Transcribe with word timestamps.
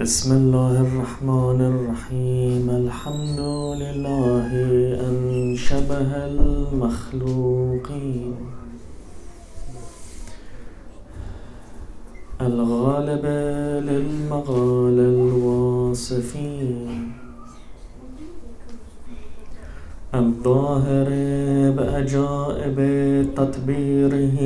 بسم 0.00 0.36
الله 0.36 0.80
الرحمن 0.80 1.60
الرحيم. 1.60 2.70
الحمد 2.70 3.40
لله 3.80 4.48
أن 5.08 5.16
شبه 5.56 6.26
المخلوقين. 6.26 8.34
الغالب 12.40 13.26
للمغال 13.88 14.98
الواصفين. 15.00 17.12
الظاهر 20.14 21.08
بأجائب 21.76 22.78
تطبيره 23.36 24.38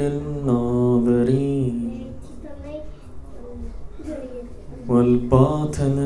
للناظرين. 0.00 1.61
والباطن 4.92 5.96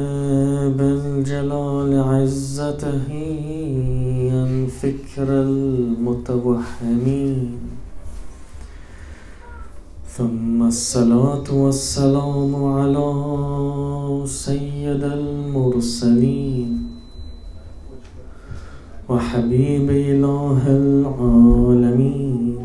بالجلال 0.79 1.93
عزته 2.11 3.09
عن 4.33 4.51
فكر 4.81 5.29
المتوهمين. 5.49 7.41
ثم 10.17 10.63
الصلاة 10.63 11.49
والسلام 11.53 12.65
على 12.65 13.09
سيد 14.27 15.05
المرسلين 15.05 16.71
وحبيب 19.09 19.91
إله 19.91 20.63
العالمين. 20.83 22.56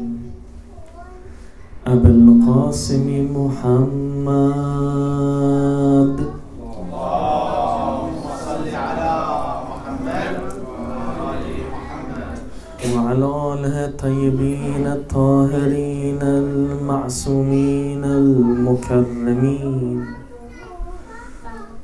أبي 1.88 2.08
القاسم 2.08 3.08
محمد. 3.34 4.38
اللهم 6.78 8.22
صل 8.46 8.66
على 8.70 9.14
محمد 9.70 10.36
وآل 10.62 11.46
محمد. 11.74 12.38
وعلى 12.94 13.26
آله 13.26 13.76
الطيبين 13.86 14.86
الطاهرين 14.88 16.22
المعصومين 16.22 18.04
المكرمين. 18.06 20.06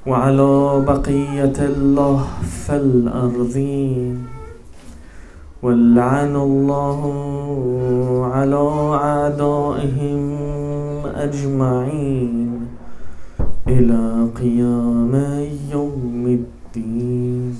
وعلى 0.07 0.83
بقية 0.87 1.57
الله 1.57 2.27
في 2.65 2.75
الأرضين. 2.75 4.36
ولعن 5.63 6.35
الله 6.35 6.99
على 8.33 8.63
أعدائهم 8.93 10.21
أجمعين 11.15 12.67
إلى 13.67 14.27
قيام 14.39 15.13
يوم 15.71 16.23
الدين. 16.39 17.55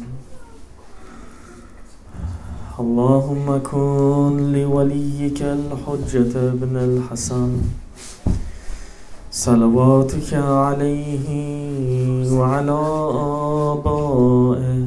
اللهم 2.80 3.48
كن 3.72 4.54
لوليك 4.54 5.42
الحجة 5.42 6.34
ابن 6.54 6.76
الحسن 6.78 7.52
صلواتك 9.32 10.34
عليه 10.34 11.26
وعلى 12.38 12.80
آبائه 13.74 14.86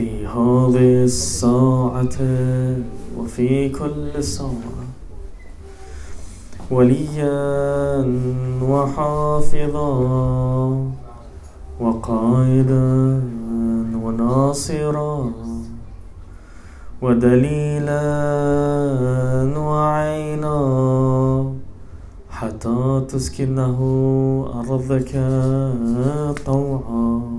في 0.00 0.26
هذه 0.26 1.04
الساعة 1.04 2.18
وفي 3.18 3.68
كل 3.68 4.24
ساعة. 4.24 4.80
وليا 6.70 8.04
وحافظا 8.62 9.90
وقائدا 11.80 13.22
وناصرا 14.02 15.32
ودليلا 17.02 18.02
وعينا 19.58 20.58
حتى 22.30 23.04
تسكنه 23.08 23.78
أرضك 24.54 25.12
طوعا. 26.46 27.29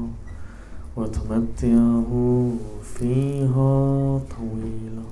وتمتعه 0.96 2.50
فيها 2.82 4.20
طويلا 4.36 5.06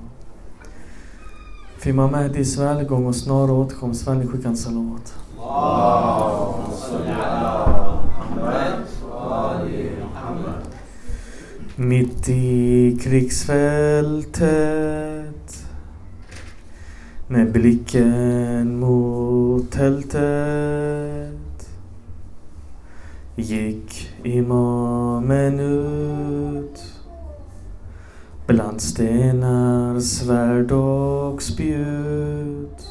Fimma 1.85 2.07
Mahdis 2.07 2.57
välgång 2.57 3.05
och 3.05 3.15
snar 3.15 3.51
återkomst. 3.51 4.07
Välj 4.07 4.27
skicka 4.27 4.47
en 4.47 4.57
salawat. 4.57 5.13
اللهم 5.37 6.71
صل 6.71 7.07
على 7.07 7.53
محمد 8.07 8.85
وآل 9.11 9.67
محمد 10.05 10.65
Mitt 11.77 12.29
i 12.29 12.97
krigsfältet 13.01 14.45
med 17.27 17.51
blicken 17.51 18.79
mot 18.79 19.71
tältet 19.71 21.69
gick 23.35 24.08
imamen 24.24 25.60
ut 25.60 26.94
bland 28.46 28.80
stenar, 28.80 30.00
svärd 30.00 30.72
och 30.72 31.42
spjut 31.42 32.90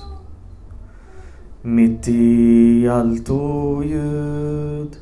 mitt 1.62 2.08
i 2.08 2.88
allt 2.90 3.30
oljud 3.30 4.98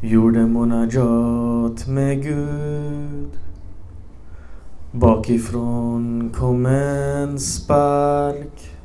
gjorde 0.00 0.46
monajat 0.46 1.88
med 1.88 2.22
Gud. 2.22 3.30
Bakifrån 4.92 6.30
kom 6.34 6.66
en 6.66 7.38
spark. 7.38 8.76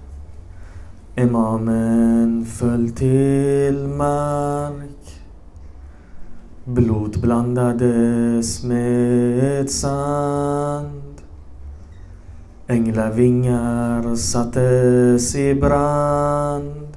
Imamen 1.15 2.45
föll 2.45 2.91
till 2.91 3.87
mark. 3.87 4.96
Blod 6.69 7.21
blandades 7.21 8.63
med 8.63 9.69
sand. 9.69 11.21
Änglavingar 12.67 14.15
sattes 14.15 15.35
i 15.35 15.55
brand. 15.55 16.87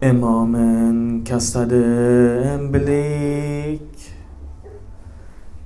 Imamen 0.00 1.24
kastade 1.28 1.84
en 2.44 2.72
blick 2.72 4.14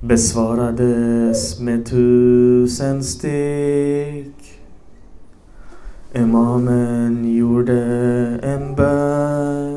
besvarades 0.00 1.60
med 1.60 1.86
tusen 1.86 3.04
stick 3.04 4.60
Imamen 6.14 7.34
gjorde 7.36 7.80
en 8.42 8.74
bön 8.74 9.75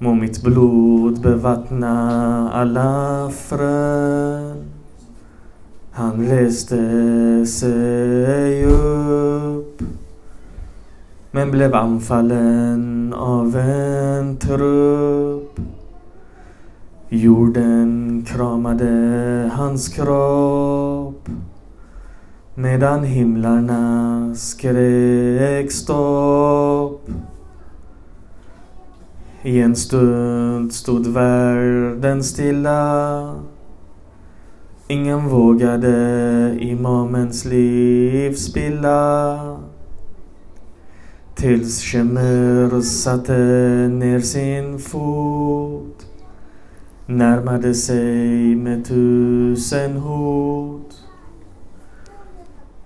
Må 0.00 0.14
mitt 0.14 0.42
blod 0.42 1.20
bevattna 1.20 1.94
alla 2.52 3.30
frön 3.30 4.64
Han 5.92 6.28
reste 6.28 7.46
sig 7.46 8.64
upp 8.64 9.82
men 11.32 11.50
blev 11.50 11.74
anfallen 11.74 13.14
av 13.14 13.56
en 13.56 14.36
trupp. 14.36 15.60
Jorden 17.08 18.24
kramade 18.28 19.50
hans 19.54 19.88
kropp 19.88 21.28
medan 22.54 23.04
himlarna 23.04 24.34
skrek 24.34 25.72
stopp. 25.72 26.69
I 29.42 29.60
en 29.60 29.76
stund 29.76 30.72
stod 30.72 31.06
världen 31.06 32.24
stilla. 32.24 33.34
Ingen 34.88 35.28
vågade 35.28 36.56
imamens 36.60 37.44
liv 37.44 38.34
spilla. 38.34 39.56
Tills 41.34 41.82
Shemer 41.82 42.80
satte 42.80 43.32
ner 43.88 44.20
sin 44.20 44.78
fot 44.78 46.06
Närmade 47.06 47.74
sig 47.74 48.56
med 48.56 48.84
tusen 48.84 49.96
hot 49.96 51.04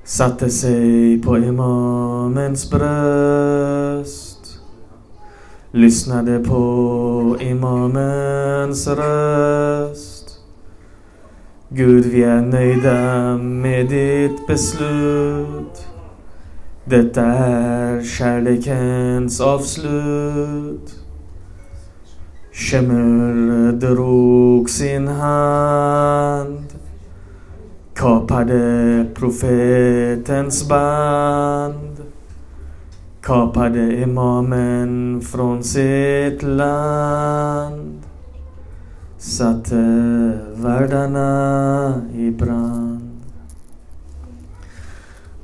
Satte 0.04 0.50
sig 0.50 1.22
på 1.22 1.38
imamens 1.38 2.70
bröst 2.70 4.23
Lyssnade 5.76 6.38
på 6.38 7.36
imamens 7.40 8.88
röst. 8.88 10.38
Gud, 11.68 12.04
vi 12.04 12.22
är 12.22 12.40
nöjda 12.40 13.36
med 13.36 13.88
ditt 13.88 14.46
beslut. 14.46 15.86
Detta 16.84 17.22
är 17.22 18.02
kärlekens 18.02 19.40
avslut. 19.40 20.94
Shemur 22.52 23.72
drog 23.72 24.70
sin 24.70 25.08
hand 25.08 26.64
kapade 27.94 29.06
profetens 29.14 30.68
band. 30.68 31.93
Kapade 33.24 34.02
imamen 34.02 35.20
från 35.22 35.64
sitt 35.64 36.42
land. 36.42 38.02
Satte 39.18 39.76
världarna 40.54 42.02
i 42.14 42.30
brand 42.30 43.00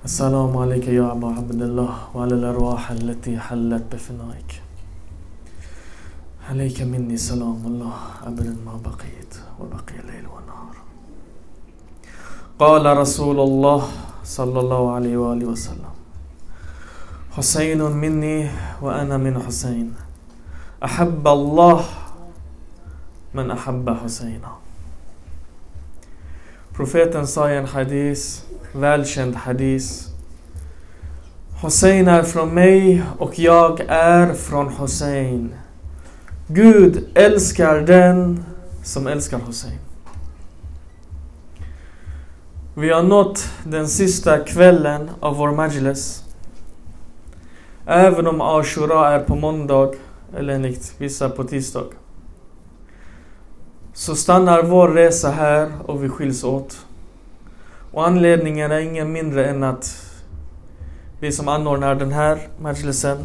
السلام 0.05 0.57
عليك 0.57 0.89
يا 0.89 1.13
أبا 1.13 1.29
عبد 1.29 1.63
الله 1.63 1.95
وعلى 2.15 2.35
الأرواح 2.35 2.91
التي 2.91 3.39
حلت 3.39 3.85
بفنائك 3.93 4.63
عليك 6.51 6.83
مني 6.83 7.17
سلام 7.17 7.61
الله 7.67 7.95
أبدا 8.27 8.57
ما 8.67 8.75
بقيت 8.85 9.33
وبقي 9.61 9.97
الليل 10.03 10.27
والنهار 10.35 10.77
قال 12.59 12.85
رسول 12.99 13.41
الله 13.41 13.83
صلى 14.25 14.61
الله 14.61 14.83
عليه 14.95 15.17
وآله 15.17 15.47
وسلم 15.47 15.90
حسين 17.38 17.82
مني 17.82 18.50
وأنا 18.82 19.18
من 19.18 19.44
حسين 19.44 19.94
أحب 20.84 21.28
الله 21.28 21.84
من 23.34 23.52
أحب 23.52 23.90
حسينا 24.04 24.52
Profeten 26.76 27.28
sa 27.28 27.52
i 27.52 27.58
en 27.58 27.66
hadis, 27.66 28.44
välkänd 28.74 29.36
hadis. 29.36 30.08
Hussein 31.62 32.08
är 32.08 32.24
från 32.24 32.54
mig 32.54 33.04
och 33.18 33.40
jag 33.40 33.80
är 33.88 34.34
från 34.34 34.74
Hussein. 34.74 35.54
Gud 36.48 37.08
älskar 37.14 37.80
den 37.80 38.46
som 38.84 39.08
älskar 39.08 39.40
Hussein. 39.40 39.80
Vi 42.74 42.90
har 42.90 43.04
nått 43.04 43.50
den 43.64 43.88
sista 43.88 44.40
kvällen 44.40 45.10
av 45.20 45.36
vår 45.36 45.52
majlis. 45.52 46.24
Även 47.93 48.27
om 48.27 48.41
Ashura 48.41 49.09
är 49.09 49.21
på 49.21 49.37
måndag, 49.37 49.91
eller 50.37 50.55
enligt 50.55 50.95
vissa 50.99 51.31
på 51.31 51.45
tisdag. 51.45 51.85
Så 53.93 54.15
stannar 54.15 54.63
vår 54.63 54.89
resa 54.89 55.31
här 55.31 55.69
och 55.87 56.05
vi 56.05 56.09
skiljs 56.09 56.45
åt. 56.45 56.87
Och 57.93 58.07
anledningen 58.07 58.73
är 58.73 58.79
ingen 58.81 59.13
mindre 59.13 59.47
än 59.47 59.63
att 59.63 60.13
vi 61.21 61.33
som 61.33 61.49
anordnar 61.49 61.95
den 61.95 62.13
här 62.13 62.39
majlisen 62.61 63.19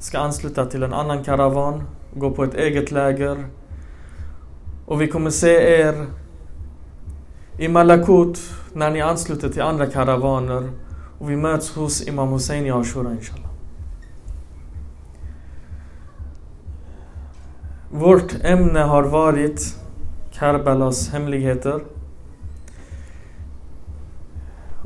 ska 0.00 0.18
ansluta 0.18 0.66
till 0.66 0.82
en 0.82 0.92
annan 0.92 1.24
karavan, 1.24 1.82
gå 2.14 2.30
på 2.30 2.44
ett 2.44 2.54
eget 2.54 2.90
läger. 2.90 3.46
Och 4.86 5.00
vi 5.00 5.08
kommer 5.08 5.30
se 5.30 5.80
er 5.80 6.06
i 7.58 7.68
Malakut 7.68 8.40
när 8.72 8.90
ni 8.90 9.00
ansluter 9.00 9.48
till 9.48 9.62
andra 9.62 9.86
karavaner 9.86 10.70
och 11.18 11.30
vi 11.30 11.36
möts 11.36 11.74
hos 11.74 12.08
Imam 12.08 12.28
Hussein 12.28 12.66
i 12.66 12.70
Ashura 12.70 13.10
inshallah. 13.10 13.47
Vårt 17.90 18.36
ämne 18.44 18.80
har 18.80 19.02
varit 19.02 19.76
Karbalas 20.32 21.08
hemligheter. 21.08 21.80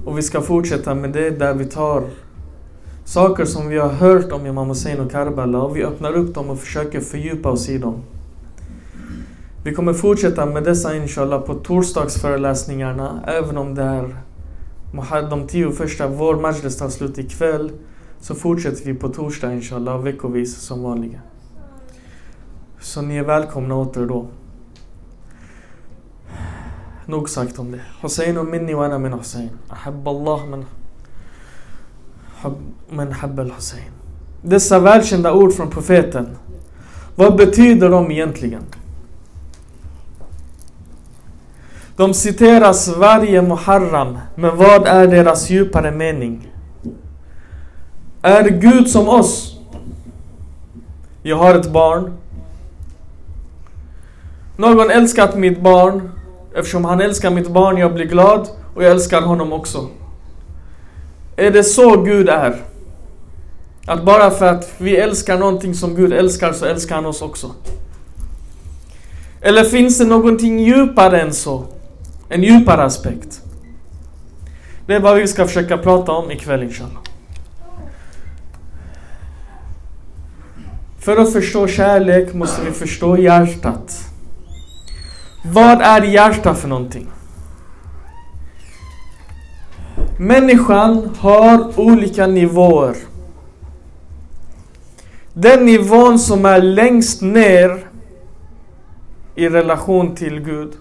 Och 0.04 0.18
vi 0.18 0.22
ska 0.22 0.40
fortsätta 0.40 0.94
med 0.94 1.12
det 1.12 1.30
där 1.30 1.54
vi 1.54 1.64
tar 1.64 2.04
saker 3.04 3.44
som 3.44 3.68
vi 3.68 3.78
har 3.78 3.88
hört 3.88 4.32
om 4.32 4.46
Imam 4.46 4.68
Hussein 4.68 5.00
och 5.00 5.10
Karbala 5.10 5.62
och 5.62 5.76
vi 5.76 5.84
öppnar 5.84 6.12
upp 6.12 6.34
dem 6.34 6.50
och 6.50 6.58
försöker 6.58 7.00
fördjupa 7.00 7.50
oss 7.50 7.68
i 7.68 7.78
dem. 7.78 8.02
Vi 9.64 9.74
kommer 9.74 9.92
fortsätta 9.92 10.46
med 10.46 10.64
dessa 10.64 10.96
inshallah 10.96 11.40
på 11.40 11.54
torsdagsföreläsningarna 11.54 13.24
även 13.26 13.56
om 13.56 13.74
det 13.74 13.82
är 13.82 14.16
de 15.30 15.46
tio 15.46 15.70
första, 15.70 16.06
vår 16.08 16.36
majlis 16.36 16.76
tar 16.76 16.88
slut 16.88 17.18
ikväll 17.18 17.72
så 18.20 18.34
fortsätter 18.34 18.84
vi 18.84 18.94
på 18.94 19.08
torsdag 19.08 19.52
inshallah 19.52 20.02
veckovis 20.02 20.56
som 20.56 20.82
vanligt. 20.82 21.16
Så 22.82 23.02
ni 23.02 23.16
är 23.16 23.22
välkomna 23.22 23.74
åter 23.74 24.06
då. 24.06 24.26
Nog 27.06 27.28
sagt 27.28 27.58
om 27.58 27.72
det. 27.72 27.80
Hussein 28.00 28.38
och 28.38 28.46
minni 28.46 28.74
wa 28.74 28.84
ana 28.84 28.98
min 28.98 29.12
Hussein. 29.12 29.50
Ahab 29.68 30.08
Allah 30.08 30.46
men 30.46 30.64
men 32.90 33.12
habbal 33.12 33.50
Hussein. 33.50 33.90
Dessa 34.42 34.78
välkända 34.78 35.32
ord 35.32 35.52
från 35.52 35.70
profeten. 35.70 36.36
Vad 37.14 37.36
betyder 37.36 37.88
de 37.88 38.10
egentligen? 38.10 38.62
De 41.96 42.14
citeras 42.14 42.88
varje 42.88 43.42
Muharram, 43.42 44.18
men 44.34 44.56
vad 44.56 44.86
är 44.86 45.06
deras 45.06 45.50
djupare 45.50 45.90
mening? 45.90 46.52
Är 48.22 48.48
Gud 48.48 48.88
som 48.88 49.08
oss? 49.08 49.58
Jag 51.22 51.36
har 51.36 51.54
ett 51.54 51.72
barn. 51.72 52.12
Någon 54.56 54.90
älskat 54.90 55.36
mitt 55.36 55.60
barn. 55.60 56.10
Eftersom 56.54 56.84
han 56.84 57.00
älskar 57.00 57.30
mitt 57.30 57.48
barn, 57.48 57.76
jag 57.76 57.94
blir 57.94 58.04
glad 58.04 58.48
och 58.74 58.84
jag 58.84 58.90
älskar 58.90 59.22
honom 59.22 59.52
också. 59.52 59.88
Är 61.36 61.50
det 61.50 61.64
så 61.64 62.02
Gud 62.02 62.28
är? 62.28 62.56
Att 63.86 64.04
bara 64.04 64.30
för 64.30 64.46
att 64.46 64.72
vi 64.78 64.96
älskar 64.96 65.38
någonting 65.38 65.74
som 65.74 65.94
Gud 65.94 66.12
älskar 66.12 66.52
så 66.52 66.66
älskar 66.66 66.94
han 66.94 67.06
oss 67.06 67.22
också. 67.22 67.50
Eller 69.40 69.64
finns 69.64 69.98
det 69.98 70.04
någonting 70.04 70.58
djupare 70.58 71.20
än 71.20 71.32
så? 71.32 71.64
En 72.28 72.42
djupare 72.42 72.82
aspekt. 72.82 73.40
Det 74.86 74.94
är 74.94 75.00
vad 75.00 75.16
vi 75.16 75.28
ska 75.28 75.46
försöka 75.46 75.78
prata 75.78 76.12
om 76.12 76.30
ikväll 76.30 76.62
inshallah. 76.62 77.02
För 80.98 81.16
att 81.16 81.32
förstå 81.32 81.66
kärlek 81.66 82.34
måste 82.34 82.64
vi 82.64 82.70
förstå 82.70 83.16
hjärtat. 83.16 84.11
Vad 85.44 85.80
är 85.80 86.02
hjärta 86.02 86.54
för 86.54 86.68
någonting? 86.68 87.06
Människan 90.18 91.16
har 91.18 91.80
olika 91.80 92.26
nivåer. 92.26 92.96
Den 95.34 95.66
nivån 95.66 96.18
som 96.18 96.44
är 96.44 96.62
längst 96.62 97.22
ner 97.22 97.86
i 99.34 99.48
relation 99.48 100.14
till 100.14 100.40
Gud. 100.40 100.72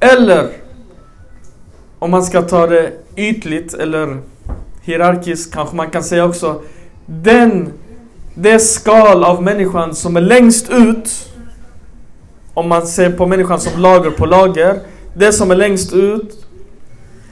Eller 0.00 0.50
om 1.98 2.10
man 2.10 2.22
ska 2.22 2.42
ta 2.42 2.66
det 2.66 2.92
ytligt 3.16 3.74
eller 3.74 4.18
hierarkiskt 4.82 5.54
kanske 5.54 5.76
man 5.76 5.90
kan 5.90 6.04
säga 6.04 6.24
också 6.24 6.62
den, 7.06 7.72
det 8.34 8.58
skal 8.58 9.24
av 9.24 9.42
människan 9.42 9.94
som 9.94 10.16
är 10.16 10.20
längst 10.20 10.70
ut 10.70 11.29
om 12.60 12.68
man 12.68 12.86
ser 12.86 13.10
på 13.10 13.26
människan 13.26 13.60
som 13.60 13.82
lager 13.82 14.10
på 14.10 14.26
lager 14.26 14.80
det 15.14 15.32
som 15.32 15.50
är 15.50 15.56
längst 15.56 15.92
ut 15.92 16.46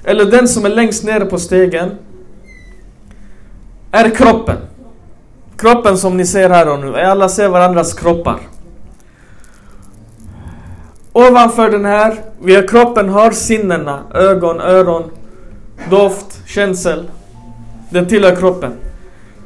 eller 0.04 0.24
den 0.24 0.48
som 0.48 0.64
är 0.64 0.68
längst 0.68 1.04
nere 1.04 1.24
på 1.24 1.38
stegen 1.38 1.90
är 3.92 4.10
kroppen. 4.10 4.56
Kroppen 5.56 5.98
som 5.98 6.16
ni 6.16 6.26
ser 6.26 6.50
här 6.50 6.72
och 6.72 6.80
nu. 6.80 6.96
Alla 6.96 7.28
ser 7.28 7.48
varandras 7.48 7.94
kroppar. 7.94 8.38
Ovanför 11.12 11.70
den 11.70 11.84
här, 11.84 12.14
via 12.42 12.62
kroppen 12.62 13.08
har 13.08 13.30
sinnena, 13.30 14.00
ögon, 14.14 14.60
öron, 14.60 15.10
doft, 15.90 16.42
känsel. 16.46 17.10
Den 17.90 18.06
tillhör 18.06 18.36
kroppen. 18.36 18.72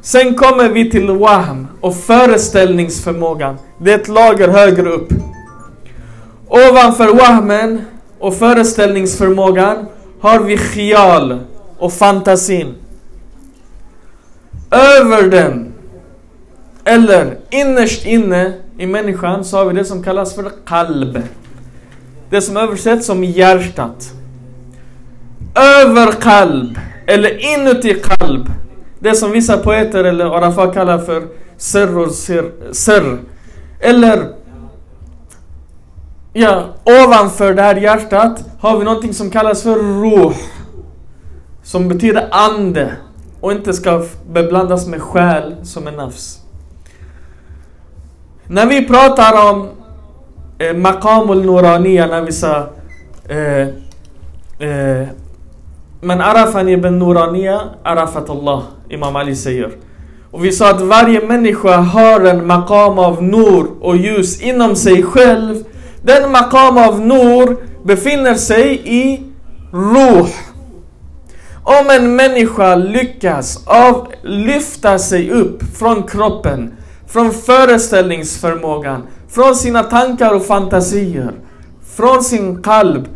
Sen 0.01 0.35
kommer 0.35 0.69
vi 0.69 0.91
till 0.91 1.11
Waham 1.11 1.67
och 1.81 1.95
föreställningsförmågan. 1.95 3.57
Det 3.77 3.93
är 3.93 3.99
ett 3.99 4.07
lager 4.07 4.47
högre 4.47 4.89
upp. 4.89 5.09
Ovanför 6.53 7.13
wahmen 7.13 7.81
och 8.19 8.35
föreställningsförmågan 8.35 9.85
har 10.21 10.39
vi 10.39 10.57
khial 10.57 11.39
och 11.77 11.93
fantasin. 11.93 12.75
Över 14.71 15.29
den, 15.29 15.73
eller 16.83 17.37
innerst 17.49 18.05
inne 18.05 18.53
i 18.77 18.85
människan 18.85 19.45
så 19.45 19.57
har 19.57 19.65
vi 19.65 19.73
det 19.73 19.85
som 19.85 20.03
kallas 20.03 20.35
för 20.35 20.51
kalb. 20.65 21.21
Det 22.29 22.41
som 22.41 22.57
översätts 22.57 23.05
som 23.05 23.23
hjärtat. 23.23 24.11
Över 25.55 26.11
kalb, 26.11 26.79
eller 27.07 27.53
inuti 27.53 27.93
kalb. 27.93 28.51
Det 28.99 29.15
som 29.15 29.31
vissa 29.31 29.57
poeter 29.57 30.03
eller 30.03 30.25
Arafat 30.25 30.73
kallar 30.73 30.97
för 30.97 31.23
serror, 31.57 32.09
serr. 32.73 33.17
Eller 33.79 34.32
Ja, 36.35 36.63
ovanför 36.83 37.53
det 37.53 37.61
här 37.61 37.75
hjärtat 37.75 38.45
har 38.59 38.77
vi 38.77 38.85
någonting 38.85 39.13
som 39.13 39.29
kallas 39.29 39.63
för 39.63 39.75
ruh. 39.75 40.35
Som 41.63 41.87
betyder 41.87 42.27
ande. 42.31 42.95
och 43.41 43.51
inte 43.51 43.73
ska 43.73 44.05
beblandas 44.31 44.87
med 44.87 45.01
själ 45.01 45.55
som 45.63 45.87
är 45.87 45.91
nafs. 45.91 46.39
När 48.47 48.65
vi 48.65 48.87
pratar 48.87 49.51
om 49.51 49.69
eh, 50.57 50.75
maqamul 50.75 51.45
nuraniya, 51.45 52.07
när 52.07 52.21
vi 52.21 52.31
sa 52.31 52.67
eh, 53.29 53.67
eh, 54.69 55.07
Men 56.01 56.21
arafani 56.21 56.71
Ibn 56.71 56.99
nuraniya, 56.99 57.61
arafat 57.83 58.29
Allah, 58.29 58.63
Imam 58.89 59.15
Ali 59.15 59.35
säger. 59.35 59.71
Och 60.31 60.45
vi 60.45 60.51
sa 60.51 60.69
att 60.69 60.81
varje 60.81 61.27
människa 61.27 61.77
har 61.77 62.19
en 62.19 62.47
maqam 62.47 62.99
av 62.99 63.23
nur 63.23 63.67
och 63.81 63.97
ljus 63.97 64.41
inom 64.41 64.75
sig 64.75 65.03
själv. 65.03 65.63
Den 66.03 66.31
maqam 66.31 66.77
av 66.77 66.99
nur 66.99 67.57
befinner 67.83 68.35
sig 68.35 68.81
i 68.85 69.23
ruh. 69.71 70.29
Om 71.63 71.89
en 71.89 72.15
människa 72.15 72.75
lyckas 72.75 73.67
av 73.67 74.07
lyfta 74.23 74.99
sig 74.99 75.31
upp 75.31 75.63
från 75.77 76.03
kroppen, 76.03 76.73
från 77.07 77.31
föreställningsförmågan, 77.31 79.03
från 79.29 79.55
sina 79.55 79.83
tankar 79.83 80.33
och 80.35 80.45
fantasier, 80.45 81.31
från 81.95 82.23
sin 82.23 82.63
kalb, 82.63 83.07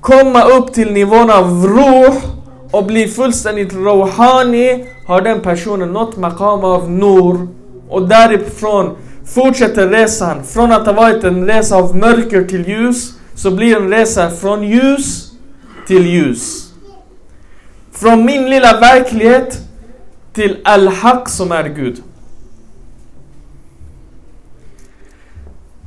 komma 0.00 0.42
upp 0.42 0.72
till 0.72 0.92
nivån 0.92 1.30
av 1.30 1.66
ruh 1.66 2.16
och 2.70 2.84
bli 2.84 3.08
fullständigt 3.08 3.74
rohani 3.74 4.86
har 5.06 5.20
den 5.20 5.40
personen 5.40 5.92
nått 5.92 6.16
maqam 6.16 6.64
av 6.64 6.90
nur 6.90 7.48
och 7.88 8.08
därifrån 8.08 8.96
fortsätter 9.34 9.88
resan. 9.88 10.44
Från 10.44 10.72
att 10.72 10.86
ha 10.86 10.92
varit 10.92 11.24
en 11.24 11.46
resa 11.46 11.76
av 11.76 11.96
mörker 11.96 12.44
till 12.44 12.68
ljus 12.68 13.12
så 13.34 13.50
blir 13.50 13.76
en 13.76 13.90
resa 13.90 14.30
från 14.30 14.62
ljus 14.62 15.32
till 15.86 16.06
ljus. 16.06 16.72
Från 17.92 18.24
min 18.24 18.50
lilla 18.50 18.80
verklighet 18.80 19.60
till 20.32 20.58
al-haq 20.64 21.28
som 21.28 21.52
är 21.52 21.68
Gud. 21.68 22.02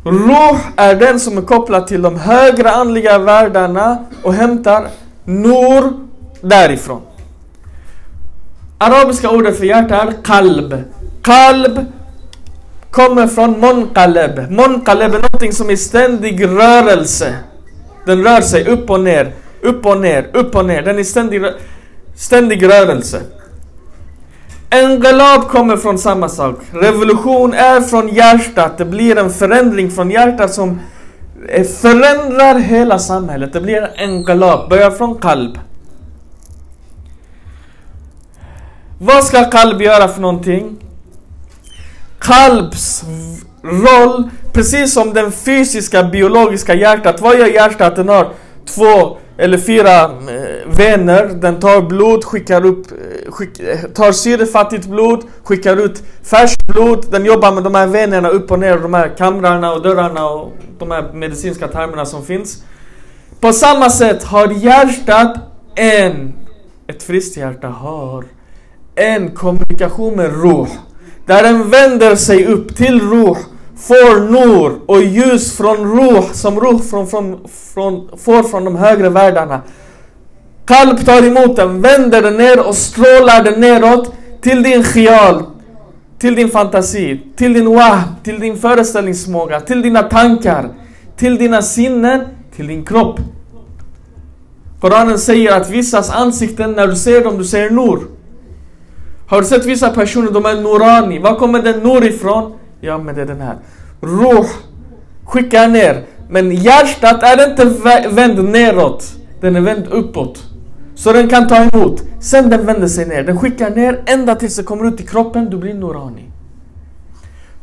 Ruh 0.03 0.59
är 0.75 0.95
den 0.95 1.19
som 1.19 1.37
är 1.37 1.41
kopplad 1.41 1.87
till 1.87 2.01
de 2.01 2.19
högre 2.19 2.71
andliga 2.71 3.17
världarna 3.19 4.05
och 4.23 4.33
hämtar 4.33 4.87
nur 5.23 5.93
därifrån. 6.41 7.01
Arabiska 8.77 9.29
ordet 9.29 9.57
för 9.57 9.65
hjärta 9.65 10.01
är 10.01 10.23
kalb. 10.23 10.83
Kalb 11.21 11.85
kommer 12.91 13.27
från 13.27 13.59
monqaleb. 13.59 14.51
Monqaleb 14.51 15.13
är 15.13 15.19
någonting 15.19 15.51
som 15.51 15.69
är 15.69 15.75
ständig 15.75 16.45
rörelse. 16.45 17.35
Den 18.05 18.23
rör 18.23 18.41
sig 18.41 18.67
upp 18.67 18.89
och 18.89 18.99
ner, 18.99 19.33
upp 19.61 19.85
och 19.85 19.97
ner, 20.01 20.29
upp 20.33 20.55
och 20.55 20.65
ner. 20.65 20.81
Den 20.81 20.99
är 20.99 21.03
ständig, 21.03 21.43
ständig 22.15 22.63
rörelse. 22.63 23.21
Engelab 24.69 25.47
kommer 25.47 25.77
från 25.77 25.97
samma 25.97 26.29
sak. 26.29 26.59
Revolution 26.71 27.53
är 27.53 27.81
från 27.81 28.07
hjärtat. 28.07 28.77
Det 28.77 28.85
blir 28.85 29.17
en 29.17 29.29
förändring 29.29 29.91
från 29.91 30.11
hjärtat 30.11 30.53
som 30.53 30.79
eh, 31.49 31.63
förändrar 31.63 32.59
hela 32.59 32.99
samhället. 32.99 33.53
Det 33.53 33.61
blir 33.61 33.81
en 33.81 33.95
engelab, 33.95 34.69
börjar 34.69 34.91
från 34.91 35.17
kalb. 35.17 35.59
Vad 38.99 39.23
ska 39.23 39.43
kalb 39.43 39.81
göra 39.81 40.07
för 40.07 40.21
någonting? 40.21 40.77
Kalbs 42.21 43.03
roll, 43.63 44.29
precis 44.53 44.93
som 44.93 45.13
den 45.13 45.31
fysiska 45.31 46.03
biologiska 46.03 46.73
hjärtat. 46.73 47.21
Vad 47.21 47.39
gör 47.39 47.47
hjärtat? 47.47 47.95
Den 47.95 48.09
har 48.09 48.33
två 48.75 49.17
eller 49.37 49.57
fyra 49.57 50.03
eh, 50.03 50.77
vener. 50.77 51.25
Den 51.25 51.59
tar 51.59 51.81
blod, 51.81 52.23
skickar 52.23 52.65
upp, 52.65 52.91
eh, 52.91 53.31
skick, 53.31 53.59
eh, 53.59 53.79
tar 53.79 54.11
syrefattigt 54.11 54.85
blod, 54.85 55.23
skickar 55.43 55.77
ut 55.77 56.03
färskt 56.23 56.67
blod. 56.67 57.05
Den 57.11 57.25
jobbar 57.25 57.51
med 57.51 57.63
de 57.63 57.75
här 57.75 57.87
venerna 57.87 58.29
upp 58.29 58.51
och 58.51 58.59
ner, 58.59 58.77
de 58.77 58.93
här 58.93 59.17
kamrarna 59.17 59.73
och 59.73 59.81
dörrarna 59.81 60.29
och 60.29 60.51
de 60.79 60.91
här 60.91 61.13
medicinska 61.13 61.67
termerna 61.67 62.05
som 62.05 62.25
finns. 62.25 62.63
På 63.39 63.53
samma 63.53 63.89
sätt 63.89 64.23
har 64.23 64.47
hjärtat 64.47 65.37
en, 65.75 66.33
ett 66.87 67.03
friskt 67.03 67.37
hjärta 67.37 67.67
har 67.67 68.25
en 68.95 69.31
kommunikation 69.31 70.15
med 70.15 70.41
roh. 70.43 70.67
Där 71.25 71.43
den 71.43 71.69
vänder 71.69 72.15
sig 72.15 72.45
upp 72.45 72.75
till 72.75 73.01
ruh, 73.01 73.37
får 73.77 74.31
nur 74.31 74.79
och 74.85 75.03
ljus 75.03 75.57
från 75.57 75.99
ruh 75.99 76.31
som 76.31 76.59
ruh 76.59 76.81
från, 76.81 77.07
från, 77.07 77.39
från, 77.73 78.09
får 78.17 78.43
från 78.43 78.65
de 78.65 78.75
högre 78.75 79.09
världarna. 79.09 79.61
Kalb 80.65 81.05
tar 81.05 81.23
emot 81.27 81.55
den, 81.55 81.81
vänder 81.81 82.21
den 82.21 82.37
ner 82.37 82.67
och 82.67 82.75
strålar 82.75 83.43
den 83.43 83.61
neråt 83.61 84.13
till 84.41 84.63
din 84.63 84.83
khial, 84.83 85.43
till 86.19 86.35
din 86.35 86.49
fantasi, 86.49 87.21
till 87.35 87.53
din 87.53 87.75
wah, 87.75 88.03
till 88.23 88.39
din 88.39 88.57
föreställningsmåga, 88.57 89.59
till 89.59 89.81
dina 89.81 90.03
tankar, 90.03 90.69
till 91.17 91.37
dina 91.37 91.61
sinnen, 91.61 92.21
till 92.55 92.67
din 92.67 92.85
kropp. 92.85 93.19
Koranen 94.81 95.19
säger 95.19 95.57
att 95.57 95.69
vissas 95.69 96.09
ansikten, 96.09 96.71
när 96.71 96.87
du 96.87 96.95
ser 96.95 97.23
dem, 97.23 97.37
du 97.37 97.45
ser 97.45 97.69
nur. 97.69 97.99
Har 99.31 99.41
du 99.41 99.47
sett 99.47 99.65
vissa 99.65 99.89
personer, 99.89 100.31
de 100.31 100.45
är 100.45 100.61
Norani. 100.61 101.19
Var 101.19 101.35
kommer 101.35 101.61
den 101.61 101.79
Nur 101.79 102.05
ifrån? 102.05 102.53
Ja, 102.81 102.97
men 102.97 103.15
det 103.15 103.21
är 103.21 103.25
den 103.25 103.41
här. 103.41 103.57
Ruh 104.01 104.45
skickar 105.25 105.67
ner. 105.67 106.05
Men 106.29 106.51
hjärtat 106.51 107.23
är 107.23 107.49
inte 107.49 107.65
vänd 108.09 108.43
neråt. 108.43 109.13
Den 109.41 109.55
är 109.55 109.61
vänd 109.61 109.87
uppåt. 109.87 110.43
Så 110.95 111.13
den 111.13 111.29
kan 111.29 111.47
ta 111.47 111.55
emot. 111.63 112.03
Sen 112.19 112.49
den 112.49 112.65
vänder 112.65 112.87
sig 112.87 113.07
ner. 113.07 113.23
Den 113.23 113.39
skickar 113.39 113.69
ner 113.69 114.03
ända 114.05 114.35
tills 114.35 114.55
det 114.55 114.63
kommer 114.63 114.87
ut 114.87 115.01
i 115.01 115.03
kroppen. 115.03 115.49
Du 115.49 115.57
blir 115.57 115.73
Norani. 115.73 116.31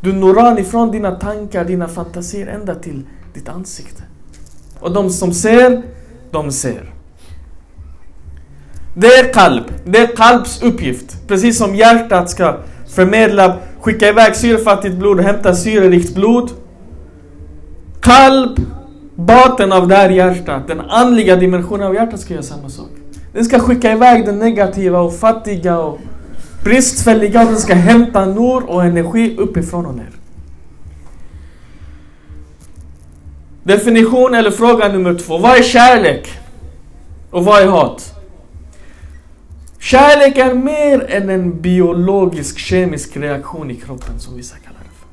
Du 0.00 0.10
är 0.10 0.14
Norani 0.14 0.64
från 0.64 0.90
dina 0.90 1.10
tankar, 1.10 1.64
dina 1.64 1.88
fantasier 1.88 2.46
ända 2.46 2.74
till 2.74 3.02
ditt 3.34 3.48
ansikte. 3.48 4.02
Och 4.80 4.92
de 4.92 5.10
som 5.10 5.32
ser, 5.32 5.82
de 6.30 6.52
ser. 6.52 6.97
Det 9.00 9.06
är 9.06 9.32
kalb. 9.32 9.64
Det 9.84 9.98
är 9.98 10.16
kalbs 10.16 10.62
uppgift. 10.62 11.28
Precis 11.28 11.58
som 11.58 11.74
hjärtat 11.74 12.30
ska 12.30 12.56
förmedla, 12.88 13.56
skicka 13.80 14.08
iväg 14.08 14.36
syrefattigt 14.36 14.94
blod 14.94 15.18
och 15.18 15.24
hämta 15.24 15.54
syrerikt 15.54 16.14
blod. 16.14 16.50
Kalb, 18.00 18.60
baten 19.14 19.72
av 19.72 19.88
det 19.88 19.96
här 19.96 20.10
hjärtat, 20.10 20.68
den 20.68 20.80
andliga 20.80 21.36
dimensionen 21.36 21.86
av 21.86 21.94
hjärtat 21.94 22.20
ska 22.20 22.34
göra 22.34 22.42
samma 22.42 22.68
sak. 22.68 22.90
Den 23.32 23.44
ska 23.44 23.58
skicka 23.58 23.92
iväg 23.92 24.26
det 24.26 24.32
negativa 24.32 25.00
och 25.00 25.16
fattiga 25.16 25.78
och 25.78 25.98
bristfälliga 26.64 27.40
och 27.40 27.46
den 27.46 27.58
ska 27.58 27.74
hämta 27.74 28.24
nor 28.24 28.70
och 28.70 28.84
energi 28.84 29.36
uppifrån 29.38 29.86
och 29.86 29.94
ner. 29.94 30.10
Definition 33.62 34.34
eller 34.34 34.50
fråga 34.50 34.88
nummer 34.88 35.14
två. 35.14 35.38
Vad 35.38 35.58
är 35.58 35.62
kärlek? 35.62 36.28
Och 37.30 37.44
vad 37.44 37.62
är 37.62 37.66
hat? 37.66 38.17
Kärlek 39.90 40.38
är 40.38 40.54
mer 40.54 41.10
än 41.10 41.30
en 41.30 41.60
biologisk 41.60 42.58
kemisk 42.58 43.16
reaktion 43.16 43.70
i 43.70 43.74
kroppen 43.74 44.18
som 44.18 44.36
vissa 44.36 44.56
kallar 44.56 44.80
det 44.80 44.90
för. 45.00 45.08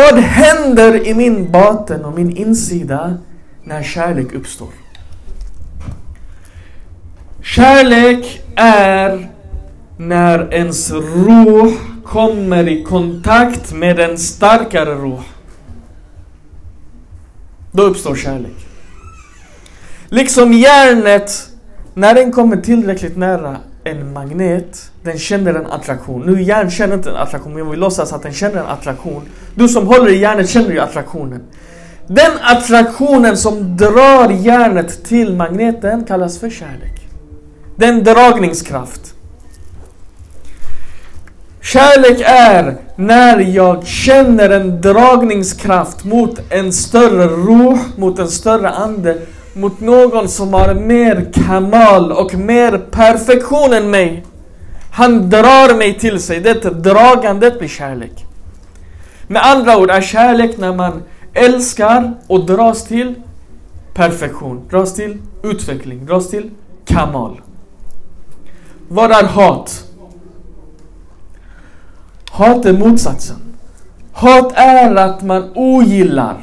Vad 0.00 0.20
händer 0.20 1.06
i 1.08 1.14
min 1.14 1.52
baten 1.52 2.04
och 2.04 2.12
min 2.12 2.36
insida 2.36 3.18
när 3.64 3.82
kärlek 3.82 4.32
uppstår? 4.32 4.68
Kärlek 7.42 8.42
är 8.56 9.30
när 9.96 10.54
ens 10.54 10.90
roh 10.90 11.72
kommer 12.04 12.68
i 12.68 12.84
kontakt 12.84 13.72
med 13.72 14.00
en 14.00 14.18
starkare 14.18 14.94
roh. 14.94 15.22
Då 17.72 17.82
uppstår 17.82 18.16
kärlek. 18.16 18.66
Liksom 20.08 20.52
järnet 20.52 21.51
när 21.94 22.14
den 22.14 22.32
kommer 22.32 22.56
tillräckligt 22.56 23.16
nära 23.16 23.56
en 23.84 24.12
magnet, 24.12 24.90
den 25.02 25.18
känner 25.18 25.54
en 25.54 25.66
attraktion. 25.66 26.22
Nu 26.26 26.42
hjärnan 26.42 26.70
känner 26.70 26.94
inte 26.94 27.10
en 27.10 27.16
attraktion, 27.16 27.54
men 27.54 27.70
vi 27.70 27.76
låtsas 27.76 28.12
att 28.12 28.22
den 28.22 28.32
känner 28.32 28.56
en 28.56 28.66
attraktion. 28.66 29.22
Du 29.54 29.68
som 29.68 29.86
håller 29.86 30.08
i 30.08 30.18
hjärnan 30.18 30.46
känner 30.46 30.70
ju 30.70 30.80
attraktionen. 30.80 31.42
Den 32.06 32.32
attraktionen 32.42 33.36
som 33.36 33.76
drar 33.76 34.30
hjärnet 34.30 35.04
till 35.04 35.36
magneten 35.36 36.04
kallas 36.04 36.38
för 36.38 36.50
kärlek. 36.50 37.08
Den 37.76 38.04
dragningskraft. 38.04 39.14
Kärlek 41.60 42.22
är 42.26 42.76
när 42.96 43.38
jag 43.38 43.86
känner 43.86 44.50
en 44.50 44.80
dragningskraft 44.80 46.04
mot 46.04 46.40
en 46.48 46.72
större 46.72 47.26
ro, 47.26 47.78
mot 47.96 48.18
en 48.18 48.28
större 48.28 48.70
ande 48.70 49.18
mot 49.52 49.80
någon 49.80 50.28
som 50.28 50.54
har 50.54 50.74
mer 50.74 51.32
kamal 51.32 52.12
och 52.12 52.34
mer 52.34 52.78
perfektion 52.78 53.72
än 53.72 53.90
mig. 53.90 54.24
Han 54.92 55.30
drar 55.30 55.78
mig 55.78 55.98
till 55.98 56.20
sig. 56.20 56.40
Det 56.40 56.54
dragandet 56.82 57.58
blir 57.58 57.68
kärlek. 57.68 58.26
Med 59.26 59.42
andra 59.46 59.78
ord 59.78 59.90
är 59.90 60.00
kärlek 60.00 60.58
när 60.58 60.74
man 60.74 61.02
älskar 61.34 62.14
och 62.26 62.46
dras 62.46 62.84
till 62.84 63.14
perfektion, 63.94 64.68
dras 64.70 64.94
till 64.94 65.18
utveckling, 65.42 66.06
dras 66.06 66.30
till 66.30 66.50
kamal. 66.84 67.40
Vad 68.88 69.10
är 69.10 69.24
hat? 69.24 69.84
Hat 72.30 72.64
är 72.64 72.72
motsatsen. 72.72 73.36
Hat 74.12 74.52
är 74.54 74.96
att 74.96 75.22
man 75.22 75.52
ogillar 75.54 76.36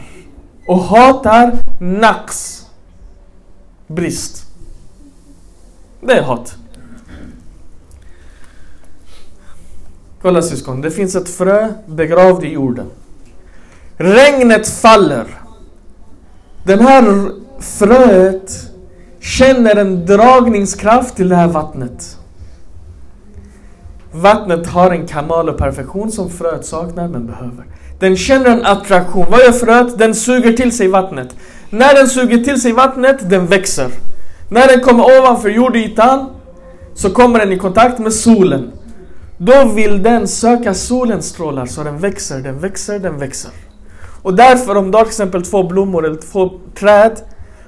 och 0.67 0.79
hatar 0.79 1.51
naqs. 1.79 2.58
Brist. 3.89 4.46
Det 6.01 6.13
är 6.13 6.22
hat. 6.22 6.55
Kolla 10.22 10.41
syskon, 10.41 10.81
det 10.81 10.91
finns 10.91 11.15
ett 11.15 11.29
frö 11.29 11.74
begravd 11.86 12.43
i 12.43 12.48
jorden. 12.48 12.86
Regnet 13.98 14.67
faller. 14.67 15.25
Den 16.63 16.79
här 16.79 17.31
fröet 17.60 18.72
känner 19.19 19.75
en 19.75 20.05
dragningskraft 20.05 21.15
till 21.15 21.29
det 21.29 21.36
här 21.36 21.48
vattnet. 21.48 22.17
Vattnet 24.12 24.67
har 24.67 24.91
en 24.91 25.08
kamal 25.08 25.50
och 25.50 25.58
perfektion 25.58 26.12
som 26.12 26.29
fröet 26.29 26.65
saknar 26.65 27.08
men 27.08 27.27
behöver. 27.27 27.65
Den 28.00 28.17
känner 28.17 28.50
en 28.50 28.65
attraktion. 28.65 29.25
Vad 29.29 29.39
gör 29.39 29.51
fröet? 29.51 29.98
Den 29.98 30.15
suger 30.15 30.53
till 30.53 30.77
sig 30.77 30.88
vattnet. 30.88 31.36
När 31.69 31.95
den 31.95 32.07
suger 32.07 32.38
till 32.43 32.61
sig 32.61 32.71
vattnet, 32.71 33.29
den 33.29 33.45
växer. 33.45 33.89
När 34.49 34.67
den 34.67 34.81
kommer 34.81 35.19
ovanför 35.19 35.49
jordytan 35.49 36.29
så 36.93 37.09
kommer 37.09 37.39
den 37.39 37.51
i 37.51 37.57
kontakt 37.57 37.99
med 37.99 38.13
solen. 38.13 38.71
Då 39.38 39.65
vill 39.65 40.03
den 40.03 40.27
söka 40.27 40.73
solens 40.73 41.25
strålar 41.25 41.65
så 41.65 41.83
den 41.83 41.97
växer, 41.97 42.39
den 42.39 42.59
växer, 42.59 42.99
den 42.99 43.17
växer. 43.17 43.51
Och 44.21 44.33
därför 44.33 44.77
om 44.77 44.91
du 44.91 44.97
har 44.97 45.05
till 45.05 45.09
exempel 45.09 45.45
två 45.45 45.63
blommor 45.63 46.05
eller 46.05 46.21
två 46.31 46.51
träd. 46.79 47.21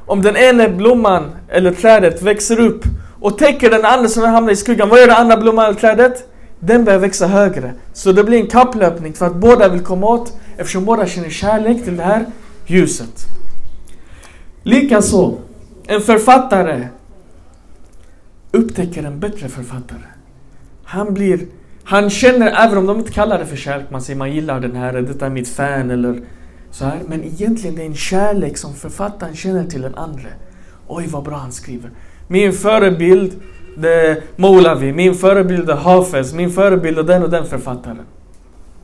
Om 0.05 0.21
den 0.21 0.37
ena 0.37 0.69
blomman 0.69 1.31
eller 1.49 1.71
trädet 1.73 2.21
växer 2.21 2.59
upp 2.59 2.83
och 3.19 3.37
täcker 3.37 3.69
den 3.69 3.85
andra 3.85 4.09
som 4.09 4.23
hamnar 4.23 4.51
i 4.51 4.55
skuggan. 4.55 4.89
Vad 4.89 4.99
gör 4.99 5.07
den 5.07 5.15
andra 5.15 5.37
blomman 5.37 5.65
eller 5.65 5.79
trädet? 5.79 6.27
Den 6.59 6.85
börjar 6.85 6.99
växa 6.99 7.27
högre. 7.27 7.73
Så 7.93 8.11
det 8.11 8.23
blir 8.23 8.39
en 8.39 8.47
kapplöpning 8.47 9.13
för 9.13 9.25
att 9.25 9.35
båda 9.35 9.69
vill 9.69 9.81
komma 9.81 10.07
åt 10.07 10.33
eftersom 10.57 10.85
båda 10.85 11.05
känner 11.07 11.29
kärlek 11.29 11.83
till 11.83 11.97
det 11.97 12.03
här 12.03 12.25
ljuset. 12.65 13.27
Likaså, 14.63 15.37
en 15.87 16.01
författare 16.01 16.87
upptäcker 18.51 19.03
en 19.03 19.19
bättre 19.19 19.49
författare. 19.49 19.99
Han 20.83 21.13
blir 21.13 21.39
han 21.83 22.09
känner, 22.09 22.65
även 22.65 22.77
om 22.77 22.85
de 22.85 22.99
inte 22.99 23.11
kallar 23.11 23.39
det 23.39 23.45
för 23.45 23.55
kärlek, 23.55 23.85
man 23.91 24.01
säger 24.01 24.17
man 24.17 24.31
gillar 24.31 24.59
den 24.59 24.75
här, 24.75 24.93
detta 24.93 25.25
är 25.25 25.29
mitt 25.29 25.47
fan 25.47 25.91
eller 25.91 26.21
så 26.71 26.85
här. 26.85 26.99
Men 27.07 27.23
egentligen 27.23 27.75
det 27.75 27.81
är 27.81 27.85
en 27.85 27.95
kärlek 27.95 28.57
som 28.57 28.73
författaren 28.73 29.35
känner 29.35 29.65
till 29.65 29.81
den 29.81 29.95
andra. 29.95 30.29
Oj 30.87 31.07
vad 31.07 31.23
bra 31.23 31.37
han 31.37 31.51
skriver. 31.51 31.89
Min 32.27 32.53
förebild 32.53 33.41
det 33.77 34.07
är 34.07 34.23
Molavi, 34.35 34.93
min 34.93 35.15
förebild 35.15 35.69
är 35.69 35.75
Hafez, 35.75 36.33
min 36.33 36.51
förebild 36.51 36.99
är 36.99 37.03
den 37.03 37.23
och 37.23 37.29
den 37.29 37.45
författaren. 37.45 38.05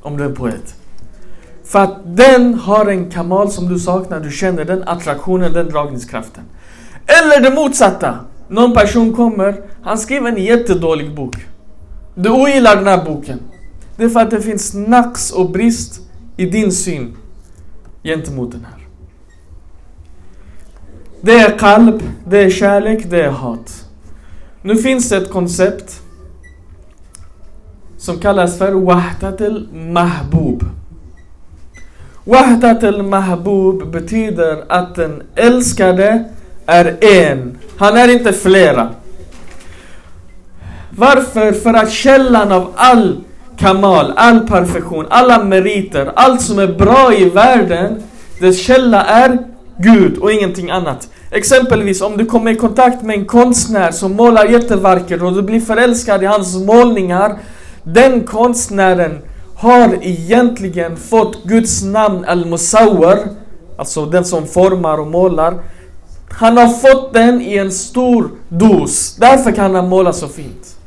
Om 0.02 0.18
du 0.18 0.24
är 0.24 0.30
poet. 0.30 0.76
För 1.68 1.80
att 1.80 2.18
den 2.18 2.54
har 2.54 2.86
en 2.86 3.12
kamal 3.12 3.52
som 3.52 3.70
du 3.70 3.80
saknar, 3.80 4.20
du 4.20 4.32
känner 4.32 4.66
den 4.66 4.84
attraktionen, 4.84 5.54
den 5.54 5.70
dragningskraften. 5.70 6.44
Eller 7.06 7.42
det 7.42 7.56
motsatta. 7.56 8.20
Någon 8.48 8.74
person 8.74 9.14
kommer, 9.14 9.62
han 9.82 9.98
skriver 9.98 10.32
en 10.32 10.44
jättedålig 10.44 11.16
bok. 11.16 11.36
Du 12.16 12.30
ogillar 12.30 12.76
den 12.76 12.88
här 12.88 13.06
boken. 13.06 13.40
Det 13.98 14.04
är 14.04 14.10
för 14.10 14.20
att 14.20 14.32
det 14.32 14.42
finns 14.42 14.74
nax 14.74 15.32
och 15.32 15.50
brist 15.50 16.02
i 16.38 16.46
din 16.46 16.72
syn 16.72 17.18
gentemot 18.04 18.52
den 18.52 18.66
här. 18.72 18.88
Det 21.22 21.40
är 21.40 21.58
kalb, 21.58 22.04
det 22.28 22.44
är 22.44 22.50
kärlek, 22.50 23.10
det 23.10 23.24
är 23.24 23.30
hat. 23.30 23.86
Nu 24.62 24.76
finns 24.76 25.10
det 25.10 25.18
ett 25.18 25.32
koncept 25.32 26.02
som 27.98 28.20
kallas 28.20 28.58
för 28.58 28.72
Wahdat 28.72 29.42
al-Mahbub. 29.42 30.64
Wahdat 32.28 32.84
al-Mahbub 32.84 33.92
betyder 33.92 34.64
att 34.68 34.96
den 34.96 35.24
älskade 35.36 36.24
är 36.66 36.98
en. 37.04 37.58
Han 37.78 37.98
är 37.98 38.08
inte 38.08 38.34
flera. 38.34 38.90
Varför? 40.90 41.52
För 41.52 41.74
att 41.74 41.92
källan 41.92 42.52
av 42.52 42.74
all 42.76 43.18
kamal, 43.58 44.14
all 44.16 44.48
perfektion, 44.48 45.06
alla 45.10 45.44
meriter, 45.44 46.12
allt 46.16 46.42
som 46.42 46.60
är 46.60 46.68
bra 46.68 47.14
i 47.14 47.30
världen, 47.30 48.04
dess 48.40 48.62
källa 48.62 49.06
är 49.06 49.38
Gud 49.78 50.18
och 50.18 50.32
ingenting 50.32 50.70
annat. 50.72 51.10
Exempelvis 51.32 52.02
om 52.02 52.18
du 52.18 52.26
kommer 52.26 52.52
i 52.52 52.56
kontakt 52.56 53.02
med 53.02 53.20
en 53.20 53.26
konstnär 53.26 53.92
som 53.92 54.16
målar 54.16 54.46
jättevackert 54.46 55.22
och 55.22 55.34
du 55.34 55.42
blir 55.42 55.60
förälskad 55.60 56.24
i 56.24 56.26
hans 56.26 56.56
målningar. 56.56 57.38
Den 57.84 58.24
konstnären 58.24 59.22
har 59.58 59.98
egentligen 60.02 60.98
fått 60.98 61.44
Guds 61.44 61.84
namn 61.84 62.26
Al-Musawwar, 62.26 63.20
alltså 63.78 64.06
den 64.06 64.26
som 64.26 64.48
formar 64.48 64.98
och 64.98 65.08
målar. 65.08 65.54
Han 66.30 66.58
har 66.58 66.68
fått 66.68 67.14
den 67.14 67.42
i 67.42 67.58
en 67.58 67.72
stor 67.72 68.32
dos, 68.50 69.16
därför 69.16 69.52
kan 69.52 69.76
han 69.76 69.88
måla 69.88 70.14
så 70.14 70.28
fint. 70.28 70.78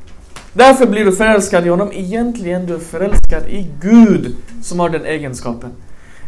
Därför 0.52 0.86
blir 0.86 1.04
du 1.04 1.12
förälskad 1.12 1.66
i 1.66 1.68
honom. 1.68 1.90
Egentligen 1.92 2.66
du 2.66 2.74
är 2.74 2.78
förälskad 2.78 3.42
i 3.48 3.70
Gud 3.80 4.36
som 4.62 4.80
har 4.80 4.88
den 4.88 5.04
egenskapen. 5.04 5.70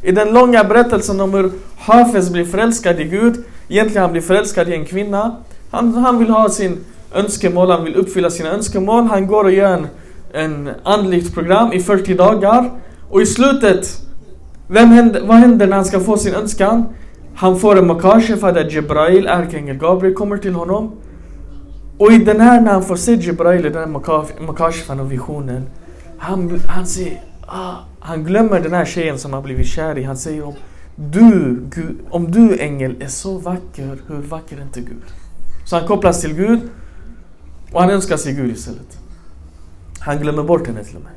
I 0.03 0.13
den 0.13 0.33
långa 0.33 0.65
berättelsen 0.65 1.21
om 1.21 1.35
hur 1.35 1.51
Hafez 1.79 2.31
blir 2.31 2.45
förälskad 2.45 3.01
i 3.01 3.05
Gud, 3.05 3.45
egentligen 3.69 4.03
han 4.03 4.13
blir 4.13 4.23
förälskad 4.23 4.69
i 4.69 4.75
en 4.75 4.85
kvinna. 4.85 5.37
Han, 5.71 5.95
han 5.95 6.19
vill 6.19 6.31
ha 6.31 6.49
sin 6.49 6.85
önskemål, 7.15 7.71
han 7.71 7.85
vill 7.85 7.95
uppfylla 7.95 8.31
sina 8.31 8.51
önskemål. 8.51 9.05
Han 9.05 9.27
går 9.27 9.45
och 9.45 9.53
gör 9.53 9.73
en, 9.75 9.87
en 10.33 10.71
andligt 10.83 11.35
program 11.35 11.73
i 11.73 11.81
40 11.81 12.15
dagar. 12.15 12.71
Och 13.11 13.23
i 13.23 13.27
slutet, 13.27 14.01
vem 14.69 14.89
händer, 14.89 15.27
vad 15.27 15.37
händer 15.37 15.67
när 15.67 15.77
han 15.77 15.85
ska 15.85 16.01
få 16.01 16.17
sin 16.17 16.35
önskan? 16.35 16.85
Han 17.35 17.59
får 17.59 17.79
en 17.79 17.87
makashefa 17.87 18.53
där 18.53 18.71
Jibrail, 18.71 19.27
ärkeängel 19.27 19.77
Gabriel, 19.77 20.15
kommer 20.15 20.39
till 20.39 20.55
honom. 20.55 20.93
Och 21.99 22.13
i 22.13 22.19
den 22.19 22.41
här 22.41 22.61
när 22.61 22.73
han 22.73 22.83
får 22.83 22.97
se 22.97 23.15
Jibrail, 23.15 23.63
den 23.63 23.75
här 23.75 24.43
makashfan 24.47 25.01
och 25.01 25.13
visionen. 25.13 25.67
Han, 26.19 26.61
han 26.67 26.87
säger, 26.87 27.23
ah, 27.47 27.75
han 28.01 28.25
glömmer 28.25 28.61
den 28.61 28.73
här 28.73 28.85
tjejen 28.85 29.19
som 29.19 29.33
har 29.33 29.43
blivit 29.43 29.67
kär 29.67 29.99
i. 29.99 30.03
Han 30.03 30.17
säger 30.17 30.47
om 30.47 30.55
du, 30.97 31.63
Gud, 31.71 31.99
om 32.11 32.31
du 32.31 32.59
ängel 32.59 33.03
är 33.03 33.09
så 33.09 33.39
vacker, 33.39 33.99
hur 34.09 34.23
vacker 34.23 34.57
är 34.57 34.63
inte 34.63 34.81
Gud? 34.81 35.05
Så 35.67 35.77
han 35.77 35.87
kopplas 35.87 36.21
till 36.21 36.35
Gud 36.35 36.61
och 37.73 37.81
han 37.81 37.91
önskar 37.91 38.17
sig 38.17 38.33
Gud 38.33 38.51
istället. 38.51 39.02
Han 40.05 40.19
glömmer 40.19 40.43
bort 40.43 40.67
henne 40.67 40.85
till 40.85 40.97
och 40.97 41.03
med. 41.03 41.13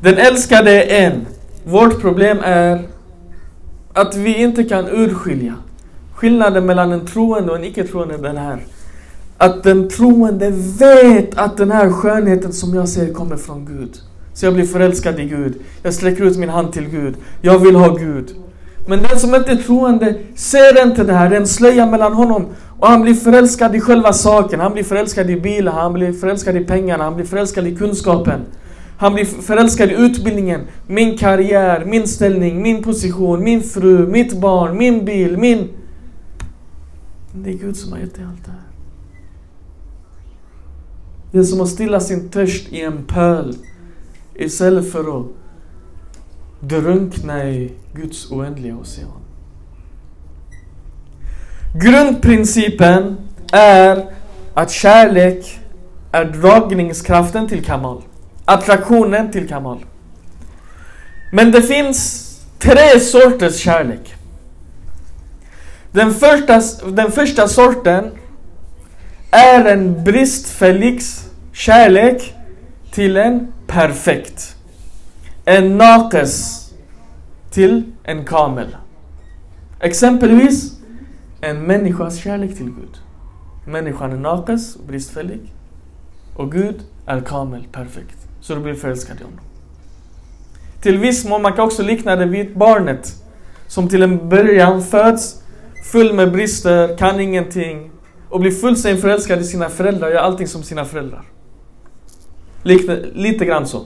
Den 0.00 0.18
älskade 0.18 0.84
är 0.84 1.06
en. 1.06 1.26
Vårt 1.64 2.00
problem 2.00 2.38
är 2.42 2.88
att 3.92 4.16
vi 4.16 4.36
inte 4.42 4.64
kan 4.64 4.88
urskilja 4.88 5.54
Skillnaden 6.14 6.66
mellan 6.66 6.92
en 6.92 7.06
troende 7.06 7.50
och 7.50 7.58
en 7.58 7.64
icke-troende 7.64 8.14
är 8.14 8.18
den 8.18 8.36
här. 8.36 8.58
Att 9.38 9.62
den 9.62 9.88
troende 9.88 10.50
vet 10.78 11.38
att 11.38 11.56
den 11.56 11.70
här 11.70 11.90
skönheten 11.90 12.52
som 12.52 12.74
jag 12.74 12.88
ser 12.88 13.12
kommer 13.12 13.36
från 13.36 13.66
Gud. 13.66 13.96
Så 14.34 14.46
jag 14.46 14.54
blir 14.54 14.66
förälskad 14.66 15.20
i 15.20 15.24
Gud. 15.24 15.54
Jag 15.82 15.94
sträcker 15.94 16.24
ut 16.24 16.36
min 16.36 16.48
hand 16.48 16.72
till 16.72 16.88
Gud. 16.88 17.14
Jag 17.40 17.58
vill 17.58 17.76
ha 17.76 17.94
Gud. 17.94 18.34
Men 18.86 19.02
den 19.02 19.18
som 19.18 19.34
inte 19.34 19.52
är 19.52 19.56
troende 19.56 20.14
ser 20.34 20.82
inte 20.86 21.04
det 21.04 21.12
här. 21.12 21.30
Det 21.30 21.36
är 21.36 21.40
en 21.40 21.48
slöja 21.48 21.86
mellan 21.86 22.12
honom 22.12 22.46
och 22.78 22.86
han 22.86 23.02
blir 23.02 23.14
förälskad 23.14 23.74
i 23.76 23.80
själva 23.80 24.12
saken. 24.12 24.60
Han 24.60 24.72
blir 24.72 24.84
förälskad 24.84 25.30
i 25.30 25.40
bilen, 25.40 25.74
han 25.74 25.92
blir 25.92 26.12
förälskad 26.12 26.56
i 26.56 26.64
pengarna, 26.64 27.04
han 27.04 27.14
blir 27.14 27.26
förälskad 27.26 27.66
i 27.66 27.76
kunskapen. 27.76 28.40
Han 28.96 29.14
blir 29.14 29.24
förälskad 29.24 29.90
i 29.90 29.94
utbildningen, 29.94 30.60
min 30.86 31.18
karriär, 31.18 31.84
min 31.84 32.08
ställning, 32.08 32.62
min 32.62 32.82
position, 32.82 33.44
min 33.44 33.62
fru, 33.62 34.06
mitt 34.06 34.40
barn, 34.40 34.76
min 34.76 35.04
bil, 35.04 35.38
min... 35.38 35.68
Det 37.34 37.50
är 37.50 37.54
Gud 37.54 37.76
som 37.76 37.92
har 37.92 37.98
gett 37.98 38.14
dig 38.14 38.24
allt 38.24 38.44
det 38.44 38.50
här. 38.50 38.60
Det 41.32 41.38
är 41.38 41.42
som 41.42 41.60
att 41.60 41.68
stilla 41.68 42.00
sin 42.00 42.28
törst 42.28 42.72
i 42.72 42.80
en 42.80 43.04
pöl 43.04 43.56
istället 44.34 44.92
för 44.92 45.20
att 45.20 45.26
drunkna 46.60 47.50
i 47.50 47.72
Guds 47.94 48.30
oändliga 48.30 48.76
ocean. 48.76 49.23
Grundprincipen 51.76 53.16
är 53.52 54.04
att 54.54 54.70
kärlek 54.70 55.60
är 56.12 56.24
dragningskraften 56.24 57.48
till 57.48 57.64
Kamal. 57.64 58.02
Attraktionen 58.44 59.30
till 59.30 59.48
Kamal. 59.48 59.84
Men 61.32 61.52
det 61.52 61.62
finns 61.62 62.30
tre 62.58 63.00
sorters 63.00 63.56
kärlek. 63.56 64.14
Den 65.92 66.14
första, 66.14 66.62
den 66.90 67.12
första 67.12 67.48
sorten 67.48 68.10
är 69.30 69.64
en 69.64 70.04
bristfällig 70.04 71.00
kärlek 71.52 72.34
till 72.90 73.16
en 73.16 73.52
perfekt. 73.66 74.56
En 75.44 75.78
nakes 75.78 76.64
till 77.50 77.92
en 78.04 78.24
kamel. 78.24 78.76
Exempelvis 79.80 80.73
en 81.44 81.62
människas 81.62 82.16
kärlek 82.16 82.56
till 82.56 82.66
Gud. 82.66 83.00
Människan 83.66 84.12
är 84.12 84.16
nakes, 84.16 84.78
bristfällig. 84.86 85.40
Och 86.36 86.52
Gud 86.52 86.82
är 87.06 87.20
kamel, 87.20 87.66
perfekt. 87.72 88.18
Så 88.40 88.54
du 88.54 88.60
blir 88.60 88.74
förälskad 88.74 89.20
i 89.20 89.22
honom. 89.22 89.40
Till 90.80 90.98
viss 90.98 91.24
mån, 91.24 91.42
man 91.42 91.52
kan 91.52 91.64
också 91.64 91.82
likna 91.82 92.16
det 92.16 92.26
vid 92.26 92.58
barnet. 92.58 93.22
Som 93.66 93.88
till 93.88 94.02
en 94.02 94.28
början 94.28 94.82
föds 94.82 95.42
full 95.92 96.12
med 96.12 96.32
brister, 96.32 96.96
kan 96.96 97.20
ingenting. 97.20 97.90
Och 98.28 98.40
blir 98.40 98.50
fullständigt 98.50 99.02
förälskad 99.02 99.40
i 99.40 99.44
sina 99.44 99.68
föräldrar, 99.68 100.08
gör 100.08 100.18
allting 100.18 100.48
som 100.48 100.62
sina 100.62 100.84
föräldrar. 100.84 101.24
Likna, 102.62 102.94
lite 103.12 103.44
grann 103.44 103.66
så. 103.66 103.84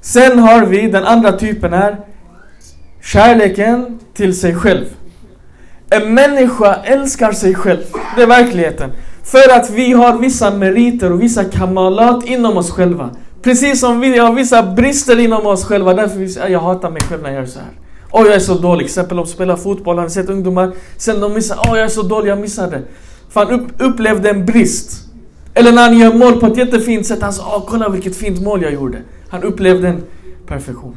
Sen 0.00 0.38
har 0.38 0.66
vi 0.66 0.90
den 0.90 1.04
andra 1.04 1.32
typen 1.32 1.72
här. 1.72 2.00
Kärleken 3.02 3.98
till 4.14 4.40
sig 4.40 4.54
själv. 4.54 4.95
En 5.90 6.14
människa 6.14 6.74
älskar 6.74 7.32
sig 7.32 7.54
själv. 7.54 7.82
Det 8.16 8.22
är 8.22 8.26
verkligheten. 8.26 8.90
För 9.22 9.56
att 9.58 9.70
vi 9.70 9.92
har 9.92 10.18
vissa 10.18 10.50
meriter 10.50 11.12
och 11.12 11.22
vissa 11.22 11.44
kamalat 11.44 12.24
inom 12.24 12.56
oss 12.56 12.70
själva. 12.70 13.10
Precis 13.42 13.80
som 13.80 14.00
vi 14.00 14.18
har 14.18 14.32
vissa 14.32 14.62
brister 14.62 15.18
inom 15.18 15.46
oss 15.46 15.64
själva. 15.64 15.94
Därför 15.94 16.18
vi 16.18 16.28
säger, 16.28 16.48
jag 16.48 16.60
hatar 16.60 16.90
mig 16.90 17.00
själv 17.02 17.22
när 17.22 17.30
jag 17.30 17.38
gör 17.38 17.46
så 17.46 17.58
här. 17.58 17.68
Åh, 18.10 18.26
jag 18.26 18.34
är 18.34 18.38
så 18.38 18.54
dålig. 18.54 18.86
Till 18.86 18.90
exempel 18.90 19.16
de 19.16 19.26
spelar 19.26 19.56
fotboll, 19.56 19.96
har 19.96 20.04
ni 20.04 20.10
sett 20.10 20.28
ungdomar? 20.28 20.72
Sen 20.96 21.20
de 21.20 21.34
missar, 21.34 21.58
åh 21.68 21.76
jag 21.76 21.84
är 21.84 21.88
så 21.88 22.02
dålig, 22.02 22.30
jag 22.30 22.38
missade. 22.38 22.82
För 23.30 23.44
han 23.44 23.60
upp, 23.60 23.66
upplevde 23.78 24.30
en 24.30 24.46
brist. 24.46 25.08
Eller 25.54 25.72
när 25.72 25.82
han 25.82 25.98
gör 25.98 26.14
mål 26.14 26.40
på 26.40 26.46
ett 26.46 26.56
jättefint 26.56 27.06
sätt, 27.06 27.22
han 27.22 27.32
sa, 27.32 27.56
åh 27.56 27.64
kolla 27.68 27.88
vilket 27.88 28.16
fint 28.16 28.42
mål 28.42 28.62
jag 28.62 28.72
gjorde. 28.72 28.98
Han 29.28 29.42
upplevde 29.42 29.88
en 29.88 30.02
perfektion. 30.46 30.96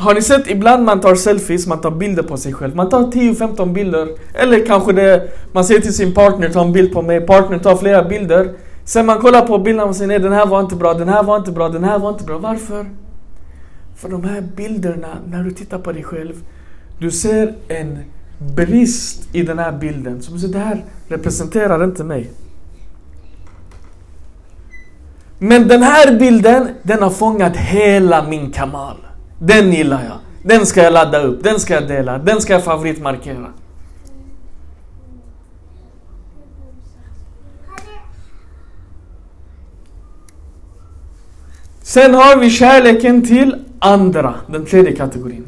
Har 0.00 0.14
ni 0.14 0.22
sett 0.22 0.50
ibland 0.50 0.84
man 0.84 1.00
tar 1.00 1.14
selfies, 1.14 1.66
man 1.66 1.80
tar 1.80 1.90
bilder 1.90 2.22
på 2.22 2.36
sig 2.36 2.52
själv. 2.52 2.76
Man 2.76 2.88
tar 2.88 3.02
10-15 3.02 3.72
bilder. 3.72 4.08
Eller 4.34 4.66
kanske 4.66 4.92
det, 4.92 5.28
man 5.52 5.64
säger 5.64 5.80
till 5.80 5.94
sin 5.94 6.14
partner, 6.14 6.48
ta 6.48 6.60
en 6.60 6.72
bild 6.72 6.92
på 6.92 7.02
mig. 7.02 7.20
Partnern 7.20 7.60
tar 7.60 7.76
flera 7.76 8.04
bilder. 8.04 8.52
Sen 8.84 9.06
man 9.06 9.18
kollar 9.18 9.46
på 9.46 9.58
bilderna 9.58 9.88
och 9.88 9.96
säger 9.96 10.08
nej 10.08 10.18
den 10.18 10.32
här 10.32 10.46
var 10.46 10.60
inte 10.60 10.76
bra, 10.76 10.94
den 10.94 11.08
här 11.08 11.22
var 11.22 11.36
inte 11.36 11.52
bra, 11.52 11.68
den 11.68 11.84
här 11.84 11.98
var 11.98 12.10
inte 12.10 12.24
bra. 12.24 12.38
Varför? 12.38 12.86
För 13.96 14.08
de 14.08 14.24
här 14.24 14.40
bilderna, 14.40 15.08
när 15.26 15.42
du 15.42 15.50
tittar 15.50 15.78
på 15.78 15.92
dig 15.92 16.02
själv, 16.02 16.34
du 16.98 17.10
ser 17.10 17.54
en 17.68 17.98
brist 18.38 19.28
i 19.32 19.42
den 19.42 19.58
här 19.58 19.72
bilden. 19.72 20.22
Som 20.22 20.38
säger, 20.38 20.52
det 20.54 20.60
här 20.60 20.84
representerar 21.08 21.84
inte 21.84 22.04
mig. 22.04 22.30
Men 25.38 25.68
den 25.68 25.82
här 25.82 26.18
bilden, 26.18 26.68
den 26.82 27.02
har 27.02 27.10
fångat 27.10 27.56
hela 27.56 28.28
min 28.28 28.50
kamal. 28.50 28.96
Den 29.42 29.72
gillar 29.72 30.04
jag. 30.04 30.18
Den 30.42 30.66
ska 30.66 30.82
jag 30.82 30.92
ladda 30.92 31.22
upp, 31.22 31.42
den 31.42 31.60
ska 31.60 31.74
jag 31.74 31.88
dela, 31.88 32.18
den 32.18 32.40
ska 32.40 32.52
jag 32.52 32.64
favoritmarkera. 32.64 33.46
Sen 41.82 42.14
har 42.14 42.36
vi 42.36 42.50
kärleken 42.50 43.22
till 43.26 43.64
andra, 43.78 44.34
den 44.46 44.66
tredje 44.66 44.92
kategorin. 44.92 45.44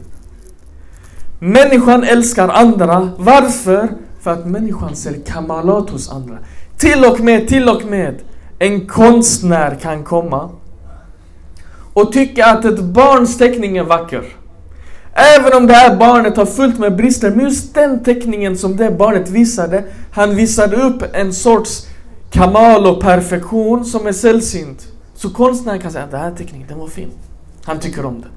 Människan 1.39 2.05
älskar 2.05 2.49
andra. 2.49 3.11
Varför? 3.19 3.89
För 4.21 4.31
att 4.31 4.47
människan 4.47 4.97
ser 4.97 5.15
kamalat 5.27 5.91
hos 5.91 6.11
andra. 6.11 6.39
Till 6.79 7.05
och 7.05 7.21
med, 7.21 7.49
till 7.49 7.69
och 7.69 7.85
med 7.85 8.15
en 8.59 8.87
konstnär 8.87 9.79
kan 9.83 10.05
komma 10.05 10.51
och 11.93 12.13
tycka 12.13 12.47
att 12.47 12.65
ett 12.65 12.81
barns 12.81 13.39
teckning 13.39 13.77
är 13.77 13.85
vacker. 13.85 14.25
Även 15.15 15.53
om 15.57 15.67
det 15.67 15.75
här 15.75 15.97
barnet 15.97 16.37
har 16.37 16.47
fullt 16.47 16.79
med 16.79 16.97
brister, 16.97 17.31
men 17.31 17.45
just 17.45 17.75
den 17.75 18.05
teckningen 18.05 18.59
som 18.59 18.77
det 18.77 18.91
barnet 18.91 19.31
visade, 19.31 19.85
han 20.13 20.37
visade 20.37 20.77
upp 20.77 21.03
en 21.13 21.33
sorts 21.33 21.87
kamal 22.31 22.87
och 22.87 23.01
perfektion 23.01 23.85
som 23.85 24.07
är 24.07 24.13
sällsynt. 24.13 24.87
Så 25.15 25.31
konstnären 25.31 25.81
kan 25.81 25.91
säga 25.91 26.05
att 26.05 26.11
den 26.11 26.21
här 26.21 26.35
teckningen, 26.35 26.69
den 26.69 26.79
var 26.79 26.87
fin. 26.87 27.11
Han 27.65 27.79
tycker 27.79 28.05
om 28.05 28.21
den. 28.21 28.31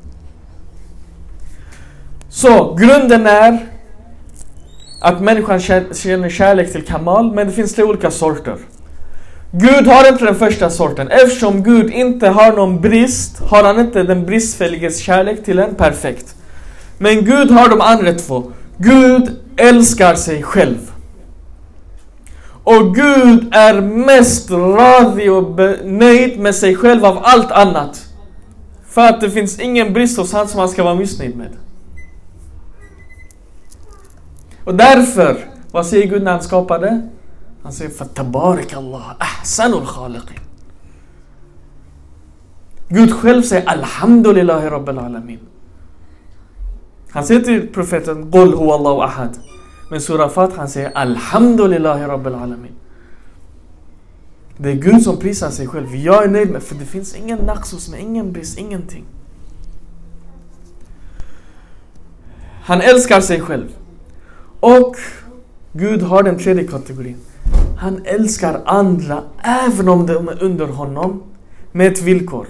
Så 2.30 2.74
grunden 2.74 3.28
är 3.28 3.70
att 5.02 5.22
människan 5.22 5.60
känner 5.60 6.30
kärlek 6.30 6.72
till 6.72 6.86
kamal, 6.86 7.34
men 7.34 7.48
det 7.48 7.54
finns 7.54 7.76
tre 7.76 7.84
olika 7.84 8.12
sorter. 8.12 8.58
Gud 9.58 9.88
har 9.88 10.12
inte 10.12 10.26
den 10.26 10.36
första 10.36 10.70
sorten. 10.70 11.08
Eftersom 11.08 11.64
Gud 11.64 11.92
inte 11.92 12.28
har 12.30 12.54
någon 12.54 12.82
brist 12.82 13.40
har 13.40 13.64
han 13.64 13.80
inte 13.80 14.04
den 14.04 14.26
bristfälliges 14.26 15.00
kärlek 15.00 15.46
till 15.46 15.60
en 15.60 15.76
perfekt. 15.76 16.36
Men 16.98 17.26
Gud 17.26 17.52
har 17.52 17.70
de 17.70 17.82
andra 17.82 18.14
två. 18.14 18.52
Gud 18.78 19.40
älskar 19.58 20.16
sig 20.16 20.44
själv. 20.44 20.92
Och 22.64 22.96
Gud 22.96 23.56
är 23.56 23.82
mest 23.82 24.52
radig 24.52 25.32
och 25.32 25.60
nöjd 25.86 26.40
med 26.40 26.56
sig 26.56 26.76
själv 26.76 27.06
av 27.06 27.20
allt 27.24 27.52
annat. 27.52 28.06
För 28.90 29.02
att 29.02 29.22
det 29.22 29.30
finns 29.30 29.60
ingen 29.60 29.94
brist 29.94 30.18
hos 30.18 30.34
han 30.34 30.48
som 30.48 30.60
han 30.60 30.70
ska 30.70 30.84
vara 30.84 30.96
missnöjd 30.96 31.36
med. 31.38 31.50
Och 34.64 34.76
därför, 34.76 35.38
vad 35.72 35.86
säger 35.86 36.08
Gud 36.08 36.24
när 36.24 36.32
han 36.32 36.44
skapade? 36.44 37.10
Han 37.66 37.74
säger 37.74 37.92
Fatabarakallah 37.92 39.16
ahsanul 39.20 39.86
khaliqin. 39.86 40.40
Gud 42.90 43.14
själv 43.14 43.42
säger 43.42 43.68
Alhamdulillahi 43.68 44.70
Rabbil 44.70 45.00
Alamin. 45.00 45.40
Han 47.10 47.24
säger 47.24 47.42
till 47.42 47.68
profeten 47.68 48.32
Qul 48.32 48.54
huwa 48.54 48.76
Allahu 48.76 49.02
ahad. 49.02 49.38
Men 49.92 50.02
surafat 50.02 50.54
han 50.56 50.70
säger 50.70 50.92
Alhamdulillahi 50.92 52.04
Rabbil 52.04 52.34
Alamin. 52.36 52.76
Det 54.58 54.72
är 54.72 54.76
Gud 54.76 55.02
som 55.02 55.18
prisar 55.18 55.50
sig 55.50 55.68
själv. 55.68 55.96
Jag 55.96 56.24
är 56.24 56.28
nöjd 56.28 56.52
med 56.52 56.64
för 56.64 56.76
det 56.76 56.86
finns 56.86 57.16
ingen 57.16 57.40
naqs 57.40 57.72
hos 57.72 57.90
mig, 57.90 58.02
ingen 58.02 58.32
brist, 58.32 58.58
ingenting. 58.58 59.06
Han 62.64 62.82
älskar 62.82 63.22
sig 63.22 63.42
själv. 63.42 63.68
Och 64.60 64.96
Gud 65.74 66.02
har 66.02 66.24
den 66.24 66.40
tredje 66.40 66.68
kategorin. 66.68 67.18
Han 67.78 68.02
älskar 68.06 68.62
andra 68.66 69.24
även 69.44 69.90
om 69.90 70.08
de 70.08 70.28
är 70.28 70.44
under 70.44 70.68
honom 70.68 71.24
med 71.72 71.88
ett 71.88 72.02
villkor. 72.02 72.48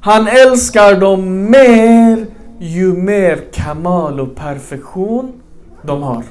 Han 0.00 0.28
älskar 0.28 1.00
dem 1.00 1.50
mer 1.50 2.26
ju 2.62 2.92
mer 2.92 3.40
kamal 3.52 4.20
och 4.20 4.34
perfektion 4.34 5.32
de 5.82 6.02
har. 6.02 6.24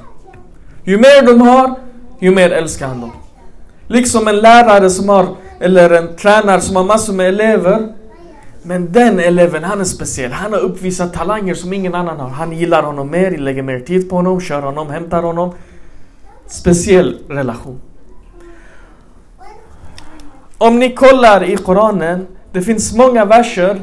Ju 0.84 0.96
mer 0.96 1.26
de 1.26 1.40
har, 1.40 1.74
ju 2.20 2.30
mer 2.30 2.50
älskar 2.50 2.86
han 2.86 3.00
dem. 3.00 3.12
Liksom 3.86 4.28
en 4.28 4.36
lärare 4.36 4.90
som 4.90 5.08
har, 5.08 5.26
eller 5.60 5.90
en 5.90 6.16
tränare 6.16 6.60
som 6.60 6.76
har 6.76 6.84
massor 6.84 7.12
med 7.12 7.28
elever. 7.28 7.92
Men 8.62 8.92
den 8.92 9.20
eleven, 9.20 9.64
han 9.64 9.80
är 9.80 9.84
speciell. 9.84 10.32
Han 10.32 10.52
har 10.52 10.60
uppvisat 10.60 11.12
talanger 11.12 11.54
som 11.54 11.72
ingen 11.72 11.94
annan 11.94 12.20
har. 12.20 12.28
Han 12.28 12.52
gillar 12.52 12.82
honom 12.82 13.10
mer, 13.10 13.38
lägger 13.38 13.62
mer 13.62 13.80
tid 13.80 14.10
på 14.10 14.16
honom, 14.16 14.40
kör 14.40 14.62
honom, 14.62 14.90
hämtar 14.90 15.22
honom. 15.22 15.54
Speciell 16.46 17.18
relation. 17.28 17.80
Om 20.62 20.78
ni 20.78 20.94
kollar 20.94 21.44
i 21.44 21.56
Koranen, 21.56 22.26
det 22.52 22.62
finns 22.62 22.96
många 22.96 23.24
verser 23.24 23.80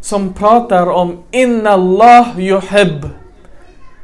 som 0.00 0.32
pratar 0.32 0.86
om 0.86 1.18
Inna 1.30 1.70
Allah 1.70 2.26
yuhib. 2.38 3.08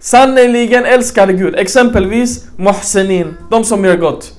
Sannerligen 0.01 0.85
älskar 0.85 1.29
Gud. 1.29 1.55
Exempelvis 1.57 2.45
Muhsinin, 2.57 3.35
de 3.51 3.65
som 3.65 3.85
gör 3.85 3.97
gott. 3.97 4.33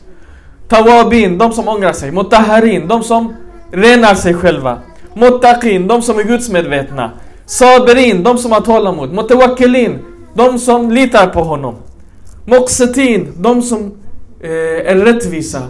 Tawabin, 0.67 1.37
de 1.37 1.51
som 1.51 1.67
ångrar 1.67 1.93
sig. 1.93 2.11
Mutaharin, 2.11 2.87
de 2.87 3.03
som 3.03 3.35
renar 3.71 4.15
sig 4.15 4.33
själva. 4.33 4.79
Muttaqin, 5.13 5.87
de 5.87 6.01
som 6.01 6.19
är 6.19 6.23
gudsmedvetna. 6.23 7.11
Saberin, 7.45 8.23
de 8.23 8.37
som 8.37 8.51
har 8.51 8.61
tålamod. 8.61 9.13
Mutawakkilin, 9.13 9.99
de 10.33 10.59
som 10.59 10.91
litar 10.91 11.27
på 11.27 11.39
honom. 11.39 11.75
Muqsitin, 12.45 13.33
de 13.37 13.61
som 13.61 13.91
eh, 14.41 14.91
är 14.91 14.95
rättvisa. 14.95 15.61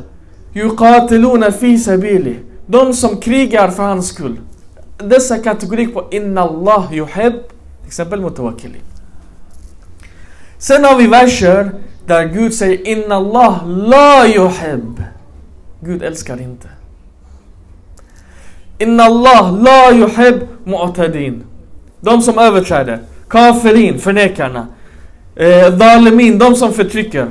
Yuqatiluna 0.57 1.51
fi 1.51 1.77
sabili. 1.77 2.39
De 2.65 2.93
som 2.93 3.17
krigar 3.17 3.71
för 3.71 3.83
hans 3.83 4.07
skull. 4.07 4.39
Dessa 4.97 5.37
kategorier 5.37 5.87
på 5.87 6.07
Inna 6.11 6.41
Allah 6.41 6.87
yuhib. 6.91 7.33
Till 7.79 7.87
exempel 7.87 8.21
mutawakili. 8.21 8.79
Sen 10.57 10.83
har 10.83 10.97
vi 10.97 11.07
verser 11.07 11.71
där 12.05 12.25
Gud 12.25 12.53
säger 12.53 12.87
Inna 12.87 13.15
Allah 13.15 13.67
la 13.67 14.27
yuhib. 14.27 15.03
Gud 15.81 16.03
älskar 16.03 16.41
inte. 16.41 16.67
Inna 18.77 19.03
Allah 19.03 19.51
la 19.61 19.91
yuhib 19.91 20.47
mu'tadin. 20.65 21.41
De 22.01 22.21
som 22.21 22.37
överträder. 22.37 22.99
Kafirin, 23.27 23.99
förnekarna. 23.99 24.67
Eh, 25.35 25.69
Dalimin, 25.69 26.39
de 26.39 26.55
som 26.55 26.73
förtrycker. 26.73 27.27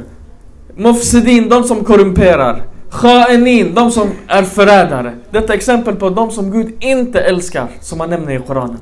Mufsidin, 0.77 1.49
de 1.49 1.65
som 1.65 1.85
korrumperar. 1.85 2.63
Kha'inin, 2.91 3.75
de 3.75 3.91
som 3.91 4.11
är 4.29 4.43
förrädare. 4.43 5.15
Detta 5.31 5.53
är 5.53 5.57
exempel 5.57 5.97
på 5.97 6.11
de 6.11 6.31
som 6.31 6.51
Gud 6.51 6.75
inte 6.81 7.21
älskar, 7.21 7.69
som 7.81 8.01
han 8.01 8.11
nämner 8.11 8.33
i 8.33 8.39
Koranen. 8.47 8.79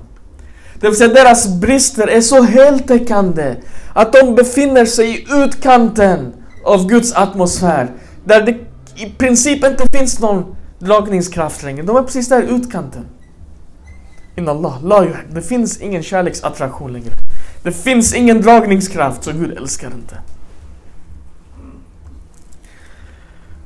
Det 0.81 0.88
vill 0.88 0.97
säga 0.97 1.14
deras 1.14 1.49
brister 1.49 2.09
är 2.09 2.21
så 2.21 2.43
heltäckande 2.43 3.55
att 3.93 4.12
de 4.12 4.35
befinner 4.35 4.85
sig 4.85 5.11
i 5.11 5.27
utkanten 5.31 6.33
av 6.64 6.87
Guds 6.87 7.12
atmosfär. 7.12 7.90
Där 8.25 8.43
det 8.43 8.53
i 8.97 9.11
princip 9.19 9.64
inte 9.64 9.99
finns 9.99 10.21
någon 10.21 10.57
dragningskraft 10.79 11.62
längre. 11.62 11.83
De 11.83 11.97
är 11.97 12.03
precis 12.03 12.29
där 12.29 12.43
i 12.43 12.47
utkanten. 12.47 13.07
In 14.37 14.49
Allah, 14.49 14.85
la. 14.85 15.07
Det 15.31 15.43
finns 15.43 15.81
ingen 15.81 16.03
kärleksattraktion 16.03 16.93
längre. 16.93 17.11
Det 17.62 17.73
finns 17.73 18.14
ingen 18.14 18.43
dragningskraft 18.43 19.25
så 19.25 19.33
Gud 19.33 19.57
älskar 19.57 19.87
inte. 19.87 20.17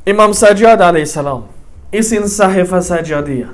Imam 0.07 0.33
Sajjad 0.33 0.81
alayhi 0.81 1.05
salam 1.05 1.43
i 1.91 2.03
sin 2.03 2.29
Sahifa 2.29 2.81
Sajjadiya. 2.81 3.47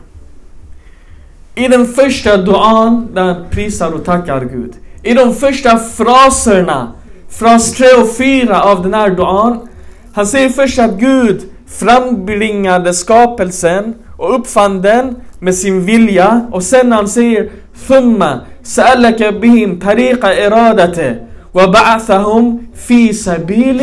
I 1.55 1.67
den 1.67 1.85
första 1.85 2.37
duan 2.37 3.07
där 3.13 3.23
han 3.23 3.45
prisar 3.49 3.91
och 3.91 4.05
tackar 4.05 4.45
Gud. 4.45 4.73
I 5.03 5.13
de 5.13 5.35
första 5.35 5.77
fraserna, 5.77 6.93
fras 7.29 7.73
3 7.73 7.87
och 8.01 8.15
4 8.15 8.61
av 8.61 8.83
den 8.83 8.93
här 8.93 9.09
duan. 9.09 9.67
Han 10.13 10.27
säger 10.27 10.49
först 10.49 10.79
att 10.79 10.91
Gud 10.91 11.41
frambringade 11.67 12.93
skapelsen 12.93 13.95
och 14.17 14.35
uppfann 14.39 14.81
den 14.81 15.15
med 15.39 15.55
sin 15.55 15.85
vilja. 15.85 16.47
Och 16.51 16.63
sen 16.63 16.91
han 16.91 17.07
säger 17.07 17.49
ثم 17.87 18.23
سألك 18.63 19.23
بهم 19.23 19.79
طريق 19.79 20.25
إرادته 20.25 21.15
وبعثهم 21.53 22.43
في 22.75 23.13
سبيل 23.13 23.81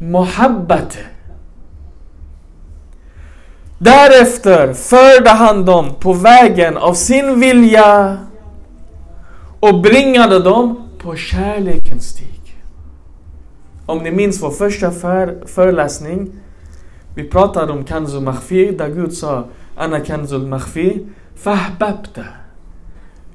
محبته 0.00 1.04
Därefter 3.79 4.73
förde 4.73 5.29
han 5.29 5.65
dem 5.65 5.93
på 5.99 6.13
vägen 6.13 6.77
av 6.77 6.93
sin 6.93 7.39
vilja 7.39 8.17
och 9.59 9.81
bringade 9.81 10.39
dem 10.39 10.89
på 10.99 11.15
kärlekens 11.15 12.09
stig. 12.09 12.63
Om 13.85 13.97
ni 13.97 14.11
minns 14.11 14.43
vår 14.43 14.51
första 14.51 14.91
för, 14.91 15.43
föreläsning. 15.45 16.29
Vi 17.15 17.23
pratade 17.23 17.71
om 17.71 17.83
Kanzul 17.83 18.21
Makhfi 18.21 18.71
där 18.71 18.87
Gud 18.87 19.13
sa 19.13 19.45
Anna 19.75 19.99
Kanzul 19.99 20.47
Makhfi 20.47 21.05
Fahbabta. 21.35 22.25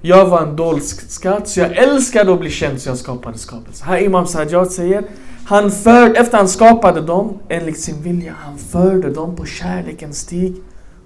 Jag 0.01 0.27
var 0.27 0.43
en 0.43 0.57
dold 0.57 0.83
skatt 0.85 1.49
så 1.49 1.61
jag 1.61 1.77
älskade 1.77 2.33
att 2.33 2.41
bli 2.41 2.51
känd 2.51 2.81
så 2.81 2.89
jag 2.89 2.99
skapade 2.99 3.39
skapelse. 3.39 3.85
Här 3.85 3.99
Imam 3.99 4.27
Sajjad 4.27 4.73
säger 4.73 5.05
han 5.45 5.71
för, 5.71 6.15
efter 6.15 6.39
han 6.39 6.49
skapade 6.49 7.01
dem 7.01 7.39
enligt 7.49 7.81
sin 7.81 8.03
vilja, 8.03 8.35
han 8.39 8.59
förde 8.59 9.11
dem 9.11 9.37
på 9.37 9.45
kärlekens 9.45 10.19
stig 10.19 10.57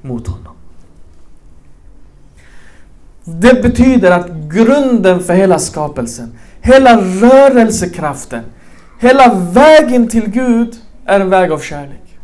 mot 0.03 0.27
honom. 0.27 0.57
Det 3.25 3.62
betyder 3.62 4.11
att 4.11 4.31
grunden 4.53 5.20
för 5.20 5.35
hela 5.35 5.59
skapelsen, 5.59 6.33
hela 6.61 6.96
rörelsekraften, 7.01 8.44
hela 9.01 9.35
vägen 9.35 10.09
till 10.09 10.31
Gud 10.31 10.77
är 11.05 11.20
en 11.20 11.31
väg 11.31 11.53
av 11.53 11.59
kärlek. 11.59 12.18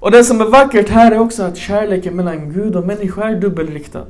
Och 0.00 0.10
det 0.10 0.24
som 0.24 0.40
är 0.40 0.44
vackert 0.44 0.88
här 0.88 1.12
är 1.12 1.18
också 1.18 1.42
att 1.42 1.56
kärleken 1.56 2.16
mellan 2.16 2.52
Gud 2.52 2.76
och 2.76 2.86
människa 2.86 3.28
är 3.28 3.40
dubbelriktad. 3.40 4.06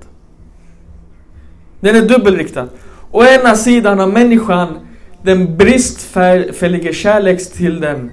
Den 1.80 1.96
är 1.96 2.02
dubbelriktad. 2.02 2.68
Å 3.11 3.23
ena 3.23 3.55
sidan 3.55 3.99
har 3.99 4.07
människan 4.07 4.79
den 5.23 5.57
bristfälliga 5.57 6.93
kärlek 6.93 7.53
till 7.53 7.79
den 7.79 8.11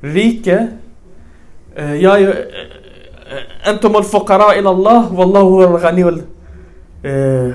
rike. 0.00 0.68
Jag 1.76 2.22
är 2.22 2.46
أنتم 3.68 3.96
الفقراء 3.96 4.58
إلى 4.58 4.70
الله 4.70 5.12
والله 5.12 5.40
هو 5.40 5.64
الغني 5.64 6.04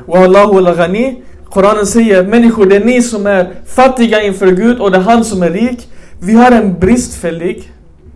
والله 0.07 0.43
هو 0.43 0.59
الغني 0.59 1.23
Koranen 1.49 1.85
säger 1.85 2.23
människor 2.23 2.65
det 2.65 2.75
är 2.75 2.85
ni 2.85 3.01
som 3.01 3.27
är 3.27 3.53
fattiga 3.65 4.21
inför 4.21 4.47
Gud 4.47 4.79
och 4.79 4.91
det 4.91 4.97
är 4.97 5.01
han 5.01 5.25
som 5.25 5.43
är 5.43 5.49
rik. 5.49 5.89
Vi 6.19 6.33
har 6.33 6.51
en 6.51 6.79
bristfällig 6.79 7.71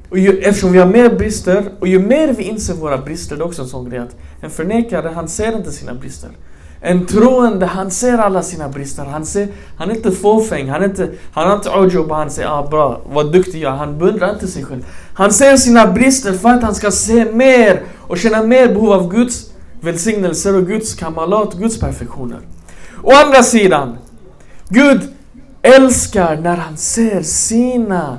och 0.09 0.17
ju, 0.17 0.39
eftersom 0.39 0.71
vi 0.71 0.79
har 0.79 0.85
mer 0.85 1.09
brister 1.09 1.63
och 1.79 1.87
ju 1.87 1.99
mer 1.99 2.33
vi 2.33 2.43
inser 2.43 2.73
våra 2.73 2.97
brister, 2.97 3.35
det 3.35 3.41
är 3.41 3.45
också 3.45 3.61
en 3.61 3.67
sån 3.67 3.89
grej 3.89 3.99
att 3.99 4.15
en 4.41 4.49
förnekare 4.49 5.09
han 5.15 5.27
ser 5.27 5.55
inte 5.55 5.71
sina 5.71 5.93
brister. 5.93 6.29
En 6.86 7.06
troende, 7.06 7.66
han 7.66 7.90
ser 7.90 8.18
alla 8.18 8.42
sina 8.42 8.68
brister. 8.68 9.04
Han, 9.04 9.26
ser, 9.26 9.48
han 9.76 9.90
är 9.90 9.94
inte 9.94 10.12
fåfäng, 10.12 10.68
han, 10.68 10.82
är 10.82 10.88
inte, 10.88 11.10
han 11.32 11.48
har 11.48 11.56
inte 11.56 11.70
ujub, 11.70 12.10
han 12.10 12.30
säger 12.30 12.48
ah, 12.48 12.68
bra, 12.68 13.00
vad 13.12 13.32
duktig 13.32 13.62
jag 13.62 13.70
Han 13.70 13.98
beundrar 13.98 14.32
inte 14.34 14.46
sig 14.46 14.64
själv. 14.64 14.86
Han 15.14 15.32
ser 15.32 15.56
sina 15.56 15.86
brister 15.86 16.32
för 16.32 16.48
att 16.48 16.62
han 16.62 16.74
ska 16.74 16.90
se 16.90 17.32
mer 17.32 17.82
och 18.00 18.18
känna 18.18 18.42
mer 18.42 18.68
behov 18.68 18.92
av 18.92 19.10
Guds 19.10 19.50
välsignelser 19.80 20.56
och 20.56 20.66
Guds 20.66 20.94
kamalat, 20.94 21.54
Guds 21.54 21.80
perfektioner. 21.80 22.40
Å 23.02 23.12
andra 23.24 23.42
sidan, 23.42 23.98
Gud 24.68 25.00
älskar 25.62 26.36
när 26.36 26.56
han 26.56 26.76
ser 26.76 27.22
sina 27.22 28.18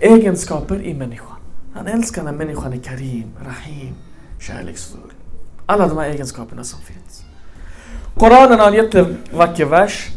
egenskaper 0.00 0.82
i 0.82 0.94
människan. 0.94 1.36
Han 1.74 1.86
älskar 1.86 2.22
när 2.22 2.32
människan 2.32 2.72
är 2.72 2.78
karim, 2.78 3.30
rahim, 3.46 3.94
kärleksfull. 4.40 5.10
Alla 5.66 5.88
de 5.88 5.98
här 5.98 6.10
egenskaperna 6.10 6.64
som 6.64 6.80
finns. 6.80 7.03
Koranen 8.18 8.60
har 8.60 8.68
en 8.68 8.74
jättevacker 8.74 9.64
vers. 9.64 10.08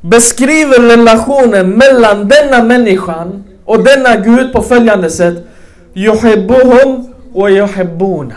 Beskriver 0.00 0.96
relationen 0.96 1.70
mellan 1.70 2.28
denna 2.28 2.62
människan 2.62 3.44
och 3.64 3.84
denna 3.84 4.16
Gud 4.16 4.52
på 4.52 4.62
följande 4.62 5.10
sätt. 5.10 5.46
Yuhibbuhum 5.94 7.14
wa 7.32 7.50
yuhibbuna. 7.50 8.36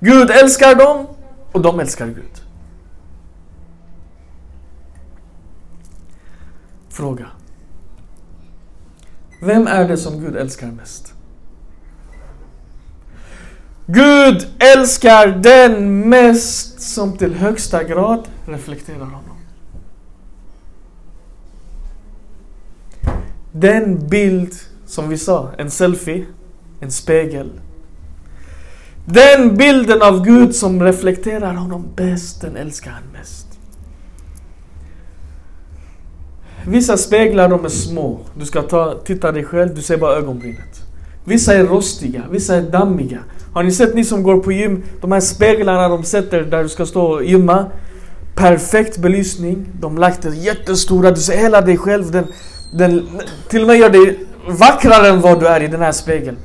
Gud 0.00 0.30
älskar 0.30 0.74
dem 0.74 1.06
och 1.52 1.60
de 1.60 1.80
älskar 1.80 2.06
Gud. 2.06 2.42
Fråga. 6.88 7.26
Vem 9.40 9.66
är 9.66 9.88
det 9.88 9.96
som 9.96 10.20
Gud 10.20 10.36
älskar 10.36 10.66
mest? 10.66 11.14
Gud 13.86 14.46
älskar 14.58 15.26
den 15.26 16.00
mest 16.08 16.80
som 16.80 17.16
till 17.16 17.34
högsta 17.34 17.84
grad 17.84 18.28
reflekterar 18.46 18.98
honom. 18.98 19.36
Den 23.52 24.08
bild 24.08 24.54
som 24.86 25.08
vi 25.08 25.18
sa, 25.18 25.50
en 25.58 25.70
selfie, 25.70 26.26
en 26.80 26.90
spegel. 26.90 27.50
Den 29.04 29.56
bilden 29.56 30.02
av 30.02 30.24
Gud 30.24 30.54
som 30.54 30.82
reflekterar 30.82 31.54
honom 31.54 31.84
bäst, 31.96 32.40
den 32.40 32.56
älskar 32.56 32.90
han 32.90 33.02
mest. 33.12 33.46
Vissa 36.66 36.96
speglar 36.96 37.48
de 37.48 37.64
är 37.64 37.68
små. 37.68 38.20
Du 38.34 38.46
ska 38.46 38.62
ta, 38.62 38.94
titta 39.04 39.32
dig 39.32 39.44
själv, 39.44 39.74
du 39.74 39.82
ser 39.82 39.96
bara 39.96 40.16
ögonbrynet. 40.16 40.81
Vissa 41.24 41.54
är 41.54 41.64
rostiga, 41.64 42.22
vissa 42.30 42.56
är 42.56 42.62
dammiga. 42.62 43.18
Har 43.52 43.62
ni 43.62 43.72
sett 43.72 43.94
ni 43.94 44.04
som 44.04 44.22
går 44.22 44.38
på 44.38 44.52
gym, 44.52 44.82
de 45.00 45.12
här 45.12 45.20
speglarna 45.20 45.88
de 45.88 46.04
sätter 46.04 46.42
där 46.42 46.62
du 46.62 46.68
ska 46.68 46.86
stå 46.86 47.02
och 47.02 47.24
gymma. 47.24 47.66
Perfekt 48.34 48.98
belysning, 48.98 49.68
de 49.80 49.98
lagt 49.98 50.22
det 50.22 50.36
jättestora, 50.36 51.10
du 51.10 51.20
ser 51.20 51.36
hela 51.36 51.60
dig 51.60 51.76
själv. 51.76 52.10
Den, 52.10 52.26
den 52.72 53.08
till 53.48 53.60
och 53.60 53.66
med 53.66 53.76
gör 53.76 53.90
dig 53.90 54.18
vackrare 54.48 55.08
än 55.08 55.20
vad 55.20 55.40
du 55.40 55.46
är 55.46 55.62
i 55.62 55.68
den 55.68 55.80
här 55.80 55.92
spegeln. 55.92 56.36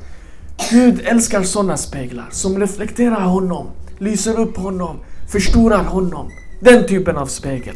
Gud 0.70 1.00
älskar 1.04 1.42
sådana 1.42 1.76
speglar 1.76 2.28
som 2.30 2.58
reflekterar 2.60 3.20
honom, 3.20 3.66
lyser 3.98 4.40
upp 4.40 4.56
honom, 4.56 4.96
förstorar 5.28 5.84
honom. 5.84 6.30
Den 6.60 6.86
typen 6.86 7.16
av 7.16 7.26
spegel. 7.26 7.74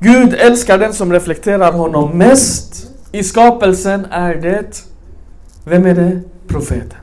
Gud 0.00 0.34
älskar 0.34 0.78
den 0.78 0.92
som 0.92 1.12
reflekterar 1.12 1.72
honom 1.72 2.18
mest. 2.18 2.89
I 3.12 3.22
skapelsen 3.22 4.06
är 4.10 4.34
det, 4.34 4.84
vem 5.64 5.86
är 5.86 5.94
det? 5.94 6.20
Profeten. 6.46 6.98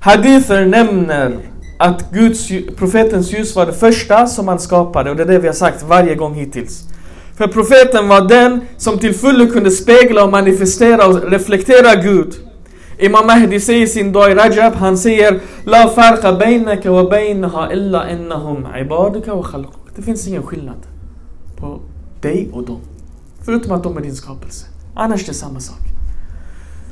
Hadither 0.00 0.66
nämner 0.66 1.38
att 1.78 2.10
Guds, 2.10 2.48
profetens 2.76 3.32
ljus 3.32 3.56
var 3.56 3.66
det 3.66 3.72
första 3.72 4.26
som 4.26 4.48
han 4.48 4.58
skapade 4.58 5.10
och 5.10 5.16
det 5.16 5.22
är 5.22 5.26
det 5.26 5.38
vi 5.38 5.46
har 5.46 5.54
sagt 5.54 5.82
varje 5.82 6.14
gång 6.14 6.34
hittills. 6.34 6.84
För 7.34 7.46
profeten 7.46 8.08
var 8.08 8.28
den 8.28 8.60
som 8.76 8.98
till 8.98 9.14
fullo 9.14 9.46
kunde 9.46 9.70
spegla 9.70 10.24
och 10.24 10.30
manifestera 10.30 11.06
och 11.06 11.30
reflektera 11.30 11.94
Gud. 12.02 12.34
Imam 12.98 13.26
Mahdi 13.26 13.60
säger 13.60 13.82
i 13.82 13.86
sin 13.86 14.12
dag 14.12 14.32
i 14.32 14.34
Rajab, 14.34 14.74
han 14.74 14.98
säger 14.98 15.40
La 15.64 15.88
farqa 15.88 16.32
bainaka 16.32 16.90
wa 16.90 17.10
bainaha 17.10 17.72
illa 17.72 18.10
innahum 18.10 18.66
ibaduka 18.80 19.34
wa 19.34 19.42
khalquk. 19.42 19.96
Det 19.96 20.02
finns 20.02 20.28
ingen 20.28 20.42
skillnad 20.42 20.86
på 21.56 21.80
dig 22.20 22.48
och 22.52 22.66
dem. 22.66 22.80
Förutom 23.44 23.72
att 23.72 23.82
de 23.82 23.96
är 23.96 24.00
din 24.00 24.16
skapelse. 24.16 24.66
Annars 24.94 25.22
är 25.22 25.26
det 25.26 25.34
samma 25.34 25.60
sak. 25.60 25.80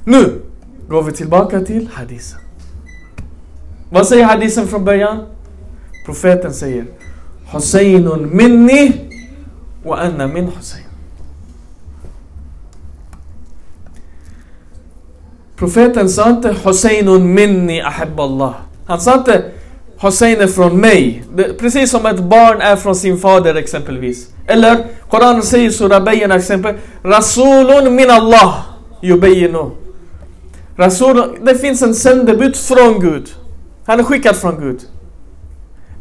Nu 0.04 0.42
går 0.88 1.02
vi 1.02 1.12
tillbaka 1.12 1.60
till 1.60 1.88
hadisen. 1.92 2.38
Vad 3.90 4.06
säger 4.06 4.24
hadisen 4.24 4.66
från 4.68 4.84
början? 4.84 5.26
Profeten 6.06 6.54
säger 6.54 6.86
Husseinun 7.52 8.36
minni 8.36 9.10
och 9.84 10.02
anna 10.02 10.26
min 10.26 10.48
Hussein. 10.48 10.84
Profeten 15.56 16.08
sa 16.08 16.30
inte 16.30 16.56
Husseinun 16.64 17.34
minni 17.34 17.80
ahibballah. 17.80 18.54
Han 18.86 19.00
sa 19.00 19.14
inte 19.18 19.50
Hussein 20.02 20.40
är 20.40 20.46
från 20.46 20.80
mig. 20.80 21.24
Precis 21.58 21.90
som 21.90 22.06
ett 22.06 22.20
barn 22.20 22.60
är 22.60 22.76
från 22.76 22.96
sin 22.96 23.18
fader 23.18 23.54
exempelvis. 23.54 24.28
Eller 24.46 24.86
Koranen 25.10 25.42
säger 25.42 25.70
Surah 25.70 26.04
Bayyana 26.04 26.34
exempel. 26.34 26.74
Rasulun 27.02 27.94
min 27.94 28.10
Allah 28.10 28.54
yubayinu. 29.02 29.70
Rasul, 30.76 31.38
det 31.42 31.54
finns 31.54 31.82
en 31.82 31.94
sändebud 31.94 32.56
från 32.56 33.00
Gud. 33.00 33.28
Han 33.86 34.00
är 34.00 34.04
skickad 34.04 34.36
från 34.36 34.60
Gud. 34.60 34.80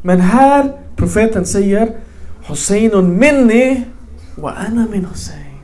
Men 0.01 0.21
här, 0.21 0.71
profeten 0.95 1.45
säger 1.45 1.95
Husseinun 2.47 3.17
minni 3.17 3.83
wa 4.35 4.53
ana 4.67 4.87
min 4.91 5.05
Hussein. 5.05 5.59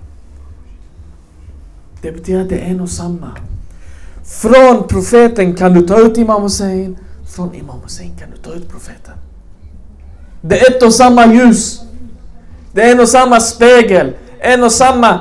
Det 2.01 2.11
betyder 2.11 2.41
att 2.41 2.49
det 2.49 2.55
är 2.55 2.65
en 2.65 2.81
och 2.81 2.89
samma. 2.89 3.31
Från 4.41 4.87
profeten 4.87 5.55
kan 5.55 5.73
du 5.73 5.87
ta 5.87 5.99
ut 5.99 6.17
Imam 6.17 6.41
Hussein. 6.41 6.97
Från 7.35 7.55
Imam 7.55 7.79
Hussein 7.83 8.11
kan 8.19 8.31
du 8.31 8.37
ta 8.37 8.51
ut 8.51 8.69
profeten. 8.69 9.13
Det 10.41 10.59
är 10.59 10.75
ett 10.75 10.83
och 10.83 10.93
samma 10.93 11.33
ljus. 11.33 11.81
Det 12.73 12.81
är 12.81 12.91
en 12.91 12.99
och 12.99 13.09
samma 13.09 13.39
spegel. 13.39 14.13
En 14.39 14.63
och 14.63 14.71
samma 14.71 15.19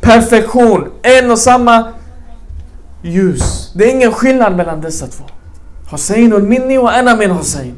perfektion. 0.00 0.90
En 1.02 1.30
och 1.30 1.38
samma 1.38 1.92
ljus. 3.02 3.72
Det 3.74 3.84
är 3.84 3.94
ingen 3.94 4.12
skillnad 4.12 4.56
mellan 4.56 4.80
dessa 4.80 5.06
två. 5.06 5.24
Hussein 5.90 6.32
och 6.32 6.42
minni 6.42 6.78
och 6.78 6.88
ana 6.88 7.16
min 7.16 7.30
Hussein. 7.30 7.74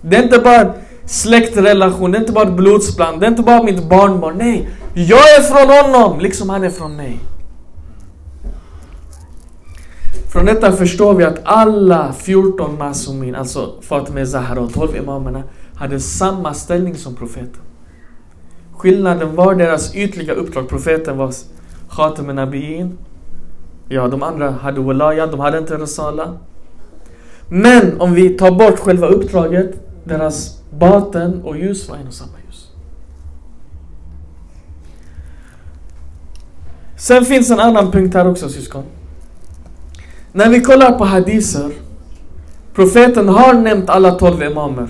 Det 0.00 0.16
är 0.16 0.22
inte 0.22 0.38
bara 0.38 0.74
släktrelation, 1.06 2.12
det 2.12 2.18
är 2.18 2.20
inte 2.20 2.32
bara 2.32 2.48
ett 2.48 2.96
det 2.96 3.26
är 3.26 3.28
inte 3.28 3.42
bara 3.42 3.62
mitt 3.62 3.88
barnbarn. 3.88 4.38
Nej, 4.38 4.68
jag 4.94 5.18
är 5.18 5.42
från 5.42 5.94
honom, 5.94 6.20
liksom 6.20 6.50
han 6.50 6.64
är 6.64 6.70
från 6.70 6.96
mig. 6.96 7.20
Från 10.28 10.44
detta 10.44 10.72
förstår 10.72 11.14
vi 11.14 11.24
att 11.24 11.40
alla 11.44 12.12
14 12.12 12.78
Masumin, 12.78 13.34
alltså 13.34 13.74
Fatima 13.80 14.26
Zahra 14.26 14.60
och 14.60 14.74
12 14.74 14.96
imamerna, 14.96 15.42
hade 15.74 16.00
samma 16.00 16.54
ställning 16.54 16.94
som 16.94 17.14
profeten. 17.14 17.62
Skillnaden 18.72 19.36
var 19.36 19.54
deras 19.54 19.94
ytliga 19.94 20.32
uppdrag. 20.32 20.68
Profeten 20.68 21.16
var 21.16 21.34
Khatam 21.90 22.26
Nabiin. 22.26 22.98
Ja, 23.88 24.08
de 24.08 24.22
andra 24.22 24.50
hade 24.50 24.80
Walaya, 24.80 25.26
de 25.26 25.40
hade 25.40 25.58
inte 25.58 25.78
Rasala. 25.78 26.34
Men 27.48 28.00
om 28.00 28.14
vi 28.14 28.28
tar 28.28 28.50
bort 28.50 28.78
själva 28.78 29.06
uppdraget, 29.06 29.80
deras 30.04 30.62
baten 30.70 31.42
och 31.42 31.58
ljus 31.58 31.88
var 31.88 31.96
en 31.96 32.06
och 32.06 32.14
samma 32.14 32.32
ljus. 32.46 32.70
Sen 36.96 37.24
finns 37.24 37.50
en 37.50 37.60
annan 37.60 37.90
punkt 37.90 38.14
här 38.14 38.28
också 38.28 38.48
syskon. 38.48 38.84
När 40.38 40.48
vi 40.48 40.60
kollar 40.60 40.92
på 40.92 41.04
hadiser, 41.04 41.70
profeten 42.74 43.28
har 43.28 43.54
nämnt 43.54 43.90
alla 43.90 44.10
tolv 44.10 44.42
imamer. 44.42 44.88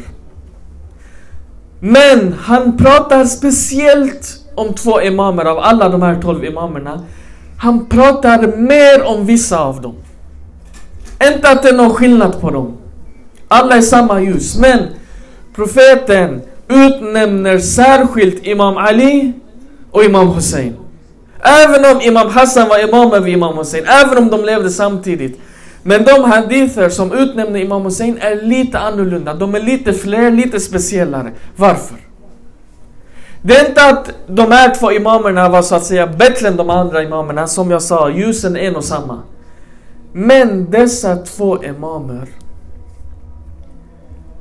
Men 1.80 2.32
han 2.32 2.76
pratar 2.76 3.24
speciellt 3.24 4.44
om 4.54 4.74
två 4.74 5.02
imamer 5.02 5.44
av 5.44 5.58
alla 5.58 5.88
de 5.88 6.02
här 6.02 6.22
tolv 6.22 6.44
imamerna. 6.44 7.04
Han 7.58 7.86
pratar 7.86 8.56
mer 8.56 9.06
om 9.06 9.26
vissa 9.26 9.58
av 9.58 9.80
dem. 9.80 9.94
Inte 11.32 11.50
att 11.50 11.62
det 11.62 11.68
är 11.68 11.76
någon 11.76 11.94
skillnad 11.94 12.40
på 12.40 12.50
dem. 12.50 12.76
Alla 13.48 13.76
är 13.76 13.82
samma 13.82 14.20
ljus. 14.20 14.58
Men 14.58 14.78
profeten 15.54 16.42
utnämner 16.68 17.58
särskilt 17.58 18.46
Imam 18.46 18.76
Ali 18.76 19.32
och 19.90 20.04
Imam 20.04 20.28
Hussein. 20.28 20.76
Även 21.42 21.96
om 21.96 22.00
Imam 22.00 22.28
Hassan 22.30 22.68
var 22.68 22.88
imam 22.88 23.12
över 23.12 23.28
Imam 23.28 23.58
Hussein, 23.58 23.84
även 23.86 24.18
om 24.18 24.28
de 24.28 24.44
levde 24.44 24.70
samtidigt. 24.70 25.40
Men 25.82 26.04
de 26.04 26.24
hadither 26.24 26.88
som 26.88 27.12
utnämner 27.12 27.60
Imam 27.60 27.82
Hussein 27.82 28.18
är 28.20 28.42
lite 28.42 28.78
annorlunda. 28.78 29.34
De 29.34 29.54
är 29.54 29.60
lite 29.60 29.92
fler, 29.92 30.30
lite 30.30 30.60
speciellare. 30.60 31.32
Varför? 31.56 31.96
Det 33.42 33.56
är 33.56 33.68
inte 33.68 33.84
att 33.84 34.10
de 34.26 34.52
här 34.52 34.74
två 34.74 34.92
imamerna 34.92 35.48
var 35.48 35.62
så 35.62 35.74
att 35.74 35.84
säga 35.84 36.06
bättre 36.06 36.48
än 36.48 36.56
de 36.56 36.70
andra 36.70 37.02
imamerna. 37.02 37.46
Som 37.46 37.70
jag 37.70 37.82
sa, 37.82 38.10
ljusen 38.10 38.56
är 38.56 38.60
en 38.60 38.76
och 38.76 38.84
samma. 38.84 39.18
Men 40.12 40.70
dessa 40.70 41.16
två 41.16 41.64
imamer 41.64 42.28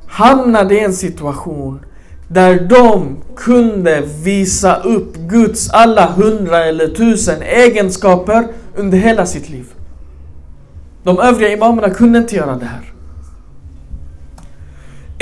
hamnade 0.08 0.74
i 0.74 0.80
en 0.80 0.92
situation 0.92 1.84
där 2.28 2.60
de 2.60 3.16
kunde 3.36 4.02
visa 4.24 4.76
upp 4.76 5.16
Guds 5.16 5.70
alla 5.70 6.06
hundra 6.06 6.64
eller 6.64 6.88
tusen 6.88 7.42
egenskaper 7.42 8.48
under 8.76 8.98
hela 8.98 9.26
sitt 9.26 9.48
liv. 9.48 9.66
De 11.02 11.18
övriga 11.18 11.52
imamerna 11.52 11.90
kunde 11.90 12.18
inte 12.18 12.36
göra 12.36 12.56
det 12.56 12.66
här. 12.66 12.92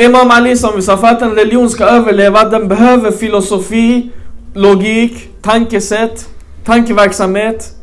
Imam 0.07 0.31
Ali 0.31 0.57
som 0.57 0.77
vi 0.77 0.83
sa, 0.83 0.97
för 0.97 1.07
att 1.07 1.23
en 1.23 1.31
religion 1.35 1.71
ska 1.71 1.85
överleva, 1.85 2.45
den 2.45 2.69
behöver 2.69 3.11
filosofi, 3.11 4.11
logik, 4.55 5.29
tankesätt, 5.42 6.29
tankeverksamhet. 6.64 7.77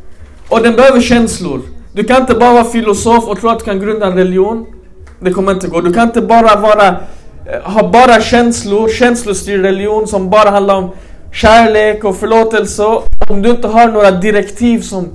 Och 0.50 0.62
den 0.62 0.76
behöver 0.76 1.02
känslor. 1.02 1.62
Du 1.94 2.04
kan 2.04 2.22
inte 2.22 2.34
bara 2.34 2.54
vara 2.54 2.64
filosof 2.64 3.28
och 3.28 3.40
tro 3.40 3.50
att 3.50 3.60
du 3.60 3.66
kan 3.66 3.80
grunda 3.80 4.06
en 4.06 4.18
religion. 4.18 4.66
Det 5.20 5.32
kommer 5.32 5.52
inte 5.52 5.68
gå. 5.68 5.82
Du 5.82 5.94
kan 5.94 6.08
inte 6.08 6.22
bara 6.22 6.60
vara, 6.60 6.96
Eh, 7.46 7.62
har 7.64 7.90
bara 7.90 8.22
känslor, 8.22 8.90
känslostyrd 8.90 9.62
religion 9.62 10.08
som 10.08 10.30
bara 10.30 10.50
handlar 10.50 10.76
om 10.76 10.90
kärlek 11.32 12.04
och 12.04 12.16
förlåtelse. 12.16 12.84
Om 13.30 13.42
du 13.42 13.50
inte 13.50 13.68
har 13.68 13.88
några 13.88 14.12
direktiv 14.12 14.82
som... 14.82 15.10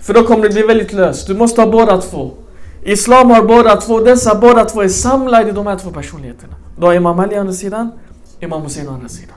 För 0.00 0.14
då 0.14 0.22
kommer 0.22 0.42
det 0.42 0.54
bli 0.54 0.62
väldigt 0.62 0.92
löst. 0.92 1.26
Du 1.26 1.34
måste 1.34 1.60
ha 1.60 1.70
båda 1.70 2.00
två. 2.00 2.30
Islam 2.84 3.30
har 3.30 3.42
båda 3.42 3.76
två. 3.76 4.00
Dessa 4.00 4.34
båda 4.34 4.64
två 4.64 4.82
är 4.82 4.88
samlade 4.88 5.48
i 5.48 5.52
de 5.52 5.66
här 5.66 5.76
två 5.76 5.90
personligheterna. 5.90 6.54
Du 6.78 6.86
har 6.86 6.94
Imam 6.94 7.20
Ali 7.20 7.36
å 7.36 7.40
andra 7.40 7.52
sidan, 7.52 7.90
Imam 8.40 8.62
Hussein 8.62 8.88
å 8.88 8.92
andra 8.92 9.08
sidan. 9.08 9.36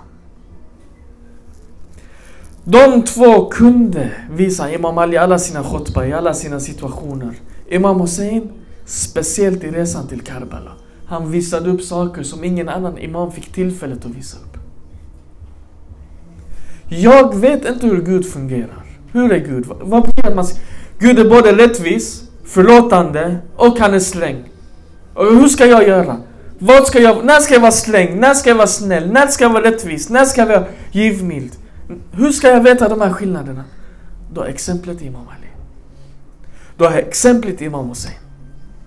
De 2.64 3.02
två 3.02 3.46
kunde 3.46 4.12
visa 4.32 4.72
Imam 4.72 4.98
Ali 4.98 5.18
alla 5.18 5.40
sina 5.40 5.64
khutbah, 5.64 6.10
i 6.10 6.14
alla 6.14 6.34
sina 6.34 6.60
situationer. 6.60 7.34
Imam 7.70 8.02
Hussein, 8.02 8.52
speciellt 8.86 9.64
i 9.64 9.72
resan 9.72 10.08
till 10.08 10.22
Karbala. 10.22 10.72
Han 11.08 11.32
visade 11.32 11.70
upp 11.70 11.82
saker 11.82 12.24
som 12.24 12.44
ingen 12.44 12.70
annan 12.70 12.98
imam 12.98 13.32
fick 13.32 13.52
tillfället 13.52 14.06
att 14.06 14.12
visa 14.16 14.38
upp. 14.38 14.58
Jag 16.90 17.36
vet 17.36 17.66
inte 17.66 17.88
hur 17.88 18.02
Gud 18.02 18.26
fungerar. 18.26 18.86
Hur 19.12 19.32
är 19.32 19.40
Gud? 19.40 19.66
Vad 19.68 20.04
betyder 20.04 20.36
man... 20.36 20.46
Gud 21.00 21.20
är 21.20 21.30
både 21.30 21.58
rättvis, 21.58 22.24
förlåtande 22.44 23.38
och 23.56 23.80
han 23.80 23.94
är 23.94 24.00
sträng. 24.00 24.44
Och 25.14 25.26
hur 25.26 25.48
ska 25.48 25.66
jag 25.66 25.88
göra? 25.88 26.18
Vad 26.60 26.88
ska 26.88 27.00
jag, 27.00 27.26
när 27.26 27.40
ska 27.40 27.54
jag 27.54 27.62
vara 27.62 27.72
sträng? 27.72 28.20
När 28.20 28.34
ska 28.34 28.50
jag 28.50 28.56
vara 28.56 28.68
snäll? 28.68 29.12
När 29.12 29.28
ska 29.28 29.44
jag 29.44 29.54
vara 29.54 29.64
rättvis? 29.64 30.10
När 30.10 30.26
ska 30.26 30.42
jag 30.42 30.48
vara 30.48 30.66
givmild? 30.92 31.52
Hur 32.12 32.32
ska 32.32 32.50
jag 32.50 32.64
veta 32.64 32.90
de 32.90 33.02
här 33.02 33.14
skillnaderna? 33.14 33.64
Då 34.34 34.42
är 34.42 34.48
exemplet 34.48 35.02
Imam 35.02 35.22
Ali. 35.22 35.48
Då 36.78 36.86
är 36.86 36.98
exemplet 36.98 37.62
Imam 37.62 37.90
Hussein. 37.90 38.16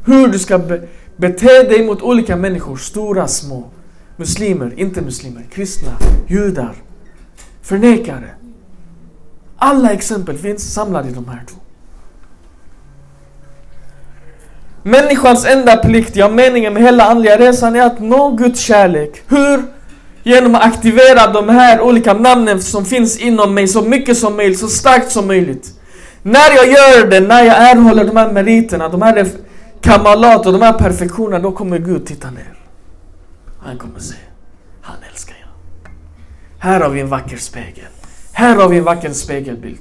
Hur 0.05 0.29
du 0.29 0.39
ska 0.39 0.59
be, 0.59 0.81
bete 1.19 1.63
dig 1.63 1.87
mot 1.87 2.03
olika 2.03 2.37
människor, 2.37 2.77
stora, 2.77 3.29
små. 3.29 3.65
Muslimer, 4.17 4.73
inte 4.77 5.01
muslimer, 5.01 5.43
kristna, 5.51 5.93
judar, 6.27 6.75
förnekare. 7.63 8.31
Alla 9.59 9.93
exempel 9.93 10.39
finns 10.39 10.75
samlade 10.75 11.09
i 11.09 11.13
de 11.13 11.29
här 11.29 11.43
två. 11.49 11.57
Människans 14.83 15.47
enda 15.47 15.77
plikt, 15.77 16.17
ja 16.17 16.29
meningen 16.29 16.75
med 16.75 16.83
hela 16.83 17.05
andliga 17.05 17.39
resan 17.39 17.77
är 17.77 17.83
att 17.83 18.01
nå 18.01 18.31
Guds 18.31 18.61
kärlek. 18.61 19.23
Hur? 19.29 19.63
Genom 20.23 20.55
att 20.55 20.63
aktivera 20.63 21.33
de 21.33 21.49
här 21.49 21.81
olika 21.81 22.15
namnen 22.15 22.63
som 22.63 22.85
finns 22.85 23.19
inom 23.19 23.55
mig 23.55 23.69
så 23.69 23.83
mycket 23.83 24.19
som 24.19 24.37
möjligt, 24.37 24.59
så 24.59 24.69
starkt 24.69 25.11
som 25.13 25.27
möjligt. 25.27 25.71
När 26.23 26.51
jag 26.57 26.67
gör 26.67 27.07
det, 27.07 27.21
när 27.21 27.45
jag 27.45 27.71
erhåller 27.71 28.05
de 28.05 28.17
här 28.17 28.33
meriterna, 28.33 28.89
de 28.89 29.03
här 29.03 29.27
kamalat 29.81 30.47
och 30.47 30.53
de 30.53 30.63
här 30.63 30.73
perfektionerna, 30.73 31.39
då 31.39 31.53
kommer 31.53 31.79
Gud 31.79 32.07
titta 32.07 32.31
ner. 32.31 32.59
Han 33.59 33.79
kommer 33.79 33.99
säga, 33.99 34.21
han 34.81 34.97
älskar 35.11 35.37
jag. 35.41 35.91
Här 36.59 36.81
har 36.81 36.91
vi 36.91 37.01
en 37.01 37.09
vacker 37.09 37.37
spegel. 37.37 37.85
Här 38.33 38.57
har 38.57 38.69
vi 38.69 38.79
en 38.79 38.85
vacker 38.85 39.13
spegelbild. 39.13 39.81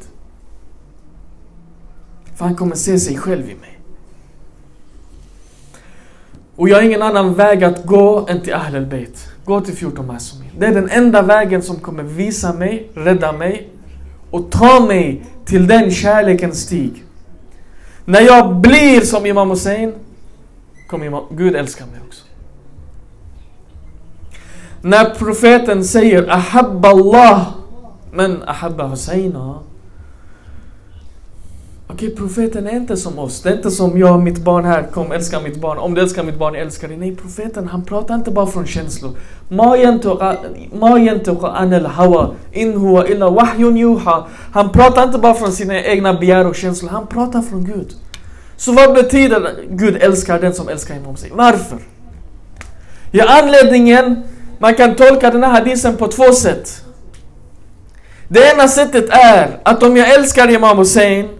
För 2.35 2.45
han 2.45 2.55
kommer 2.55 2.75
se 2.75 2.99
sig 2.99 3.17
själv 3.17 3.49
i 3.49 3.55
mig. 3.55 3.79
Och 6.55 6.69
jag 6.69 6.75
har 6.75 6.83
ingen 6.83 7.01
annan 7.01 7.33
väg 7.33 7.63
att 7.63 7.85
gå 7.85 8.27
än 8.29 8.41
till 8.41 8.53
Ahl 8.53 8.75
al-Bayt. 8.75 9.27
Gå 9.45 9.61
till 9.61 9.75
14 9.75 10.07
Masumin. 10.07 10.51
Det 10.59 10.65
är 10.65 10.73
den 10.73 10.89
enda 10.89 11.21
vägen 11.21 11.61
som 11.61 11.75
kommer 11.79 12.03
visa 12.03 12.53
mig, 12.53 12.89
rädda 12.93 13.31
mig 13.31 13.69
och 14.31 14.51
ta 14.51 14.85
mig 14.85 15.25
till 15.45 15.67
den 15.67 15.91
kärlekens 15.91 16.59
stig. 16.59 17.03
När 18.09 18.21
jag 18.21 18.55
blir 18.55 19.01
som 19.01 19.25
Imam 19.25 19.49
Hussein 19.49 19.93
kommer 20.87 21.05
Imam, 21.05 21.23
Gud 21.31 21.55
älska 21.55 21.85
mig 21.85 21.99
också. 22.07 22.23
När 24.81 25.09
profeten 25.15 25.83
säger 25.85 26.29
Ahabba 26.31 26.89
Allah 26.89 27.47
men 28.11 28.43
Ahabba 28.43 28.87
Husseina 28.87 29.59
Okej, 31.89 32.15
profeten 32.15 32.67
är 32.67 32.75
inte 32.75 32.97
som 32.97 33.19
oss. 33.19 33.41
Det 33.41 33.49
är 33.49 33.53
inte 33.53 33.71
som 33.71 33.97
jag 33.97 34.13
och 34.13 34.19
mitt 34.19 34.37
barn 34.37 34.65
här, 34.65 34.83
kom 34.83 35.11
älska 35.11 35.39
mitt 35.39 35.61
barn. 35.61 35.77
Om 35.77 35.93
du 35.93 36.01
älskar 36.01 36.23
mitt 36.23 36.37
barn, 36.37 36.53
jag 36.53 36.63
älskar 36.63 36.87
dig. 36.87 36.97
Nej, 36.97 37.15
profeten 37.15 37.67
han 37.67 37.85
pratar 37.85 38.15
inte 38.15 38.31
bara 38.31 38.47
från 38.47 38.67
känslor. 38.67 39.11
Ma 39.49 39.77
yantuqa 40.97 41.47
anil 41.47 41.85
hawa 41.85 42.31
in 42.51 42.73
huwa 42.73 43.07
illa 43.07 43.29
wahyun 43.29 43.77
yuha. 43.77 44.27
Han 44.53 44.71
pratar 44.71 45.03
inte 45.03 45.17
bara 45.17 45.33
från 45.33 45.51
sina 45.51 45.83
egna 45.83 46.13
begär 46.13 46.47
och 46.47 46.55
känslor. 46.55 46.89
Han 46.89 47.07
pratar 47.07 47.41
från 47.41 47.65
Gud. 47.65 47.93
Så 48.57 48.71
vad 48.71 48.93
betyder 48.93 49.55
Gud 49.69 49.97
älskar 50.01 50.39
den 50.41 50.53
som 50.53 50.69
älskar 50.69 50.95
Imam 50.95 51.11
Hussein? 51.11 51.31
Varför? 51.35 51.77
Ja, 53.11 53.41
anledningen, 53.43 54.23
man 54.59 54.75
kan 54.75 54.95
tolka 54.95 55.31
den 55.31 55.43
här 55.43 55.51
hadisen 55.51 55.97
på 55.97 56.07
två 56.07 56.31
sätt. 56.33 56.83
Det 58.27 58.53
ena 58.53 58.67
sättet 58.67 59.09
är 59.09 59.59
att 59.63 59.83
om 59.83 59.97
jag 59.97 60.13
älskar 60.13 60.49
Imam 60.49 60.77
Hussein 60.77 61.36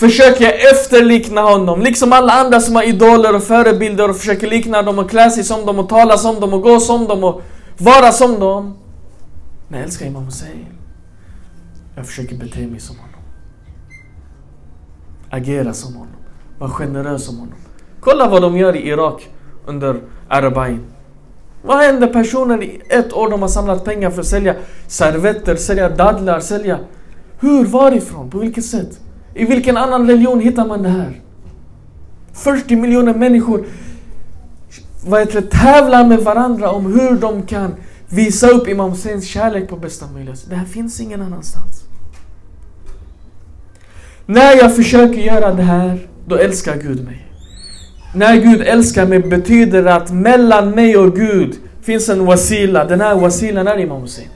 försöker 0.00 0.44
jag 0.44 0.70
efterlikna 0.72 1.40
honom. 1.40 1.80
Liksom 1.80 2.12
alla 2.12 2.32
andra 2.32 2.60
som 2.60 2.74
har 2.74 2.82
idoler 2.82 3.36
och 3.36 3.42
förebilder 3.42 4.10
och 4.10 4.16
försöker 4.16 4.46
likna 4.46 4.82
dem 4.82 4.98
och 4.98 5.10
klä 5.10 5.30
sig 5.30 5.44
som 5.44 5.66
dem 5.66 5.78
och 5.78 5.88
tala 5.88 6.18
som 6.18 6.40
dem 6.40 6.54
och 6.54 6.62
gå 6.62 6.80
som 6.80 7.06
dem 7.06 7.24
och 7.24 7.42
vara 7.78 8.12
som 8.12 8.40
dem. 8.40 8.78
Men 9.68 9.78
jag 9.78 9.86
älskar 9.86 10.06
Imam 10.06 10.24
Hussein. 10.24 10.66
Jag 11.96 12.06
försöker 12.06 12.36
bete 12.36 12.66
mig 12.66 12.80
som 12.80 12.96
honom. 12.96 13.20
Agera 15.30 15.72
som 15.72 15.94
honom. 15.94 16.16
Vara 16.58 16.70
generös 16.70 17.24
som 17.24 17.38
honom. 17.38 17.54
Kolla 18.00 18.28
vad 18.28 18.42
de 18.42 18.56
gör 18.56 18.76
i 18.76 18.88
Irak 18.88 19.28
under 19.66 20.00
Arabain. 20.28 20.84
Vad 21.62 21.78
händer 21.78 22.06
personer 22.06 22.62
i 22.62 22.82
ett 22.88 23.12
år 23.12 23.30
de 23.30 23.42
har 23.42 23.48
samlat 23.48 23.84
pengar 23.84 24.10
för 24.10 24.20
att 24.20 24.26
sälja 24.26 24.54
servetter, 24.86 25.56
sälja 25.56 25.88
dadlar, 25.88 26.40
sälja... 26.40 26.78
Hur, 27.40 27.64
varifrån, 27.64 28.30
på 28.30 28.38
vilket 28.38 28.64
sätt? 28.64 29.00
I 29.34 29.44
vilken 29.44 29.76
annan 29.76 30.06
religion 30.06 30.40
hittar 30.40 30.66
man 30.66 30.82
det 30.82 30.88
här? 30.88 31.20
40 32.32 32.76
miljoner 32.76 33.14
människor 33.14 33.64
vad 35.04 35.20
heter 35.20 35.40
det, 35.40 35.50
tävlar 35.50 36.06
med 36.06 36.18
varandra 36.18 36.70
om 36.70 36.86
hur 36.86 37.16
de 37.16 37.42
kan 37.42 37.74
visa 38.08 38.48
upp 38.48 38.68
Imam 38.68 38.90
Husseins 38.90 39.26
kärlek 39.26 39.68
på 39.68 39.76
bästa 39.76 40.06
möjliga 40.14 40.36
sätt. 40.36 40.50
Det 40.50 40.56
här 40.56 40.64
finns 40.64 41.00
ingen 41.00 41.22
annanstans. 41.22 41.84
När 44.26 44.56
jag 44.56 44.76
försöker 44.76 45.20
göra 45.20 45.54
det 45.54 45.62
här, 45.62 46.08
då 46.26 46.36
älskar 46.36 46.76
Gud 46.76 47.04
mig. 47.04 47.26
När 48.14 48.36
Gud 48.36 48.62
älskar 48.62 49.06
mig 49.06 49.18
betyder 49.18 49.82
det 49.82 49.94
att 49.94 50.10
mellan 50.12 50.70
mig 50.70 50.96
och 50.96 51.16
Gud 51.16 51.56
finns 51.82 52.08
en 52.08 52.26
wasila. 52.26 52.84
Den 52.84 53.00
här 53.00 53.14
wasilan 53.14 53.68
är 53.68 53.78
Imam 53.78 54.00
Hussein. 54.00 54.28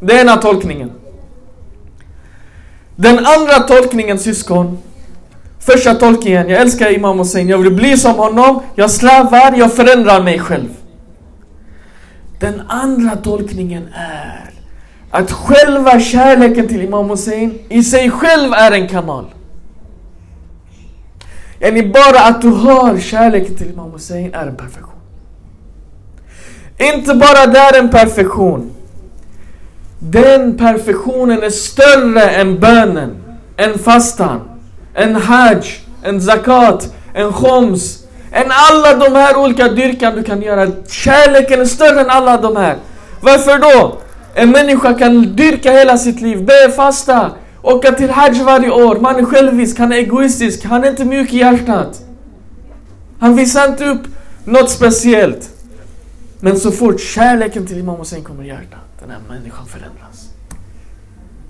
Det 0.00 0.12
är 0.12 0.20
ena 0.20 0.36
tolkningen. 0.36 0.90
Den 3.02 3.26
andra 3.26 3.60
tolkningen 3.60 4.18
syskon. 4.18 4.78
Första 5.58 5.94
tolkningen, 5.94 6.48
jag 6.48 6.60
älskar 6.60 6.94
Imam 6.94 7.18
Hussein, 7.18 7.48
jag 7.48 7.58
vill 7.58 7.72
bli 7.72 7.96
som 7.96 8.14
honom, 8.14 8.62
jag 8.74 8.90
slävar, 8.90 9.54
jag 9.56 9.72
förändrar 9.72 10.22
mig 10.22 10.38
själv. 10.38 10.68
Den 12.38 12.62
andra 12.68 13.16
tolkningen 13.16 13.88
är 13.94 14.50
att 15.10 15.32
själva 15.32 16.00
kärleken 16.00 16.68
till 16.68 16.82
Imam 16.82 17.10
Hussein 17.10 17.58
i 17.68 17.84
sig 17.84 18.10
själv 18.10 18.52
är 18.52 18.72
en 18.72 18.88
kamal. 18.88 19.24
Yani 21.60 21.82
bara 21.82 22.20
att 22.20 22.42
du 22.42 22.48
har 22.48 22.98
kärleken 22.98 23.56
till 23.56 23.70
Imam 23.70 23.92
Hussein 23.92 24.34
är 24.34 24.46
en 24.46 24.56
perfektion. 24.56 25.00
Inte 26.78 27.14
bara 27.14 27.46
det 27.46 27.58
är 27.58 27.78
en 27.78 27.90
perfektion. 27.90 28.70
Den 30.02 30.56
perfektionen 30.56 31.42
är 31.42 31.50
större 31.50 32.22
än 32.22 32.60
bönen, 32.60 33.16
än 33.56 33.78
fastan, 33.78 34.40
än 34.94 35.14
hajj, 35.14 35.62
än 36.04 36.20
zakat, 36.20 36.94
än 37.14 37.32
khoms, 37.32 38.04
än 38.32 38.46
alla 38.70 38.94
de 38.94 39.14
här 39.14 39.36
olika 39.36 39.68
dyrkan 39.68 40.14
du 40.14 40.22
kan 40.22 40.42
göra. 40.42 40.66
Kärleken 40.88 41.60
är 41.60 41.64
större 41.64 42.00
än 42.00 42.10
alla 42.10 42.36
de 42.36 42.56
här. 42.56 42.76
Varför 43.20 43.58
då? 43.58 43.98
En 44.34 44.50
människa 44.50 44.94
kan 44.94 45.22
dyrka 45.22 45.72
hela 45.72 45.98
sitt 45.98 46.20
liv, 46.20 46.44
be, 46.44 46.72
fasta, 46.76 47.30
åka 47.62 47.92
till 47.92 48.10
hajj 48.10 48.42
varje 48.42 48.70
år. 48.70 48.96
Man 48.96 49.16
är 49.16 49.24
självisk, 49.24 49.78
han 49.78 49.92
är 49.92 49.96
egoistisk, 49.96 50.64
han 50.64 50.84
är 50.84 50.90
inte 50.90 51.04
mjuk 51.04 51.32
i 51.32 51.38
hjärtat. 51.38 52.00
Han 53.20 53.36
visar 53.36 53.68
inte 53.68 53.84
upp 53.84 54.02
något 54.44 54.70
speciellt. 54.70 55.48
Men 56.40 56.56
så 56.56 56.70
fort 56.72 57.00
kärleken 57.00 57.66
till 57.66 57.78
Imam 57.78 57.98
Hussein 57.98 58.24
kommer 58.24 58.44
i 58.44 58.46
hjärtat, 58.46 58.80
den 59.00 59.10
här 59.10 59.20
människan 59.28 59.66
förändras. 59.66 60.30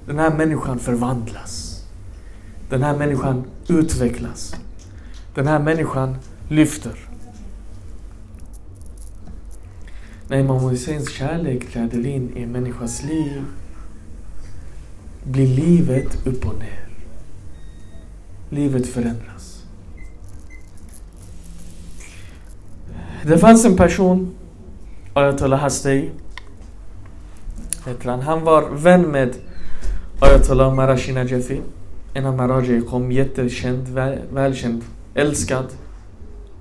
Den 0.06 0.18
här 0.18 0.30
människan 0.30 0.78
förvandlas. 0.78 1.84
Den 2.68 2.82
här 2.82 2.96
människan 2.96 3.44
utvecklas. 3.68 4.56
Den 5.34 5.46
här 5.46 5.58
människan 5.58 6.16
lyfter. 6.48 6.94
När 10.28 10.38
Imam 10.38 10.58
Husseins 10.58 11.10
kärlek 11.10 11.72
träder 11.72 12.06
in 12.06 12.36
i 12.36 12.42
en 12.42 12.52
människas 12.52 13.02
liv 13.02 13.44
blir 15.24 15.46
livet 15.46 16.26
upp 16.26 16.46
och 16.46 16.58
ner. 16.58 16.88
Livet 18.50 18.86
förändras. 18.86 19.62
Det 23.24 23.38
fanns 23.38 23.64
en 23.64 23.76
person, 23.76 24.34
Ayatollah 25.14 25.58
Hastei, 25.58 26.10
heter 27.86 28.10
han. 28.10 28.20
Han 28.20 28.44
var 28.44 28.68
vän 28.70 29.02
med 29.02 29.36
Ayatollah 30.20 30.74
Marashi 30.74 31.12
Najafi. 31.12 31.60
En 32.14 32.26
av 32.26 32.36
Maraji 32.36 32.80
kom, 32.80 33.12
jättekänd, 33.12 33.88
väl, 33.88 34.18
välkänd, 34.32 34.84
älskad. 35.14 35.66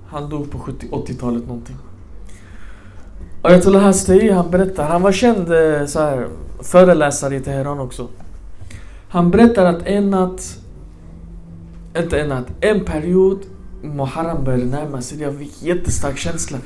Han 0.06 0.30
dog 0.30 0.50
på 0.50 0.58
70-80-talet 0.58 1.46
någonting. 1.46 1.76
Ayatollah 3.42 3.82
Hastei, 3.82 4.30
han 4.30 4.50
berättar, 4.50 4.88
han 4.88 5.02
var 5.02 5.12
känd 5.12 5.52
eh, 5.52 5.86
så 5.86 6.00
här, 6.00 6.28
föreläsare 6.60 7.36
i 7.36 7.40
Teheran 7.40 7.80
också. 7.80 8.08
Han 9.08 9.30
berättar 9.30 9.66
att 9.66 9.86
en 9.86 10.10
natt, 10.10 10.58
inte 11.96 12.20
en 12.20 12.28
natt, 12.28 12.46
en 12.60 12.84
period 12.84 13.38
Muharram 13.82 14.44
började 14.44 14.64
närma 14.64 15.02
sig. 15.02 15.22
Jag 15.22 15.38
fick 15.38 15.62
jättestark 15.62 16.18
känsla. 16.18 16.58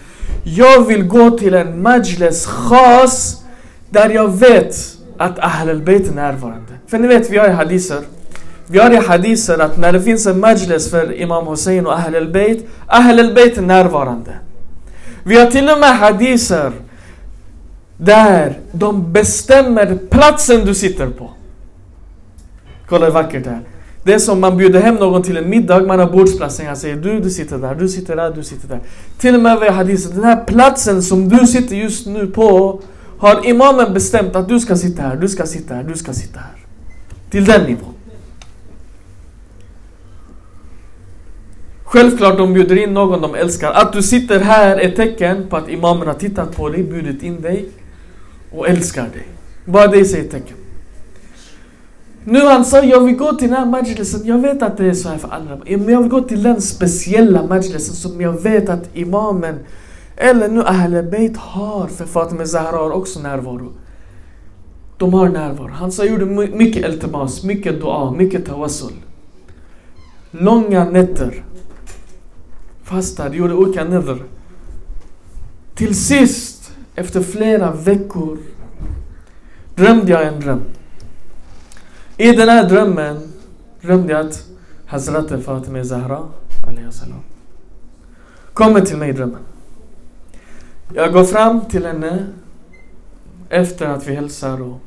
Jag 0.44 0.86
vill 0.86 1.04
gå 1.04 1.30
till 1.30 1.54
en 1.54 1.82
majlis 1.82 2.46
khas 2.46 3.42
där 3.90 4.10
jag 4.10 4.28
vet 4.28 4.76
att 5.18 5.38
Ahl 5.38 5.70
al 5.70 5.88
är 5.88 6.14
närvarande. 6.14 6.72
För 6.86 6.98
ni 6.98 7.08
vet, 7.08 7.30
vi 7.30 7.38
har 7.38 7.48
i 7.48 7.52
hadiser. 7.52 8.00
Vi 8.66 8.78
har 8.78 8.90
i 8.90 8.96
hadiser 8.96 9.58
att 9.58 9.78
när 9.78 9.92
det 9.92 10.00
finns 10.02 10.26
en 10.26 10.40
majlis 10.40 10.90
för 10.90 11.12
Imam 11.12 11.46
Hussein 11.46 11.86
och 11.86 11.98
Ahl 11.98 12.16
al-Bayt, 12.16 12.66
Ahl 12.86 13.20
al-Bayt 13.20 13.58
är 13.58 13.62
närvarande. 13.62 14.38
Vi 15.22 15.40
har 15.40 15.50
till 15.50 15.70
och 15.70 15.78
med 15.78 15.98
hadiser 15.98 16.72
där 17.96 18.58
de 18.72 19.12
bestämmer 19.12 19.98
platsen 20.10 20.64
du 20.64 20.74
sitter 20.74 21.06
på. 21.06 21.30
Kolla 22.88 23.06
hur 23.06 23.12
vackert 23.12 23.44
det 23.44 23.50
är. 23.50 23.60
Det 24.05 24.12
är 24.14 24.18
som 24.18 24.40
man 24.40 24.57
bjuder 24.57 24.80
hem 24.80 24.94
någon 24.94 25.22
till 25.22 25.36
en 25.36 25.50
middag, 25.50 25.82
man 25.82 25.98
har 25.98 26.11
bordsplatsen. 26.11 26.66
Han 26.66 26.76
säger 26.76 26.96
du, 26.96 27.20
du 27.20 27.30
sitter 27.30 27.59
där, 27.59 27.74
du 27.74 27.88
sitter 27.88 28.16
där, 28.16 28.30
du 28.30 28.42
sitter 28.42 28.68
där. 28.68 28.80
Till 29.18 29.34
och 29.34 29.40
med 29.40 29.62
i 29.62 29.68
hadisen, 29.68 30.14
den 30.14 30.24
här 30.24 30.44
platsen 30.44 31.02
som 31.02 31.28
du 31.28 31.46
sitter 31.46 31.76
just 31.76 32.07
nu 32.07 32.26
på 32.26 32.80
har 33.18 33.46
imamen 33.46 33.94
bestämt 33.94 34.36
att 34.36 34.48
du 34.48 34.61
ska 34.61 34.76
sitta 34.76 35.02
här, 35.02 35.16
du 35.16 35.28
ska 35.28 35.46
sitta 35.46 35.74
här, 35.74 35.82
du 35.82 35.94
ska 35.94 36.12
sitta 36.12 36.40
här. 36.40 36.66
Till 37.30 37.44
den 37.44 37.62
nivån. 37.62 37.94
Självklart 41.84 42.38
de 42.38 42.52
bjuder 42.52 42.76
in 42.76 42.94
någon 42.94 43.22
de 43.22 43.34
älskar. 43.34 43.72
Att 43.72 43.92
du 43.92 44.02
sitter 44.02 44.40
här 44.40 44.76
är 44.76 44.90
tecken 44.90 45.46
på 45.48 45.57
att 45.57 45.68
imamen 45.68 46.07
har 46.07 46.14
tittat 46.14 46.57
på 46.57 46.68
dig, 46.68 46.82
bjudit 46.82 47.22
in 47.22 47.40
dig 47.40 47.68
och 48.52 48.68
älskar 48.68 49.02
dig. 49.02 49.26
Bara 49.64 49.86
det 49.86 50.05
säger 50.05 50.30
tecken. 50.30 50.57
Nu 52.24 52.40
han 52.40 52.64
sa, 52.64 52.84
jag 52.84 53.00
vill 53.00 53.16
gå 53.16 53.32
till 53.32 53.48
den 53.48 53.56
här 53.56 53.66
majlisen, 53.66 54.20
jag 54.24 54.38
vet 54.38 54.62
att 54.62 54.76
det 54.76 54.86
är 54.86 54.94
så 54.94 55.08
här 55.08 55.18
för 55.18 55.28
alla. 55.28 55.58
Men 55.64 55.88
jag 55.88 56.00
vill 56.00 56.10
gå 56.10 56.20
till 56.20 56.42
den 56.42 56.60
speciella 56.60 57.46
majlisen 57.46 57.94
som 57.94 58.20
jag 58.20 58.42
vet 58.42 58.68
att 58.68 58.96
imamen 58.96 59.58
eller 60.16 60.48
nu 60.48 60.62
Ahle 60.62 61.02
Beit 61.02 61.36
har, 61.36 61.86
för 61.86 62.04
Fatima 62.04 62.46
Zahra 62.46 62.76
har 62.76 62.90
också 62.90 63.20
närvaro. 63.20 63.72
De 64.98 65.14
har 65.14 65.28
närvaro. 65.28 65.70
Han 65.72 65.92
sa, 65.92 66.04
gjorde 66.04 66.26
mycket 66.56 66.84
eltemas, 66.84 67.44
mycket 67.44 67.80
dua, 67.80 68.10
mycket 68.10 68.46
tawassul. 68.46 68.92
Långa 70.30 70.84
nätter. 70.84 71.44
Fastade, 72.82 73.36
gjorde 73.36 73.54
olika 73.54 73.84
nätter. 73.84 74.18
Till 75.74 75.94
sist, 75.94 76.72
efter 76.94 77.22
flera 77.22 77.72
veckor, 77.72 78.38
drömde 79.74 80.12
jag 80.12 80.26
en 80.26 80.40
dröm. 80.40 80.60
I 82.16 82.32
den 82.32 82.48
här 82.48 82.68
drömmen 82.68 83.32
drömde 83.80 84.12
jag 84.12 84.26
att 84.26 84.46
Hazrat 84.86 85.44
Fatima 85.44 85.84
Zahra 85.84 86.28
salam, 86.90 87.22
kommer 88.52 88.80
till 88.80 88.96
mig 88.96 89.08
i 89.08 89.12
drömmen. 89.12 89.40
Jag 90.94 91.12
går 91.12 91.24
fram 91.24 91.60
till 91.60 91.86
henne 91.86 92.26
efter 93.48 93.86
att 93.86 94.06
vi 94.06 94.14
hälsar 94.14 94.62
och 94.62 94.80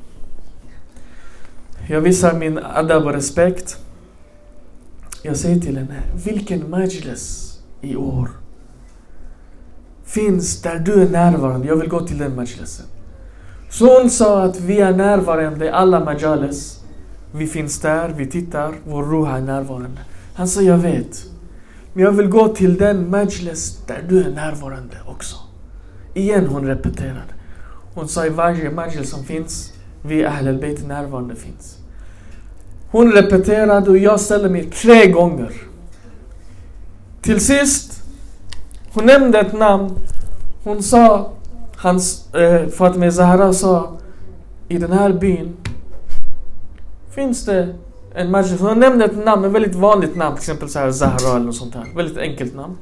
jag 1.89 2.01
visar 2.01 2.33
min 2.33 2.59
adab 2.59 3.05
och 3.05 3.13
respekt. 3.13 3.77
Jag 5.21 5.37
säger 5.37 5.59
till 5.59 5.77
henne, 5.77 6.03
vilken 6.25 6.69
majlis 6.69 7.59
i 7.81 7.95
år 7.95 8.29
finns 10.05 10.61
där 10.61 10.79
du 10.79 11.01
är 11.01 11.09
närvarande? 11.09 11.67
Jag 11.67 11.75
vill 11.75 11.89
gå 11.89 12.07
till 12.07 12.17
den 12.17 12.35
majlisen. 12.35 12.85
Så 13.69 13.99
hon 13.99 14.09
sa 14.09 14.43
att 14.43 14.59
vi 14.59 14.79
är 14.79 14.93
närvarande 14.93 15.65
i 15.65 15.69
alla 15.69 15.99
majalis. 15.99 16.76
Vi 17.37 17.47
finns 17.47 17.79
där, 17.79 18.09
vi 18.17 18.25
tittar, 18.25 18.73
vår 18.83 19.03
ruha 19.03 19.37
är 19.37 19.41
närvarande. 19.41 20.01
Han 20.33 20.47
sa, 20.47 20.61
jag 20.61 20.77
vet. 20.77 21.25
Men 21.93 22.03
jag 22.03 22.11
vill 22.11 22.27
gå 22.27 22.47
till 22.47 22.77
den 22.77 23.09
majlis 23.09 23.79
där 23.87 24.05
du 24.09 24.23
är 24.23 24.31
närvarande 24.31 24.95
också. 25.05 25.35
Igen 26.13 26.47
hon 26.47 26.67
repeterade. 26.67 27.33
Hon 27.93 28.07
sa 28.07 28.25
i 28.25 28.29
varje 28.29 28.71
majlis 28.71 29.09
som 29.09 29.23
finns, 29.23 29.73
vi 30.01 30.25
Ahl 30.25 30.47
al 30.47 30.77
närvarande 30.87 31.35
finns. 31.35 31.77
Hon 32.91 33.11
repeterade 33.11 33.89
och 33.89 33.97
jag 33.97 34.19
ställde 34.19 34.49
mig 34.49 34.63
tre 34.63 35.11
gånger. 35.11 35.51
Till 37.21 37.39
sist, 37.39 38.03
hon 38.93 39.05
nämnde 39.05 39.39
ett 39.39 39.53
namn. 39.53 39.95
Hon 40.63 40.83
sa, 40.83 41.31
hans, 41.75 42.33
eh, 42.33 42.67
Fatima 42.67 43.11
Zahra 43.11 43.53
sa, 43.53 43.97
i 44.67 44.77
den 44.77 44.91
här 44.91 45.13
byn 45.13 45.53
finns 47.17 47.45
det 47.45 47.75
en 48.13 48.31
majlis. 48.31 48.59
Hon 48.59 48.79
nämnde 48.79 49.05
ett 49.05 49.25
namn, 49.25 49.45
ett 49.45 49.51
väldigt 49.51 49.75
vanligt 49.75 50.15
namn, 50.15 50.35
till 50.35 50.41
exempel 50.41 50.69
så 50.69 50.79
här 50.79 50.91
Zahra 50.91 51.35
eller 51.35 51.45
något 51.45 51.55
sånt 51.55 51.75
här. 51.75 51.85
Väldigt 51.95 52.17
enkelt 52.17 52.55
namn. 52.55 52.77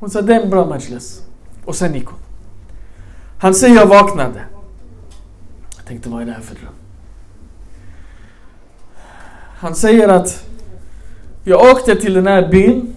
Hon 0.00 0.10
sa, 0.10 0.22
det 0.22 0.34
är 0.34 0.42
en 0.42 0.50
bra 0.50 0.66
majlis. 0.66 1.22
Och 1.64 1.74
sen 1.74 1.94
gick 1.94 2.06
hon. 2.06 2.18
Han 3.38 3.54
säger, 3.54 3.74
jag 3.74 3.86
vaknade. 3.86 4.40
Jag 5.76 5.86
tänkte, 5.86 6.08
vad 6.08 6.22
är 6.22 6.26
det 6.26 6.32
här 6.32 6.40
för 6.40 6.54
dröm? 6.54 6.72
Han 9.58 9.74
säger 9.74 10.08
att 10.08 10.44
jag 11.44 11.70
åkte 11.70 11.96
till 11.96 12.14
den 12.14 12.26
här 12.26 12.48
byn 12.48 12.94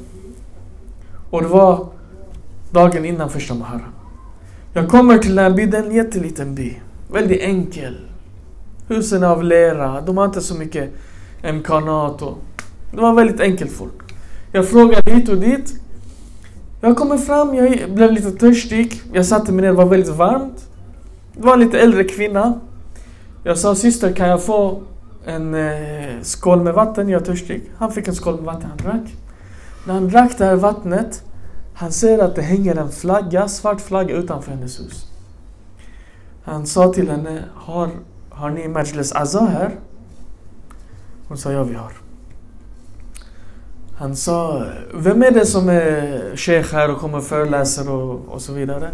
och 1.30 1.42
det 1.42 1.48
var 1.48 1.88
dagen 2.72 3.06
innan 3.06 3.30
första 3.30 3.54
Muharram. 3.54 3.94
Jag 4.74 4.90
kommer 4.90 5.18
till 5.18 5.36
den 5.36 5.44
här 5.44 5.52
byn, 5.52 5.70
det 5.70 5.78
är 5.78 5.84
en 5.84 5.96
jätteliten 5.96 6.56
by. 6.56 6.76
Väldigt 7.12 7.42
enkel. 7.42 8.09
Husen 8.90 9.24
är 9.24 9.28
av 9.28 9.44
lera, 9.44 10.02
de 10.02 10.18
har 10.18 10.26
inte 10.26 10.42
så 10.42 10.56
mycket 10.56 10.94
emkanat 11.42 12.22
och... 12.22 12.38
Det 12.92 13.02
var 13.02 13.14
väldigt 13.14 13.40
enkelt 13.40 13.72
folk. 13.72 14.16
Jag 14.52 14.70
frågade 14.70 15.12
hit 15.12 15.30
och 15.30 15.38
dit. 15.38 15.74
Jag 16.82 16.98
kommer 16.98 17.18
fram, 17.18 17.56
jag 17.56 17.92
blev 17.92 18.12
lite 18.12 18.32
törstig. 18.32 19.02
Jag 19.14 19.26
satte 19.26 19.52
mig 19.52 19.62
ner, 19.62 19.70
det 19.70 19.78
var 19.78 19.86
väldigt 19.86 20.16
varmt. 20.16 20.68
Det 21.34 21.42
var 21.42 21.54
en 21.54 21.60
lite 21.60 21.80
äldre 21.80 22.04
kvinna. 22.04 22.60
Jag 23.44 23.58
sa 23.58 23.76
syster 23.76 24.14
kan 24.14 24.30
jag 24.30 24.44
få 24.44 24.82
en 25.26 25.54
eh, 25.54 26.22
skål 26.22 26.62
med 26.62 26.74
vatten, 26.74 27.10
jag 27.10 27.22
är 27.22 27.26
törstig. 27.26 27.72
Han 27.78 27.92
fick 27.92 28.08
en 28.08 28.16
skål 28.16 28.36
med 28.36 28.44
vatten, 28.44 28.70
han 28.70 28.78
drack. 28.78 29.16
När 29.88 29.94
han 29.94 30.08
drack 30.10 30.38
det 30.38 30.46
här 30.46 30.56
vattnet, 30.56 31.24
han 31.74 31.92
ser 31.92 32.20
att 32.20 32.36
det 32.36 32.42
hänger 32.42 32.76
en 32.76 32.92
flagga, 32.92 33.48
svart 33.48 33.82
flagga 33.82 34.16
utanför 34.16 34.52
hennes 34.52 34.80
hus. 34.80 35.06
Han 36.44 36.68
sa 36.68 36.94
till 36.94 37.10
henne, 37.10 37.44
har, 37.56 37.90
har 38.40 38.50
ni 38.50 38.68
Majlis 38.68 39.12
Azza 39.12 39.46
här? 39.46 39.72
Hon 41.28 41.38
sa, 41.38 41.52
ja 41.52 41.64
vi 41.64 41.76
har. 41.76 41.92
Han 43.98 44.16
sa, 44.16 44.66
vem 44.94 45.24
är 45.24 45.32
det 45.32 45.46
som 45.46 45.70
är 45.70 46.36
sheikh 46.36 46.74
här 46.74 46.92
och 46.92 46.98
kommer 46.98 47.18
och 47.18 47.24
föreläser 47.24 47.92
och, 47.92 48.22
och 48.28 48.42
så 48.42 48.54
vidare? 48.54 48.90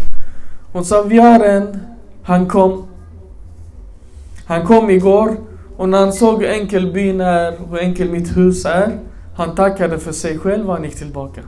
Hon 0.74 0.86
sa, 0.86 1.02
vi 1.02 1.18
har 1.18 1.40
en. 1.40 1.80
Han 2.24 2.48
kom. 2.48 2.88
Han 4.46 4.66
kom 4.66 4.90
igår 4.90 5.38
och 5.78 5.90
när 5.90 6.00
han 6.00 6.14
såg 6.14 6.42
hur 6.42 6.50
enkel 6.50 6.94
byn 6.94 7.22
är, 7.22 7.58
hur 7.70 7.80
enkel 7.80 8.10
mitt 8.10 8.38
hus 8.38 8.66
är, 8.66 9.00
han 9.36 9.56
tackade 9.56 10.00
för 10.00 10.12
sig 10.12 10.40
själv 10.40 10.68
och 10.68 10.74
han 10.74 10.84
gick 10.84 10.96
tillbaka. 10.96 11.42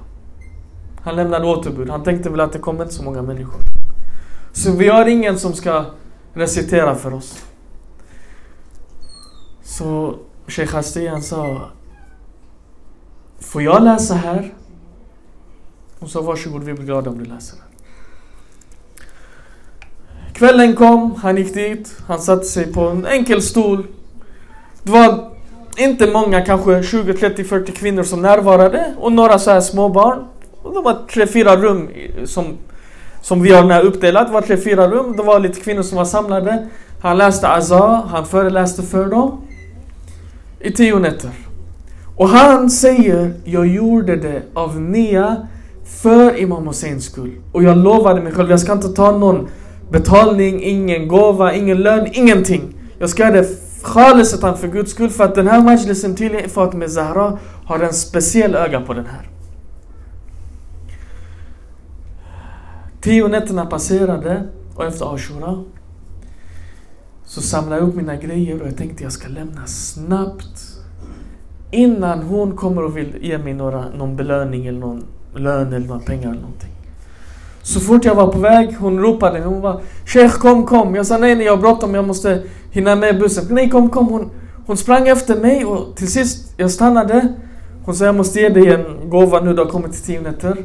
Han 1.02 1.16
lämnade 1.16 1.46
återbud. 1.46 1.90
Han 1.90 2.04
tänkte 2.04 2.30
väl 2.30 2.40
att 2.40 2.54
det 2.54 2.60
kommer 2.60 2.84
inte 2.84 2.96
så 2.96 3.04
många 3.04 3.22
människor. 3.22 3.62
Så 4.54 4.72
vi 4.72 4.90
har 4.90 5.06
ingen 5.06 5.40
som 5.40 5.54
ska 5.54 5.86
recitera 6.34 6.96
för 6.96 7.14
oss. 7.14 7.44
Så 9.68 10.16
Sheikh 10.48 10.74
Hastian 10.74 11.22
sa 11.22 11.62
Får 13.40 13.62
jag 13.62 13.84
läsa 13.84 14.14
här? 14.14 14.54
Hon 16.00 16.10
sa 16.10 16.22
varsågod, 16.22 16.64
vi 16.64 16.74
blir 16.74 16.86
glada 16.86 17.10
om 17.10 17.18
du 17.18 17.26
läser. 17.26 17.60
Kvällen 20.34 20.76
kom, 20.76 21.16
han 21.16 21.38
gick 21.38 21.54
dit, 21.54 21.98
han 22.08 22.20
satte 22.20 22.46
sig 22.46 22.74
på 22.74 22.82
en 22.82 23.06
enkel 23.06 23.42
stol 23.42 23.88
det 24.88 24.94
var 24.94 25.30
inte 25.78 26.12
många, 26.12 26.42
kanske 26.42 26.84
20, 26.84 27.14
30, 27.14 27.44
40 27.44 27.72
kvinnor 27.72 28.04
som 28.04 28.22
närvarade 28.22 28.94
och 28.98 29.12
några 29.12 29.40
så 29.40 29.52
här 29.52 29.62
småbarn. 29.62 30.28
Och 30.62 30.74
det 30.74 30.82
var 30.82 30.98
tre, 31.14 31.28
fyra 31.28 31.56
rum 31.56 31.90
som, 32.26 32.58
som 33.22 33.42
vi 33.42 33.52
har 33.52 33.82
uppdelat. 33.82 34.28
Det 34.28 34.34
var 34.34 34.42
tre, 34.42 34.58
fyra 34.58 34.88
rum. 34.88 35.18
Det 35.18 35.24
var 35.24 35.40
lite 35.40 35.62
kvinnor 35.62 35.82
som 35.82 35.98
var 35.98 36.06
samlade. 36.06 36.68
Han 37.02 37.18
läste 37.18 37.48
Azar, 37.48 38.04
han 38.10 38.26
föreläste 38.26 38.84
för 38.84 39.06
dem. 39.06 39.42
I 40.68 40.72
tio 40.72 41.00
nätter. 41.00 41.32
Och 42.16 42.30
han 42.30 42.70
säger, 42.70 43.34
jag 43.44 43.68
gjorde 43.68 44.16
det 44.16 44.42
av 44.54 44.82
nia 44.82 45.48
för 45.86 46.38
Imam 46.38 46.68
Husseins 46.68 47.06
skull. 47.06 47.32
Och 47.52 47.64
jag 47.64 47.78
lovade 47.78 48.22
mig 48.22 48.32
själv, 48.32 48.50
jag 48.50 48.60
ska 48.60 48.72
inte 48.72 48.90
ta 48.90 49.18
någon 49.18 49.48
betalning, 49.92 50.64
ingen 50.64 51.08
gåva, 51.08 51.54
ingen 51.54 51.78
lön, 51.78 52.08
ingenting. 52.12 52.76
Jag 53.00 53.10
ska 53.10 53.24
göra 53.24 53.34
det 53.34 53.48
Khalisatan 53.84 54.58
för 54.58 54.68
Guds 54.68 54.92
skull 54.92 55.10
för 55.10 55.24
att 55.24 55.36
den 55.36 55.48
här 55.48 55.62
majlisen 55.62 56.16
till 56.16 56.50
Fatima 56.50 56.88
Zahra 56.88 57.38
har 57.66 57.80
en 57.80 57.94
speciell 57.94 58.56
öga 58.56 58.82
på 58.82 58.94
den 58.94 59.06
här. 59.06 59.30
Tio 63.02 63.28
nätterna 63.28 63.66
passerade 63.66 64.44
och 64.76 64.86
efter 64.86 65.16
Ashura 65.16 65.64
så 67.28 67.42
samlade 67.42 67.82
jag 67.82 67.90
upp 67.90 67.96
mina 67.96 68.16
grejer 68.16 68.62
och 68.62 68.68
jag 68.68 68.78
tänkte 68.78 69.04
jag 69.04 69.12
ska 69.12 69.28
lämna 69.28 69.68
snabbt 69.68 70.78
innan 71.72 72.24
hon 72.24 72.56
kommer 72.56 72.84
och 72.84 72.98
vill 72.98 73.16
ge 73.22 73.38
mig 73.38 73.54
några, 73.54 73.90
någon 73.90 74.16
belöning 74.16 74.66
eller 74.66 74.80
någon 74.80 75.04
lön 75.36 75.74
eller 75.74 75.88
några 75.88 76.02
pengar 76.02 76.30
eller 76.30 76.42
någonting. 76.42 76.72
Så 77.62 77.80
fort 77.80 78.06
jag 78.06 78.16
var 78.16 78.28
på 78.28 78.40
väg, 78.40 78.76
hon 78.80 79.00
ropade. 79.00 79.40
Hon 79.40 79.62
var 79.62 79.82
Sheikh 80.06 80.38
kom, 80.38 80.66
kom. 80.66 80.96
Jag 80.96 81.06
sa 81.06 81.18
nej, 81.18 81.36
nej, 81.36 81.46
jag 81.46 81.54
har 81.56 81.62
bråttom. 81.62 81.96
Jag 81.96 82.08
måste 82.08 82.44
hinna 82.72 82.96
med 82.96 83.20
bussen. 83.20 83.46
Nej, 83.50 83.70
kom, 83.70 83.90
kom. 83.90 84.08
Hon, 84.08 84.30
hon 84.66 84.78
sprang 84.78 85.08
efter 85.08 85.36
mig 85.42 85.66
och 85.66 85.96
till 85.96 86.12
sist, 86.12 86.54
jag 86.58 86.72
stannade. 86.72 87.34
Hon 87.86 87.96
sa 87.96 88.06
jag 88.06 88.16
måste 88.16 88.40
ge 88.40 88.50
dig 88.50 88.74
en 88.74 89.10
gåva 89.10 89.42
nu, 89.42 89.54
du 89.54 89.62
har 89.62 89.70
kommit 89.70 89.94
till 89.94 90.02
tio 90.02 90.22
nätter. 90.22 90.58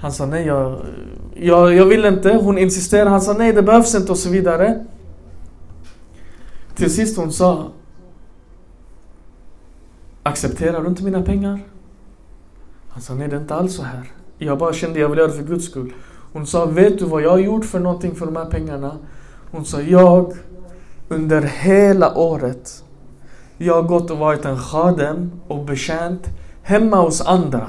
Han 0.00 0.12
sa 0.12 0.26
nej, 0.26 0.46
jag, 0.46 0.80
jag, 1.34 1.74
jag 1.74 1.84
vill 1.84 2.04
inte. 2.04 2.38
Hon 2.42 2.58
insisterade. 2.58 3.10
Han 3.10 3.20
sa 3.20 3.32
nej, 3.32 3.52
det 3.52 3.62
behövs 3.62 3.94
inte 3.94 4.12
och 4.12 4.18
så 4.18 4.30
vidare. 4.30 4.84
Till 6.78 6.94
sist 6.94 7.16
hon 7.16 7.32
sa 7.32 7.70
Accepterar 10.22 10.82
du 10.82 10.88
inte 10.88 11.04
mina 11.04 11.22
pengar? 11.22 11.60
Han 12.88 13.02
sa 13.02 13.14
nej, 13.14 13.28
det 13.28 13.36
är 13.36 13.40
inte 13.40 13.54
alls 13.54 13.74
så 13.74 13.82
här. 13.82 14.12
Jag 14.38 14.58
bara 14.58 14.72
kände 14.72 15.00
jag 15.00 15.08
vill 15.08 15.18
göra 15.18 15.28
det 15.28 15.36
för 15.36 15.42
Guds 15.42 15.64
skull. 15.64 15.92
Hon 16.32 16.46
sa, 16.46 16.66
vet 16.66 16.98
du 16.98 17.04
vad 17.04 17.22
jag 17.22 17.30
har 17.30 17.38
gjort 17.38 17.64
för 17.64 17.80
någonting 17.80 18.14
för 18.14 18.26
de 18.26 18.36
här 18.36 18.44
pengarna? 18.44 18.96
Hon 19.50 19.64
sa, 19.64 19.80
jag 19.80 20.32
under 21.08 21.42
hela 21.42 22.18
året 22.18 22.84
jag 23.58 23.74
har 23.74 23.82
gått 23.82 24.10
och 24.10 24.18
varit 24.18 24.44
en 24.44 24.58
khadem 24.58 25.30
och 25.48 25.64
betjänt 25.64 26.26
hemma 26.62 26.96
hos 26.96 27.20
andra. 27.20 27.66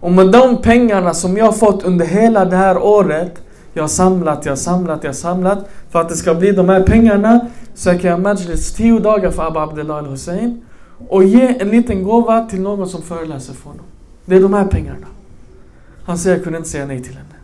Och 0.00 0.12
med 0.12 0.32
de 0.32 0.62
pengarna 0.62 1.14
som 1.14 1.36
jag 1.36 1.44
har 1.44 1.52
fått 1.52 1.82
under 1.82 2.06
hela 2.06 2.44
det 2.44 2.56
här 2.56 2.78
året 2.78 3.43
jag 3.74 3.82
har 3.82 3.88
samlat, 3.88 4.44
jag 4.44 4.52
har 4.52 4.56
samlat, 4.56 5.04
jag 5.04 5.08
har 5.08 5.14
samlat 5.14 5.68
för 5.90 6.00
att 6.00 6.08
det 6.08 6.16
ska 6.16 6.34
bli 6.34 6.52
de 6.52 6.68
här 6.68 6.82
pengarna 6.82 7.48
så 7.74 7.88
jag 7.88 8.00
kan 8.00 8.22
majlis 8.22 8.72
tio 8.72 8.98
dagar 8.98 9.30
för 9.30 9.46
Abba 9.46 9.62
Abdullah 9.62 9.96
al-Hussein 9.96 10.64
och 11.08 11.24
ge 11.24 11.56
en 11.60 11.68
liten 11.68 12.02
gåva 12.02 12.46
till 12.46 12.60
någon 12.60 12.88
som 12.88 13.02
föreläser 13.02 13.54
för 13.54 13.70
honom. 13.70 13.84
Det 14.24 14.36
är 14.36 14.40
de 14.40 14.54
här 14.54 14.64
pengarna. 14.66 15.06
Han 16.04 16.18
säger 16.18 16.36
jag 16.36 16.44
kunde 16.44 16.58
inte 16.58 16.70
säga 16.70 16.86
nej 16.86 17.02
till 17.02 17.14
henne. 17.14 17.34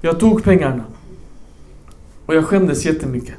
Jag 0.00 0.20
tog 0.20 0.44
pengarna. 0.44 0.84
Och 2.26 2.34
jag 2.34 2.44
skämdes 2.44 2.84
jättemycket. 2.84 3.34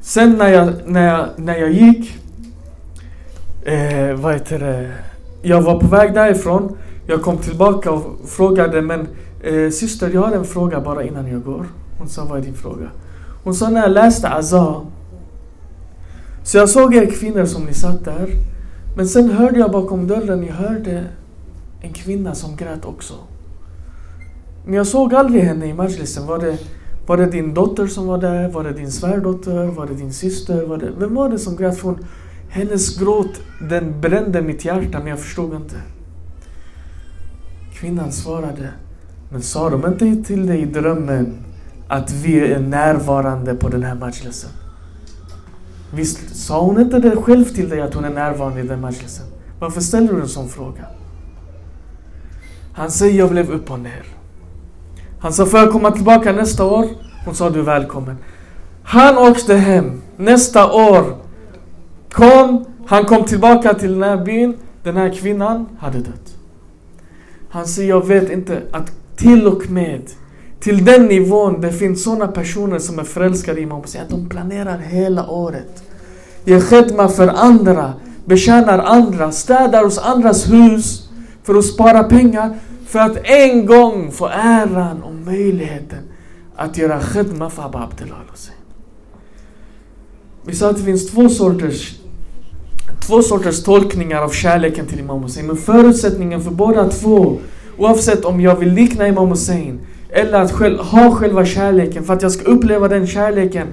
Sen 0.00 0.38
när 0.38 0.48
jag, 0.48 0.72
när 0.86 1.06
jag, 1.06 1.28
när 1.36 1.56
jag 1.56 1.72
gick, 1.72 2.18
eh, 3.62 4.14
vad 4.14 4.32
heter 4.34 4.58
det, 4.58 4.92
jag 5.42 5.62
var 5.62 5.80
på 5.80 5.86
väg 5.86 6.14
därifrån. 6.14 6.76
Jag 7.06 7.22
kom 7.22 7.38
tillbaka 7.38 7.90
och 7.90 8.20
frågade, 8.28 8.82
men 8.82 9.08
eh, 9.44 9.70
syster 9.70 10.10
jag 10.14 10.22
har 10.22 10.32
en 10.32 10.44
fråga 10.44 10.80
bara 10.80 11.02
innan 11.02 11.28
jag 11.28 11.42
går. 11.42 11.66
Hon 11.98 12.08
sa, 12.08 12.24
vad 12.24 12.38
är 12.38 12.42
din 12.42 12.54
fråga? 12.54 12.90
Hon 13.44 13.54
sa, 13.54 13.68
när 13.68 13.80
jag 13.80 13.90
läste 13.90 14.28
Azza. 14.28 14.80
Så 16.42 16.56
jag 16.56 16.68
såg 16.68 16.94
er 16.94 17.06
kvinnor 17.06 17.44
som 17.44 17.64
ni 17.64 17.74
satt 17.74 18.04
där. 18.04 18.28
Men 18.96 19.08
sen 19.08 19.30
hörde 19.30 19.58
jag 19.58 19.70
bakom 19.70 20.06
dörren, 20.06 20.46
jag 20.46 20.54
hörde 20.54 21.04
en 21.80 21.92
kvinna 21.92 22.34
som 22.34 22.56
grät 22.56 22.84
också. 22.84 23.14
Men 24.64 24.74
jag 24.74 24.86
såg 24.86 25.14
aldrig 25.14 25.42
henne 25.42 25.66
i 25.66 25.74
majlisen. 25.74 26.26
Var 26.26 26.38
det, 26.38 26.58
var 27.06 27.16
det 27.16 27.26
din 27.26 27.54
dotter 27.54 27.86
som 27.86 28.06
var 28.06 28.18
där? 28.18 28.48
Var 28.48 28.64
det 28.64 28.72
din 28.72 28.92
svärdotter? 28.92 29.66
Var 29.66 29.86
det 29.86 29.94
din 29.94 30.12
syster? 30.12 30.66
Var 30.66 30.76
det, 30.76 30.90
vem 30.98 31.14
var 31.14 31.28
det 31.28 31.38
som 31.38 31.56
grät? 31.56 31.78
För 31.78 31.88
hon, 31.88 32.06
Hennes 32.48 32.98
gråt, 32.98 33.40
den 33.60 34.00
brände 34.00 34.42
mitt 34.42 34.64
hjärta, 34.64 34.98
men 34.98 35.06
jag 35.06 35.18
förstod 35.18 35.54
inte. 35.54 35.76
Kvinnan 37.74 38.12
svarade, 38.12 38.68
men 39.34 39.42
sa 39.42 39.70
de 39.70 39.86
inte 39.86 40.28
till 40.28 40.46
dig 40.46 40.60
i 40.60 40.64
drömmen 40.64 41.34
att 41.88 42.12
vi 42.12 42.52
är 42.52 42.60
närvarande 42.60 43.54
på 43.54 43.68
den 43.68 43.82
här 43.82 43.94
majlisen? 43.94 44.50
Visst 45.94 46.36
sa 46.36 46.60
hon 46.60 46.80
inte 46.80 46.98
det 46.98 47.16
själv 47.16 47.44
till 47.44 47.68
dig 47.68 47.80
att 47.80 47.94
hon 47.94 48.04
är 48.04 48.10
närvarande 48.10 48.60
i 48.60 48.66
den 48.66 48.80
majlisen? 48.80 49.26
Varför 49.58 49.80
ställer 49.80 50.12
du 50.12 50.20
en 50.20 50.28
sån 50.28 50.48
fråga? 50.48 50.86
Han 52.72 52.90
säger, 52.90 53.18
jag 53.18 53.30
blev 53.30 53.50
upp 53.50 53.70
och 53.70 53.78
ner. 53.78 54.04
Han 55.20 55.32
sa, 55.32 55.46
får 55.46 55.60
jag 55.60 55.72
komma 55.72 55.90
tillbaka 55.90 56.32
nästa 56.32 56.64
år? 56.64 56.86
Hon 57.24 57.34
sa, 57.34 57.50
du 57.50 57.58
är 57.58 57.64
välkommen. 57.64 58.16
Han 58.82 59.18
åkte 59.18 59.54
hem. 59.54 60.02
Nästa 60.16 60.72
år 60.72 61.16
kom, 62.12 62.64
han 62.86 63.04
kom 63.04 63.24
tillbaka 63.24 63.74
till 63.74 63.92
den 63.92 64.02
här 64.02 64.24
byn. 64.24 64.56
Den 64.82 64.96
här 64.96 65.14
kvinnan 65.14 65.66
hade 65.78 65.98
dött. 65.98 66.36
Han 67.48 67.66
säger, 67.66 67.88
jag 67.88 68.06
vet 68.06 68.30
inte 68.30 68.62
att 68.72 68.92
till 69.16 69.46
och 69.46 69.70
med 69.70 70.10
till 70.60 70.84
den 70.84 71.06
nivån 71.06 71.60
det 71.60 71.72
finns 71.72 72.02
sådana 72.02 72.28
personer 72.28 72.78
som 72.78 72.98
är 72.98 73.04
förälskade 73.04 73.60
i 73.60 73.62
Imam 73.62 73.80
Hussein. 73.80 74.02
Att 74.04 74.10
de 74.10 74.28
planerar 74.28 74.78
hela 74.78 75.30
året. 75.30 75.82
Ger 76.44 76.60
khidma 76.60 77.08
för 77.08 77.28
andra. 77.28 77.92
Betjänar 78.24 78.78
andra. 78.78 79.32
Städar 79.32 79.84
hos 79.84 79.98
andras 79.98 80.52
hus. 80.52 81.08
För 81.42 81.54
att 81.54 81.64
spara 81.64 82.04
pengar. 82.04 82.58
För 82.86 82.98
att 82.98 83.16
en 83.24 83.66
gång 83.66 84.12
få 84.12 84.26
äran 84.28 85.02
och 85.02 85.14
möjligheten 85.14 85.98
att 86.56 86.78
göra 86.78 87.00
khidma 87.00 87.50
för 87.50 87.62
Abba 87.62 87.82
Abdullah 87.82 88.18
Hussein. 88.30 88.56
Vi 90.46 90.54
sa 90.54 90.70
att 90.70 90.76
det 90.76 90.82
finns 90.82 91.10
två 91.10 91.28
sorters 91.28 91.98
två 93.06 93.22
sorters 93.22 93.62
tolkningar 93.62 94.22
av 94.22 94.30
kärleken 94.30 94.86
till 94.86 95.00
Imam 95.00 95.22
Hussein. 95.22 95.46
Men 95.46 95.56
förutsättningen 95.56 96.42
för 96.42 96.50
båda 96.50 96.88
två, 96.88 97.38
oavsett 97.78 98.24
om 98.24 98.40
jag 98.40 98.56
vill 98.56 98.72
likna 98.72 99.08
Imam 99.08 99.28
Hussein 99.28 99.80
eller 100.14 100.40
att 100.40 100.52
själv, 100.52 100.78
ha 100.78 101.10
själva 101.10 101.44
kärleken, 101.44 102.04
för 102.04 102.12
att 102.14 102.22
jag 102.22 102.32
ska 102.32 102.44
uppleva 102.44 102.88
den 102.88 103.06
kärleken. 103.06 103.66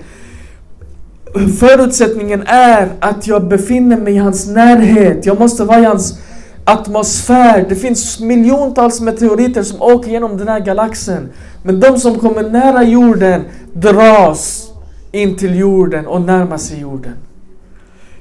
Förutsättningen 1.60 2.44
är 2.46 2.90
att 3.00 3.28
jag 3.28 3.48
befinner 3.48 3.98
mig 3.98 4.14
i 4.14 4.18
hans 4.18 4.48
närhet. 4.48 5.26
Jag 5.26 5.40
måste 5.40 5.64
vara 5.64 5.80
i 5.80 5.86
hans 5.86 6.20
atmosfär. 6.64 7.66
Det 7.70 7.76
finns 7.76 8.20
miljontals 8.20 9.02
meteoriter 9.02 9.64
som 9.64 9.82
åker 9.82 10.12
genom 10.12 10.38
den 10.38 10.48
här 10.48 10.60
galaxen. 10.60 11.30
Men 11.64 11.80
de 11.80 11.98
som 11.98 12.20
kommer 12.20 12.50
nära 12.50 12.84
jorden 12.84 13.42
dras 13.74 14.72
in 15.12 15.38
till 15.38 15.56
jorden 15.56 16.08
och 16.08 16.22
närmar 16.22 16.58
sig 16.58 16.80
jorden. 16.80 17.14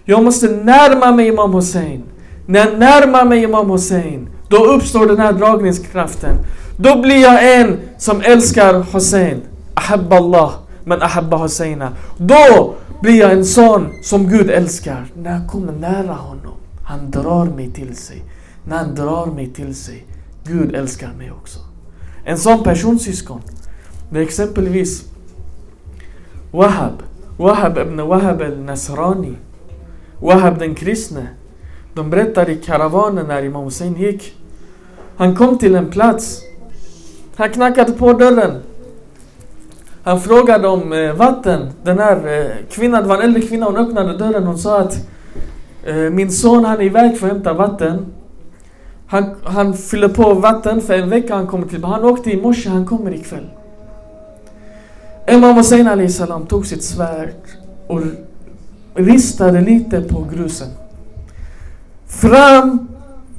Jag 0.05 0.24
måste 0.24 0.47
närma 0.47 1.12
mig 1.12 1.28
Imam 1.28 1.55
Hussein. 1.55 2.03
När 2.47 2.61
jag 2.61 2.78
närmar 2.78 3.24
mig 3.24 3.43
Imam 3.43 3.70
Hussein, 3.70 4.28
då 4.51 4.64
uppstår 4.64 5.07
den 5.07 5.18
här 5.18 5.32
dragningskraften. 5.32 6.36
Då 6.76 7.01
blir 7.01 7.22
jag 7.22 7.61
en 7.61 7.80
som 7.98 8.20
älskar 8.20 8.86
Hussein. 8.92 9.42
Ahabba 9.74 10.16
Allah, 10.16 10.53
men 10.84 11.03
ahabba 11.03 11.36
Husseina. 11.36 11.92
Då 12.16 12.74
blir 13.03 13.20
jag 13.20 13.32
en 13.32 13.44
sån 13.44 13.88
som 14.03 14.28
Gud 14.28 14.51
älskar. 14.51 15.07
När 15.14 15.32
jag 15.32 15.48
kommer 15.48 15.72
nära 15.72 16.12
honom, 16.12 16.55
han 16.84 17.11
drar 17.11 17.44
mig 17.44 17.70
till 17.70 17.96
sig. 17.96 18.22
När 18.64 18.76
han 18.76 18.94
drar 18.94 19.26
mig 19.26 19.46
till 19.46 19.74
sig, 19.74 20.07
Gud 20.44 20.74
älskar 20.74 21.12
mig 21.18 21.30
också. 21.30 21.59
En 22.24 22.38
sån 22.38 22.62
personsyskon, 22.62 23.40
det 24.11 24.18
är 24.18 24.22
exempelvis 24.22 25.05
Wahab. 26.51 27.03
Wahab 27.38 27.78
ibn 27.78 28.01
Wahab 28.01 28.42
al-Nasrani. 28.42 29.36
Wahab 30.18 30.59
den 30.59 30.74
kristne. 30.74 31.26
De 31.94 32.11
berättar 32.11 32.51
i 32.51 32.57
karavanen 32.57 33.26
när 33.26 33.44
Imam 33.44 33.64
Hussein 33.64 33.94
gick. 33.94 34.39
Han 35.17 35.37
kom 35.37 35.59
till 35.59 35.75
en 35.75 35.91
plats. 35.91 36.43
Han 37.37 37.51
knackade 37.51 37.93
på 37.93 38.13
dörren. 38.13 38.63
Han 40.03 40.21
frågade 40.21 40.69
om 40.69 40.93
eh, 40.93 41.13
vatten. 41.13 41.71
Den 41.83 41.99
här 41.99 42.17
eh, 42.39 42.51
kvinnan, 42.71 43.03
det 43.03 43.09
var 43.09 43.17
en 43.17 43.23
äldre 43.23 43.43
kvinna, 43.43 43.67
hon 43.67 43.77
öppnade 43.77 44.19
dörren. 44.19 44.47
Hon 44.47 44.59
sa 44.59 44.81
att 44.81 45.07
eh, 45.85 45.95
min 45.97 46.31
son 46.31 46.65
han 46.65 46.81
är 46.81 46.83
iväg 46.83 47.19
för 47.19 47.27
att 47.27 47.33
hämta 47.33 47.53
vatten. 47.53 48.07
Han, 49.07 49.35
han 49.45 49.75
fyller 49.75 50.09
på 50.09 50.35
vatten 50.35 50.81
för 50.81 50.95
en 50.95 51.11
vecka, 51.11 51.35
han 51.35 51.47
kommer 51.47 51.67
tillbaka. 51.67 51.95
Han 51.95 52.05
åkte 52.05 52.31
i 52.31 52.41
morse, 52.41 52.69
han 52.69 52.87
kommer 52.87 53.15
ikväll. 53.15 53.47
Imam 55.29 55.57
Hussein 55.57 55.89
Ali 55.89 56.09
salam 56.09 56.47
tog 56.47 56.67
sitt 56.67 56.85
svärd 56.85 57.35
och 57.87 58.01
ristade 58.95 59.61
lite 59.61 60.01
på 60.01 60.27
grusen. 60.35 60.69
Fram 62.07 62.89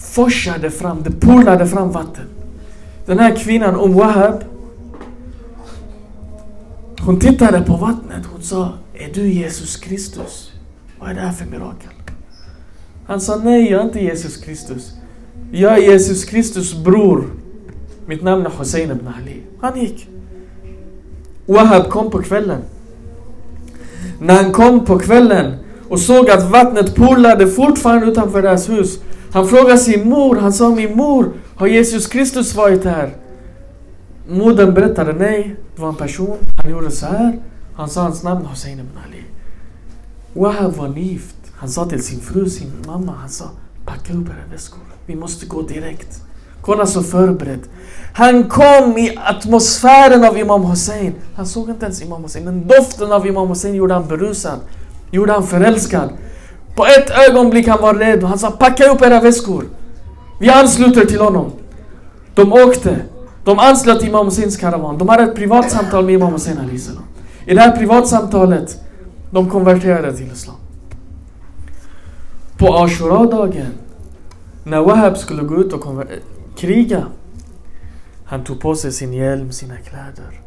forsade 0.02 0.72
fram, 0.72 1.04
det 1.04 1.12
porlade 1.12 1.68
fram 1.68 1.92
vatten. 1.92 2.26
Den 3.06 3.20
här 3.20 3.36
kvinnan, 3.36 3.76
umm 3.76 3.82
Om 3.82 3.94
Wahab, 3.94 4.44
hon 7.00 7.20
tittade 7.20 7.62
på 7.62 7.76
vattnet. 7.76 8.26
Hon 8.32 8.42
sa, 8.42 8.74
är 8.94 9.14
du 9.14 9.28
Jesus 9.28 9.76
Kristus? 9.76 10.52
Vad 11.00 11.10
är 11.10 11.14
det 11.14 11.22
här 11.22 11.32
för 11.32 11.46
mirakel? 11.46 11.90
Han 13.08 13.22
sa, 13.22 13.36
nej 13.36 13.72
jag 13.72 13.82
är 13.82 13.86
inte 13.86 14.00
Jesus 14.00 14.38
Kristus. 14.38 14.92
Jag 15.52 15.74
är 15.74 15.92
Jesus 15.92 16.26
Kristus 16.26 16.84
bror. 16.84 17.26
Mitt 18.06 18.24
namn 18.24 18.46
är 18.46 18.52
Hussein 18.60 18.92
ibn 18.92 19.08
Ali. 19.08 19.42
Han 19.62 19.80
gick. 19.80 20.08
Umm 21.46 21.56
Wahab 21.56 21.90
kom 21.90 22.12
på 22.12 22.22
kvällen. 22.22 22.62
När 24.20 24.44
han 24.44 24.52
kom 24.52 24.86
på 24.86 25.00
kvällen 25.00 25.56
och 25.90 26.00
såg 26.00 26.30
att 26.30 26.52
vattnet 26.52 26.96
porlade 26.96 27.48
fortfarande 27.48 28.12
utanför 28.12 28.42
deras 28.42 28.70
hus. 28.70 29.00
Han 29.34 29.48
frågade 29.48 29.78
sin 29.78 30.10
mor, 30.10 30.36
han 30.36 30.54
sa 30.54 30.70
min 30.70 30.98
mor, 30.98 31.34
har 31.56 31.68
Jesus 31.68 32.08
Kristus 32.08 32.56
varit 32.56 32.86
här? 32.86 33.16
Modern 34.28 34.74
berättade 34.74 35.14
nej, 35.14 35.56
det 35.76 35.82
var 35.82 35.90
en 35.90 35.96
person, 35.96 36.38
han 36.64 36.72
gjorde 36.72 36.92
så 36.92 37.06
här. 37.06 37.40
Han 37.76 37.90
sa 37.90 38.02
hans 38.02 38.24
namn 38.24 38.46
Hussein 38.46 38.80
ibn 38.80 38.98
Ali. 39.08 39.24
Wahab 40.34 40.74
var 40.74 40.88
nyft. 40.88 41.36
Han 41.56 41.70
sa 41.70 41.86
till 41.86 42.04
sin 42.04 42.20
fru, 42.20 42.50
sin 42.50 42.72
mamma, 42.88 43.12
han 43.12 43.30
sa 43.30 43.46
packa 43.86 44.14
upp 44.14 44.28
era 44.28 44.52
väskor. 44.52 44.80
Vi 45.06 45.16
måste 45.16 45.46
gå 45.46 45.62
direkt. 45.62 46.22
Kolla 46.62 46.86
så 46.86 47.04
förberedd. 47.04 47.60
Han 48.14 48.50
kom 48.50 48.98
i 48.98 49.18
atmosfären 49.26 50.24
av 50.24 50.38
Imam 50.38 50.64
Hussein. 50.64 51.14
Han 51.36 51.46
såg 51.46 51.70
inte 51.70 51.86
ens 51.86 52.02
Imam 52.02 52.24
Hussein, 52.24 52.46
men 52.46 52.68
doften 52.68 53.12
av 53.12 53.28
Imam 53.28 53.48
Hussein 53.48 53.76
gjorde 53.76 53.94
han 53.94 54.08
berusad. 54.08 54.60
Gjorde 55.12 55.34
han 55.34 55.48
förälskad. 55.48 56.10
På 56.76 56.86
ett 56.86 57.10
ögonblick 57.30 57.68
han 57.68 57.82
var 57.82 57.96
redo. 57.96 58.28
Han 58.28 58.40
sa 58.40 58.52
packa 58.52 58.92
upp 58.92 59.02
era 59.02 59.22
väskor. 59.22 59.66
Vi 60.40 60.50
ansluter 60.50 61.06
till 61.06 61.20
honom. 61.20 61.52
De 62.36 62.54
åkte. 62.54 63.00
De 63.44 63.60
anslöt 63.60 64.00
till 64.00 64.10
Imam 64.10 64.26
Husseins 64.26 64.58
karavan. 64.58 64.98
De 64.98 65.10
hade 65.10 65.24
ett 65.24 65.36
privatsamtal 65.36 66.06
med 66.06 66.14
Imam 66.14 66.34
Hussein 66.34 66.80
salam. 66.80 67.04
I 67.46 67.54
det 67.54 67.62
här 67.62 67.78
privatsamtalet, 67.78 68.80
de 69.32 69.50
konverterade 69.50 70.18
till 70.18 70.32
Islam. 70.32 70.56
På 72.58 72.76
Ashura-dagen, 72.78 73.72
när 74.64 74.82
Wahab 74.82 75.18
skulle 75.18 75.44
gå 75.44 75.56
ut 75.56 75.74
och 75.74 76.02
eh, 76.02 76.08
kriga, 76.58 77.06
han 78.26 78.44
tog 78.44 78.60
på 78.60 78.76
sig 78.76 78.92
sin 78.92 79.14
hjälm, 79.14 79.52
sina 79.52 79.78
kläder. 79.78 80.42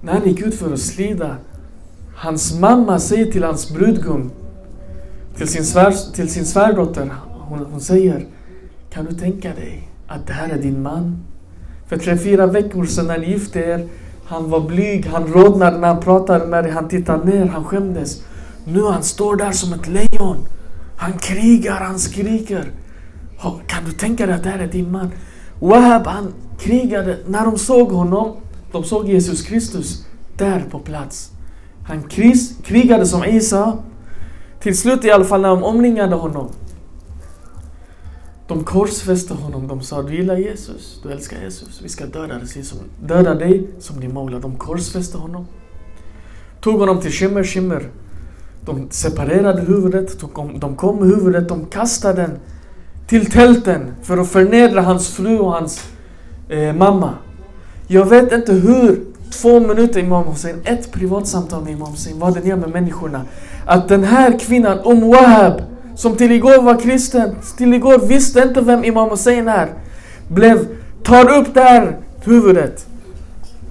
När 0.00 0.12
han 0.12 0.28
gick 0.28 0.40
ut 0.40 0.54
för 0.54 0.72
att 0.72 0.80
slida, 0.80 1.36
hans 2.14 2.60
mamma 2.60 2.98
säger 2.98 3.32
till 3.32 3.44
hans 3.44 3.70
brudgum, 3.70 4.30
till 5.36 5.48
sin, 5.48 5.64
svär, 5.64 6.14
till 6.14 6.30
sin 6.30 6.44
svärdotter, 6.44 7.10
hon, 7.48 7.66
hon 7.70 7.80
säger 7.80 8.26
Kan 8.90 9.04
du 9.04 9.14
tänka 9.14 9.48
dig 9.54 9.88
att 10.06 10.26
det 10.26 10.32
här 10.32 10.48
är 10.48 10.58
din 10.58 10.82
man? 10.82 11.24
För 11.86 11.96
tre, 11.96 12.18
fyra 12.18 12.46
veckor 12.46 12.86
sedan 12.86 13.06
när 13.06 13.18
ni 13.18 13.30
gifte 13.30 13.60
er, 13.60 13.88
han 14.24 14.50
var 14.50 14.60
blyg, 14.60 15.06
han 15.06 15.26
rodnade 15.26 15.78
när 15.78 15.88
han 15.88 16.00
pratade 16.00 16.46
med 16.46 16.64
dig, 16.64 16.72
han 16.72 16.88
tittade 16.88 17.24
ner, 17.24 17.46
han 17.46 17.64
skämdes. 17.64 18.22
Nu 18.64 18.82
han 18.82 19.02
står 19.02 19.36
där 19.36 19.52
som 19.52 19.72
ett 19.72 19.88
lejon. 19.88 20.36
Han 20.96 21.12
krigar, 21.12 21.80
han 21.80 21.98
skriker. 21.98 22.70
Kan 23.66 23.84
du 23.84 23.92
tänka 23.92 24.26
dig 24.26 24.34
att 24.34 24.42
det 24.42 24.48
här 24.48 24.58
är 24.58 24.66
din 24.66 24.92
man? 24.92 25.10
Wahab 25.60 26.06
han 26.06 26.34
krigade, 26.58 27.18
när 27.26 27.44
de 27.44 27.58
såg 27.58 27.90
honom, 27.90 28.36
de 28.72 28.84
såg 28.84 29.08
Jesus 29.08 29.42
Kristus 29.42 30.06
där 30.36 30.64
på 30.70 30.78
plats. 30.78 31.30
Han 31.86 32.02
krigade 32.64 33.06
som 33.06 33.24
Isa. 33.24 33.78
Till 34.64 34.76
slut 34.76 35.04
i 35.04 35.10
alla 35.10 35.24
fall 35.24 35.40
när 35.40 35.48
de 35.48 35.64
omringade 35.64 36.14
honom. 36.14 36.48
De 38.46 38.64
korsfäste 38.64 39.34
honom. 39.34 39.68
De 39.68 39.82
sa 39.82 40.02
du 40.02 40.14
gillar 40.14 40.36
Jesus, 40.36 41.00
du 41.02 41.12
älskar 41.12 41.42
Jesus. 41.42 41.80
Vi 41.82 41.88
ska 41.88 42.06
döda 42.06 42.38
dig 42.38 42.64
som, 42.64 42.78
döda 43.06 43.34
dig 43.34 43.66
som 43.78 44.00
din 44.00 44.14
maula. 44.14 44.38
De 44.38 44.56
korsfäste 44.56 45.18
honom. 45.18 45.46
Tog 46.60 46.80
honom 46.80 47.00
till 47.00 47.10
Shimmer 47.10 47.44
Shimmer. 47.44 47.90
De 48.64 48.90
separerade 48.90 49.60
huvudet, 49.60 50.20
de 50.60 50.76
kom 50.76 50.96
med 50.96 51.08
huvudet, 51.08 51.48
de 51.48 51.66
kastade 51.66 52.22
den 52.22 52.38
till 53.06 53.30
tälten 53.30 53.94
för 54.02 54.18
att 54.18 54.28
förnedra 54.28 54.80
hans 54.80 55.08
fru 55.08 55.38
och 55.38 55.52
hans 55.52 55.88
eh, 56.48 56.74
mamma. 56.74 57.14
Jag 57.86 58.04
vet 58.04 58.32
inte 58.32 58.52
hur 58.52 59.04
två 59.30 59.60
minuter 59.60 60.00
Imam 60.00 60.26
Hussein, 60.26 60.60
ett 60.64 60.92
privatsamtal 60.92 61.64
med 61.64 61.72
Imam 61.72 61.90
Hussein, 61.90 62.18
vad 62.18 62.34
den 62.34 62.46
gör 62.46 62.56
med 62.56 62.70
människorna. 62.70 63.24
Att 63.66 63.88
den 63.88 64.04
här 64.04 64.38
kvinnan, 64.38 64.78
Umm 64.84 65.10
Wahab, 65.10 65.62
som 65.96 66.16
till 66.16 66.32
igår 66.32 66.62
var 66.62 66.80
kristen, 66.80 67.36
till 67.56 67.74
igår 67.74 67.98
visste 67.98 68.40
inte 68.40 68.60
vem 68.60 68.84
Imam 68.84 69.10
Hussein 69.10 69.48
är, 69.48 69.68
blev, 70.28 70.66
tar 71.02 71.38
upp 71.38 71.54
det 71.54 71.60
här 71.60 71.96
huvudet, 72.24 72.86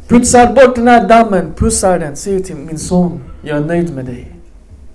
putsar 0.07 0.53
bort 0.53 0.75
den 0.75 0.87
här 0.87 1.07
dammen, 1.07 1.53
pussar 1.57 1.99
den, 1.99 2.15
säger 2.15 2.39
till 2.39 2.55
min 2.55 2.79
son, 2.79 3.19
jag 3.43 3.57
är 3.57 3.61
nöjd 3.61 3.95
med 3.95 4.05
dig. 4.05 4.35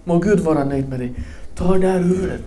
Må 0.05 0.19
Gud 0.19 0.41
vara 0.41 0.65
nöjd 0.65 0.89
med 0.89 1.01
dig. 1.01 1.15
Tar 1.57 1.79
det 1.79 1.89
här 1.89 1.99
huvudet, 1.99 2.41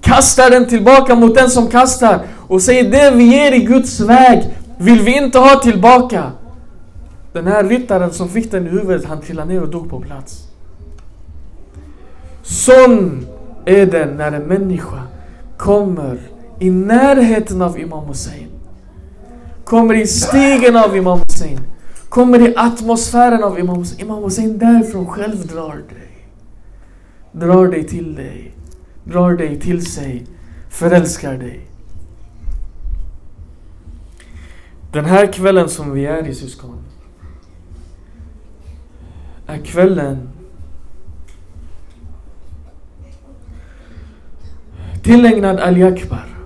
kastar 0.00 0.50
den 0.50 0.66
tillbaka 0.66 1.14
mot 1.14 1.34
den 1.34 1.50
som 1.50 1.68
kastar 1.68 2.20
och 2.36 2.62
säger 2.62 2.90
det 2.90 3.16
vi 3.16 3.24
ger 3.24 3.52
i 3.52 3.58
Guds 3.58 4.00
väg 4.00 4.54
vill 4.78 5.00
vi 5.00 5.16
inte 5.16 5.38
ha 5.38 5.60
tillbaka. 5.60 6.32
Den 7.32 7.46
här 7.46 7.64
ryttaren 7.64 8.12
som 8.12 8.28
fick 8.28 8.50
den 8.50 8.66
i 8.66 8.70
huvudet, 8.70 9.04
han 9.04 9.20
trillade 9.20 9.52
ner 9.52 9.62
och 9.62 9.68
dog 9.68 9.90
på 9.90 10.00
plats. 10.00 10.47
Sån 12.48 13.26
är 13.64 13.86
det 13.86 14.06
när 14.06 14.32
en 14.32 14.42
människa 14.42 15.02
kommer 15.56 16.18
i 16.58 16.70
närheten 16.70 17.62
av 17.62 17.78
Imam 17.78 18.06
Hussein. 18.06 18.48
Kommer 19.64 19.94
i 19.94 20.06
stigen 20.06 20.76
av 20.76 20.96
Imam 20.96 21.18
Hussein. 21.18 21.60
Kommer 22.08 22.48
i 22.48 22.54
atmosfären 22.56 23.44
av 23.44 23.58
Imam 23.58 23.76
Hussein. 23.76 24.00
Imam 24.00 24.22
Hussein 24.22 24.58
därifrån 24.58 25.06
själv 25.06 25.46
drar 25.46 25.74
dig. 25.74 26.28
Drar 27.32 27.68
dig 27.68 27.84
till 27.84 28.14
dig. 28.14 28.54
Drar 29.04 29.32
dig 29.32 29.60
till 29.60 29.86
sig. 29.86 30.26
Förälskar 30.68 31.38
dig. 31.38 31.66
Den 34.92 35.04
här 35.04 35.32
kvällen 35.32 35.68
som 35.68 35.92
vi 35.92 36.06
är 36.06 36.26
i 36.26 36.34
syskon. 36.34 36.78
Är 39.46 39.58
kvällen 39.58 40.28
tillägnad 45.02 45.60
Ali 45.60 45.82
Akbar. 45.82 46.38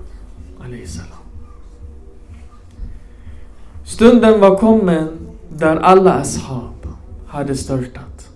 Stunden 3.85 4.41
var 4.41 4.57
kommen 4.57 5.19
där 5.49 5.77
alla 5.77 6.13
ashab 6.13 6.87
hade 7.27 7.57
störtat. 7.57 8.29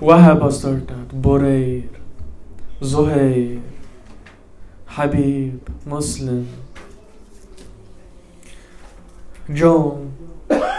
Wahab 0.00 0.38
har 0.38 0.50
störtat, 0.50 1.12
Boreir, 1.12 1.88
Zuhair, 2.80 3.60
Habib, 4.86 5.60
Muslim, 5.84 6.46
John. 9.46 10.12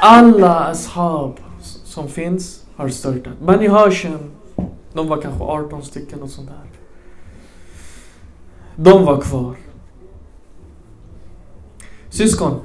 Alla 0.01 0.59
ashab 0.59 1.39
som 1.83 2.07
finns 2.07 2.63
har 2.75 2.89
störtat. 2.89 3.39
Bani 3.45 3.67
Hashim, 3.67 4.31
de 4.93 5.07
var 5.07 5.21
kanske 5.21 5.43
18 5.43 5.83
stycken 5.83 6.21
och 6.21 6.29
sånt 6.29 6.47
där. 6.49 6.70
De 8.75 9.05
var 9.05 9.21
kvar. 9.21 9.55
Syskon, 12.09 12.59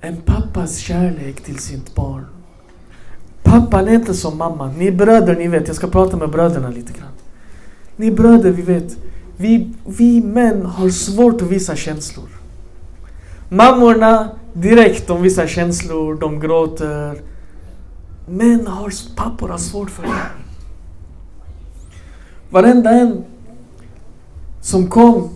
en 0.00 0.16
pappas 0.16 0.76
kärlek 0.76 1.40
till 1.40 1.58
sitt 1.58 1.94
barn. 1.94 2.26
Pappan 3.42 3.88
är 3.88 3.92
inte 3.92 4.14
som 4.14 4.38
mamman. 4.38 4.74
Ni 4.78 4.92
bröder, 4.92 5.36
ni 5.36 5.48
vet, 5.48 5.66
jag 5.66 5.76
ska 5.76 5.86
prata 5.86 6.16
med 6.16 6.30
bröderna 6.30 6.68
lite 6.68 6.92
grann. 6.92 7.12
Ni 7.96 8.10
bröder, 8.10 8.50
vi 8.50 8.62
vet, 8.62 8.96
vi, 9.36 9.74
vi 9.86 10.20
män 10.20 10.66
har 10.66 10.88
svårt 10.88 11.42
att 11.42 11.48
visa 11.48 11.76
känslor. 11.76 12.28
Mammorna, 13.48 14.28
direkt, 14.52 15.06
de 15.06 15.22
visar 15.22 15.46
känslor, 15.46 16.14
de 16.14 16.40
gråter. 16.40 17.22
Män 18.28 18.66
har, 18.66 18.92
pappor 19.16 19.48
har 19.48 19.58
svårt 19.58 19.90
för 19.90 20.02
det. 20.02 20.08
Varenda 22.50 22.90
en 22.90 23.24
som 24.68 24.86
kom 24.86 25.30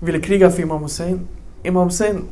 ville 0.00 0.20
kriga 0.20 0.50
för 0.50 0.62
Imam 0.62 0.82
Hussein. 0.82 1.28
Imam 1.62 1.84
Hussein 1.84 2.24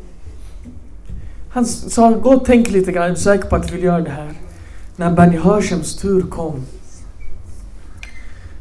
han 1.50 1.66
sa, 1.66 2.10
gå 2.10 2.34
och 2.34 2.44
tänk 2.44 2.70
lite 2.70 2.92
grann, 2.92 3.04
är 3.04 3.10
du 3.10 3.16
säker 3.16 3.48
på 3.48 3.56
att 3.56 3.68
du 3.68 3.74
vill 3.74 3.84
göra 3.84 4.00
det 4.00 4.10
här? 4.10 4.32
När 4.96 5.12
Bani 5.12 5.36
Hashems 5.36 5.96
tur 5.96 6.22
kom. 6.22 6.62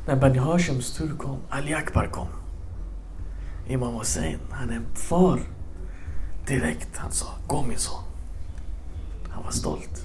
När 0.08 0.16
Bani 0.16 0.38
Hashems 0.38 0.92
tur 0.92 1.12
kom, 1.18 1.38
Ali 1.50 1.74
Akbar 1.74 2.10
kom. 2.12 2.28
Imam 3.68 3.94
Hussein, 3.94 4.40
han 4.52 4.70
är 4.70 4.82
far. 4.94 5.40
Direkt, 6.48 6.98
han 6.98 7.12
sa, 7.12 7.28
gå 7.48 7.64
min 7.68 7.78
son. 7.78 8.04
Han 9.30 9.44
var 9.44 9.52
stolt. 9.52 10.02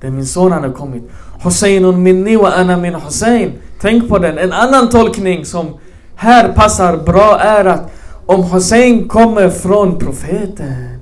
Det 0.00 0.06
är 0.06 0.10
min 0.10 0.26
son 0.26 0.52
han 0.52 0.62
har 0.62 0.72
kommit. 0.72 1.02
Husseinun 1.42 2.02
minni 2.02 2.36
wa 2.36 2.52
ana 2.52 2.76
min 2.76 2.94
Hussein. 2.94 3.52
Tänk 3.80 4.08
på 4.08 4.18
den. 4.18 4.38
En 4.38 4.52
annan 4.52 4.88
tolkning 4.88 5.44
som 5.44 5.78
här 6.16 6.52
passar 6.52 6.96
bra 6.96 7.38
är 7.40 7.64
att 7.64 7.90
om 8.26 8.42
Hussein 8.42 9.08
kommer 9.08 9.50
från 9.50 9.98
profeten 9.98 10.96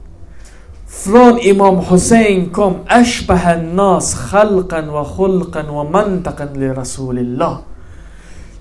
från 1.05 1.39
Imam 1.39 1.77
Hussein 1.77 2.51
kom 2.51 2.77
Ashbah 2.89 3.63
nas 3.63 4.15
khalqan 4.31 4.93
wa 4.93 5.05
khulqan 5.17 5.69
wa 5.75 5.85
mantaqan 5.85 6.49
li 6.55 6.69
Rasulillah. 6.69 7.57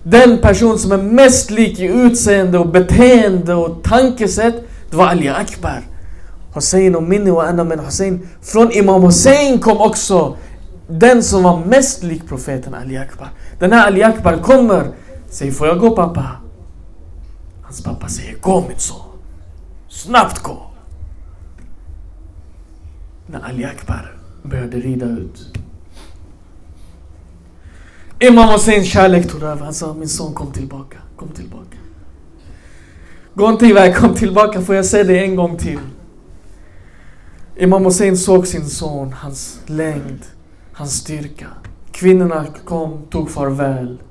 Den 0.03 0.37
person 0.37 0.79
som 0.79 0.91
är 0.91 0.97
mest 0.97 1.51
lik 1.51 1.79
i 1.79 1.85
utseende 1.85 2.57
och 2.57 2.67
beteende 2.67 3.53
och 3.53 3.83
tankesätt, 3.83 4.55
det 4.89 4.97
var 4.97 5.07
Ali 5.07 5.29
Akbar. 5.29 5.81
Hussein 6.55 6.95
och 6.95 7.03
minni 7.03 7.31
och 7.31 7.43
anna 7.43 7.63
men 7.63 7.79
Hussein. 7.79 8.27
Från 8.41 8.71
Imam 8.71 9.03
Hussein 9.03 9.59
kom 9.59 9.77
också 9.77 10.35
den 10.87 11.23
som 11.23 11.43
var 11.43 11.65
mest 11.65 12.03
lik 12.03 12.27
profeten 12.27 12.73
Ali 12.73 12.97
Akbar. 12.97 13.27
Den 13.59 13.71
här 13.71 13.87
Ali 13.87 14.03
Akbar 14.03 14.37
kommer, 14.37 14.87
säger 15.29 15.51
får 15.51 15.67
jag 15.67 15.79
gå 15.79 15.91
pappa? 15.91 16.42
Hans 17.73 17.83
pappa 17.83 18.07
säger 18.07 18.37
gå 18.41 18.65
min 18.67 18.79
son. 18.79 19.19
Snabbt 19.89 20.39
gå 20.39 20.71
när 23.27 23.41
Ali 23.41 23.65
Akbar 23.65 24.17
började 24.43 24.77
rida 24.77 25.05
ut. 25.05 25.57
Imam 28.19 28.49
Husseins 28.49 28.87
kärlek 28.87 29.31
tog 29.31 29.43
över. 29.43 29.63
Han 29.63 29.73
sa, 29.73 29.93
min 29.93 30.09
son 30.09 30.33
kom 30.33 30.51
tillbaka, 30.51 30.97
kom 31.15 31.29
tillbaka. 31.29 31.77
Gå 33.33 33.49
inte 33.49 33.65
iväg, 33.65 33.95
kom 33.95 34.15
tillbaka, 34.15 34.61
får 34.61 34.75
jag 34.75 34.85
säga 34.85 35.03
det 35.03 35.19
en 35.19 35.35
gång 35.35 35.57
till. 35.57 35.79
Imam 37.55 37.85
Hussein 37.85 38.17
såg 38.17 38.47
sin 38.47 38.65
son, 38.65 39.13
hans 39.13 39.59
längd, 39.65 40.25
hans 40.73 40.93
styrka. 40.93 41.47
Kvinnorna 41.91 42.45
kom, 42.65 43.01
tog 43.09 43.31
farväl. 43.31 44.01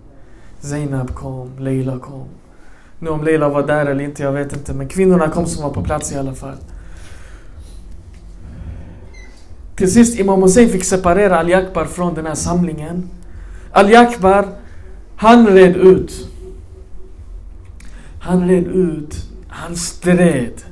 Zainab 0.60 1.14
kom, 1.14 1.58
Leila 1.58 1.98
kom. 1.98 2.28
Nu 3.02 3.10
om 3.10 3.24
Leila 3.24 3.48
var 3.48 3.66
där 3.66 3.86
eller 3.86 4.04
inte, 4.04 4.22
jag 4.22 4.32
vet 4.32 4.52
inte. 4.52 4.72
Men 4.74 4.88
kvinnorna 4.88 5.28
kom 5.28 5.46
som 5.46 5.62
var 5.62 5.70
på 5.70 5.82
plats 5.82 6.12
i 6.12 6.16
alla 6.16 6.34
fall. 6.34 6.56
Till 9.76 9.92
sist 9.92 10.18
Imam 10.18 10.42
Hussein 10.42 10.68
fick 10.68 10.84
separera 10.84 11.38
Ali 11.38 11.54
Akbar 11.54 11.84
från 11.84 12.14
den 12.14 12.26
här 12.26 12.34
samlingen. 12.34 13.10
Ali 13.72 13.96
Akbar, 13.96 14.46
han 15.16 15.46
red 15.46 15.76
ut. 15.76 16.28
Han 18.20 18.48
red 18.48 18.66
ut. 18.66 19.16
Han 19.48 19.76
stred. 19.76 20.62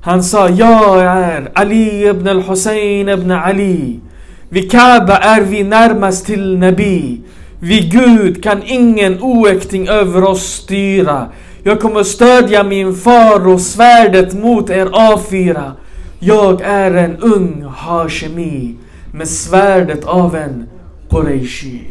Han 0.00 0.22
sa, 0.22 0.48
jag 0.48 1.00
är 1.02 1.50
Ali 1.54 2.08
ibn 2.08 2.28
al-Hussein 2.28 3.08
ibn 3.08 3.30
Ali. 3.30 4.00
Vid 4.48 4.70
Kaaba 4.70 5.16
är 5.18 5.40
vi 5.40 5.64
närmast 5.64 6.26
till 6.26 6.58
Nabi. 6.58 7.20
Vid 7.60 7.92
Gud 7.92 8.42
kan 8.42 8.62
ingen 8.66 9.22
oäkting 9.22 9.88
över 9.88 10.24
oss 10.24 10.42
styra. 10.42 11.28
Jag 11.62 11.80
kommer 11.80 12.02
stödja 12.02 12.64
min 12.64 12.94
far 12.94 13.48
och 13.48 13.60
svärdet 13.60 14.34
mot 14.34 14.70
er 14.70 14.86
A4. 14.86 15.70
Jag 16.18 16.60
är 16.60 16.94
en 16.94 17.16
ung 17.16 17.64
Hashemi 17.76 18.76
med 19.12 19.28
svärdet 19.28 20.04
av 20.04 20.36
en 20.36 20.68
Qureishi. 21.10 21.86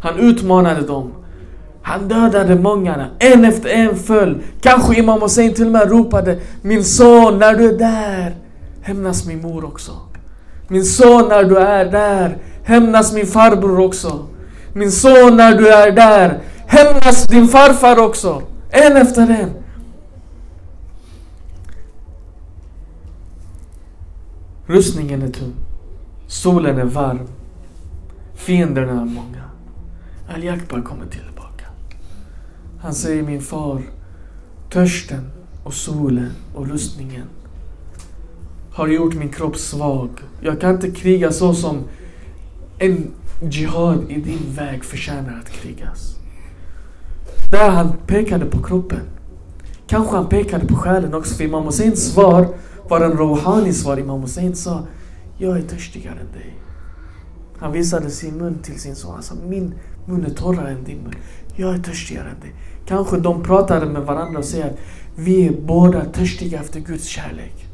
Han 0.00 0.18
utmanade 0.18 0.80
dem. 0.86 1.12
Han 1.82 2.08
dödade 2.08 2.54
många, 2.54 3.06
en 3.18 3.44
efter 3.44 3.68
en 3.68 3.96
föll. 3.96 4.42
Kanske 4.60 4.98
Imam 4.98 5.22
Hussein 5.22 5.54
till 5.54 5.66
och 5.66 5.72
med 5.72 5.90
ropade 5.90 6.38
Min 6.62 6.84
son, 6.84 7.38
när 7.38 7.54
du 7.54 7.68
är 7.68 7.78
där, 7.78 8.36
hämnas 8.82 9.26
min 9.26 9.42
mor 9.42 9.64
också. 9.64 9.92
Min 10.68 10.84
son, 10.84 11.28
när 11.28 11.44
du 11.44 11.56
är 11.58 11.84
där, 11.84 12.36
hämnas 12.64 13.12
min 13.12 13.26
farbror 13.26 13.80
också. 13.80 14.26
Min 14.72 14.92
son, 14.92 15.36
när 15.36 15.54
du 15.54 15.68
är 15.68 15.92
där, 15.92 16.38
hämnas 16.66 17.26
din 17.26 17.48
farfar 17.48 17.98
också. 17.98 18.42
En 18.70 18.96
efter 18.96 19.30
en. 19.30 19.50
Rustningen 24.66 25.22
är 25.22 25.28
tung. 25.28 25.54
Solen 26.26 26.78
är 26.78 26.84
varm. 26.84 27.26
Fienderna 28.34 28.92
är 28.92 29.04
många. 29.04 29.44
al 30.34 30.48
Akbar 30.48 30.82
kommer 30.82 31.06
tillbaka. 31.06 31.64
Han 32.80 32.94
säger 32.94 33.22
min 33.22 33.42
far, 33.42 33.82
törsten 34.70 35.30
och 35.64 35.74
solen 35.74 36.32
och 36.54 36.68
rustningen 36.68 37.24
har 38.72 38.88
gjort 38.88 39.14
min 39.14 39.28
kropp 39.28 39.56
svag. 39.56 40.10
Jag 40.40 40.60
kan 40.60 40.74
inte 40.74 40.90
kriga 40.90 41.32
så 41.32 41.54
som 41.54 41.84
en 42.78 43.10
jihad 43.40 44.04
i 44.08 44.20
din 44.20 44.54
väg 44.54 44.84
förtjänar 44.84 45.38
att 45.38 45.50
krigas. 45.50 46.17
Där 47.50 47.70
han 47.70 47.92
pekade 48.06 48.44
på 48.44 48.62
kroppen. 48.62 49.00
Kanske 49.86 50.16
han 50.16 50.28
pekade 50.28 50.66
på 50.66 50.76
själen 50.76 51.14
också, 51.14 51.34
för 51.34 51.44
Imam 51.44 51.64
Husseins 51.64 52.12
svar 52.12 52.48
var 52.88 53.00
en 53.00 53.12
Rouhani 53.12 53.72
svar. 53.72 53.98
Imam 53.98 54.20
Hussein 54.20 54.56
sa, 54.56 54.86
jag 55.38 55.58
är 55.58 55.62
törstigare 55.62 56.20
än 56.20 56.32
dig. 56.32 56.54
Han 57.58 57.72
visade 57.72 58.10
sin 58.10 58.38
mun 58.38 58.58
till 58.62 58.80
sin 58.80 58.96
son. 58.96 59.14
Han 59.14 59.22
sa, 59.22 59.34
min 59.48 59.74
mun 60.06 60.24
är 60.24 60.30
torrare 60.30 60.70
än 60.70 60.84
din 60.84 60.98
mun. 60.98 61.14
Jag 61.56 61.74
är 61.74 61.78
törstigare 61.78 62.28
än 62.28 62.40
dig. 62.40 62.54
Kanske 62.86 63.16
de 63.16 63.42
pratade 63.42 63.86
med 63.86 64.02
varandra 64.02 64.38
och 64.38 64.44
säger 64.44 64.66
att 64.66 64.78
vi 65.16 65.46
är 65.46 65.52
båda 65.52 66.04
törstiga 66.04 66.60
efter 66.60 66.80
Guds 66.80 67.04
kärlek. 67.04 67.66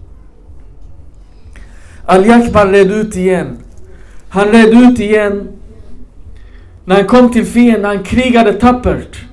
Al-Jakbar 2.04 2.66
red 2.66 2.92
ut 2.92 3.16
igen. 3.16 3.56
Han 4.28 4.48
red 4.48 4.82
ut 4.82 5.00
igen. 5.00 5.48
När 6.84 6.96
han 6.96 7.06
kom 7.06 7.32
till 7.32 7.46
fienden, 7.46 7.84
han 7.84 8.04
krigade 8.04 8.52
tappert. 8.52 9.24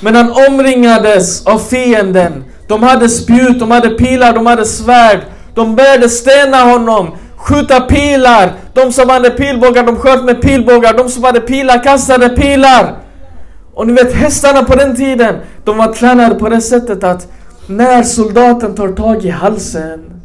Men 0.00 0.14
han 0.14 0.30
omringades 0.48 1.46
av 1.46 1.58
fienden. 1.58 2.44
De 2.68 2.82
hade 2.82 3.08
spjut, 3.08 3.58
de 3.58 3.70
hade 3.70 3.88
pilar, 3.90 4.32
de 4.32 4.46
hade 4.46 4.64
svärd. 4.64 5.20
De 5.54 5.76
började 5.76 6.08
stena 6.08 6.56
honom, 6.56 7.10
skjuta 7.36 7.80
pilar. 7.80 8.52
De 8.74 8.92
som 8.92 9.08
hade 9.08 9.30
pilbågar, 9.30 9.86
de 9.86 9.96
sköt 9.96 10.24
med 10.24 10.42
pilbågar. 10.42 10.94
De 10.94 11.08
som 11.08 11.24
hade 11.24 11.40
pilar 11.40 11.82
kastade 11.82 12.28
pilar. 12.28 12.96
Och 13.74 13.86
ni 13.86 13.92
vet 13.92 14.14
hästarna 14.14 14.64
på 14.64 14.74
den 14.74 14.96
tiden, 14.96 15.36
de 15.64 15.76
var 15.76 15.92
tränade 15.92 16.34
på 16.34 16.48
det 16.48 16.60
sättet 16.60 17.04
att 17.04 17.28
när 17.66 18.02
soldaten 18.02 18.74
tar 18.74 18.88
tag 18.88 19.24
i 19.24 19.30
halsen 19.30 20.16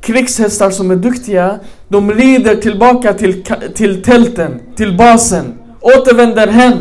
Krigshästar 0.00 0.70
som 0.70 0.90
är 0.90 0.96
duktiga, 0.96 1.58
de 1.88 2.12
rider 2.12 2.56
tillbaka 2.56 3.14
till, 3.14 3.44
till 3.74 4.02
tälten, 4.02 4.60
till 4.76 4.96
basen, 4.96 5.58
återvänder 5.80 6.46
hem 6.46 6.78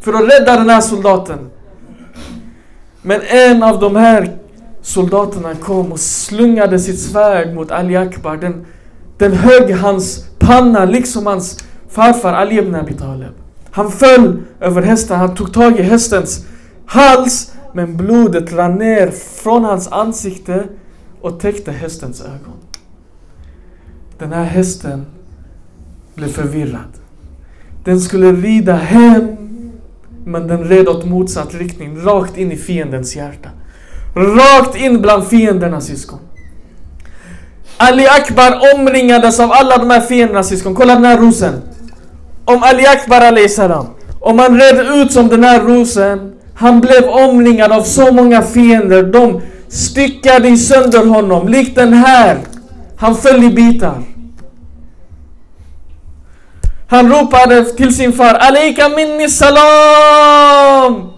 för 0.00 0.12
att 0.12 0.32
rädda 0.32 0.56
den 0.56 0.70
här 0.70 0.80
soldaten. 0.80 1.50
Men 3.02 3.20
en 3.28 3.62
av 3.62 3.80
de 3.80 3.96
här 3.96 4.36
soldaterna 4.82 5.54
kom 5.54 5.92
och 5.92 6.00
slungade 6.00 6.78
sitt 6.78 7.00
svärd 7.00 7.54
mot 7.54 7.70
Ali 7.70 7.96
Akbar. 7.96 8.36
Den, 8.36 8.66
den 9.18 9.32
högg 9.32 9.74
hans 9.74 10.24
panna 10.38 10.84
liksom 10.84 11.26
hans 11.26 11.64
farfar 11.88 12.32
Ali 12.32 12.58
ibn 12.58 12.74
Abi 12.74 12.92
Talib. 12.94 13.32
Han 13.70 13.90
föll 13.90 14.42
över 14.60 14.82
hästen, 14.82 15.18
han 15.18 15.34
tog 15.34 15.52
tag 15.52 15.78
i 15.78 15.82
hästens 15.82 16.46
hals 16.86 17.52
men 17.72 17.96
blodet 17.96 18.52
rann 18.52 18.74
ner 18.74 19.10
från 19.10 19.64
hans 19.64 19.88
ansikte 19.88 20.64
och 21.20 21.40
täckte 21.40 21.72
hästens 21.72 22.20
ögon. 22.20 22.56
Den 24.18 24.32
här 24.32 24.44
hästen 24.44 25.06
blev 26.14 26.28
förvirrad. 26.28 26.92
Den 27.84 28.00
skulle 28.00 28.32
rida 28.32 28.74
hem 28.74 29.39
men 30.24 30.48
den 30.48 30.64
red 30.64 30.88
åt 30.88 31.04
motsatt 31.04 31.54
riktning, 31.54 32.00
rakt 32.04 32.36
in 32.36 32.52
i 32.52 32.56
fiendens 32.56 33.16
hjärta. 33.16 33.48
Rakt 34.14 34.76
in 34.76 35.00
bland 35.00 35.26
fiendernas 35.26 35.86
syskon. 35.86 36.18
Ali 37.76 38.06
Akbar 38.06 38.74
omringades 38.74 39.40
av 39.40 39.52
alla 39.52 39.78
de 39.78 39.90
här 39.90 40.00
fiendernas 40.00 40.48
syskon. 40.48 40.74
Kolla 40.74 40.94
den 40.94 41.04
här 41.04 41.18
rosen. 41.18 41.62
Om 42.44 42.62
Ali 42.62 42.86
Akbar 42.86 43.20
Ali 43.20 43.48
salam. 43.48 43.86
Om 44.20 44.38
han 44.38 44.60
red 44.60 44.86
ut 44.94 45.12
som 45.12 45.28
den 45.28 45.44
här 45.44 45.60
rosen. 45.60 46.32
Han 46.54 46.80
blev 46.80 47.04
omringad 47.08 47.72
av 47.72 47.82
så 47.82 48.12
många 48.12 48.42
fiender. 48.42 49.02
De 49.02 49.40
styckade 49.68 50.56
sönder 50.56 51.06
honom. 51.06 51.48
Likt 51.48 51.74
den 51.74 51.92
här. 51.92 52.38
Han 52.96 53.16
föll 53.16 53.44
i 53.44 53.50
bitar. 53.50 54.02
Han 56.90 57.12
ropade 57.12 57.64
till 57.64 57.94
sin 57.94 58.12
far. 58.12 58.34
Alika 58.34 58.88
minni 58.88 59.28
salam! 59.28 61.12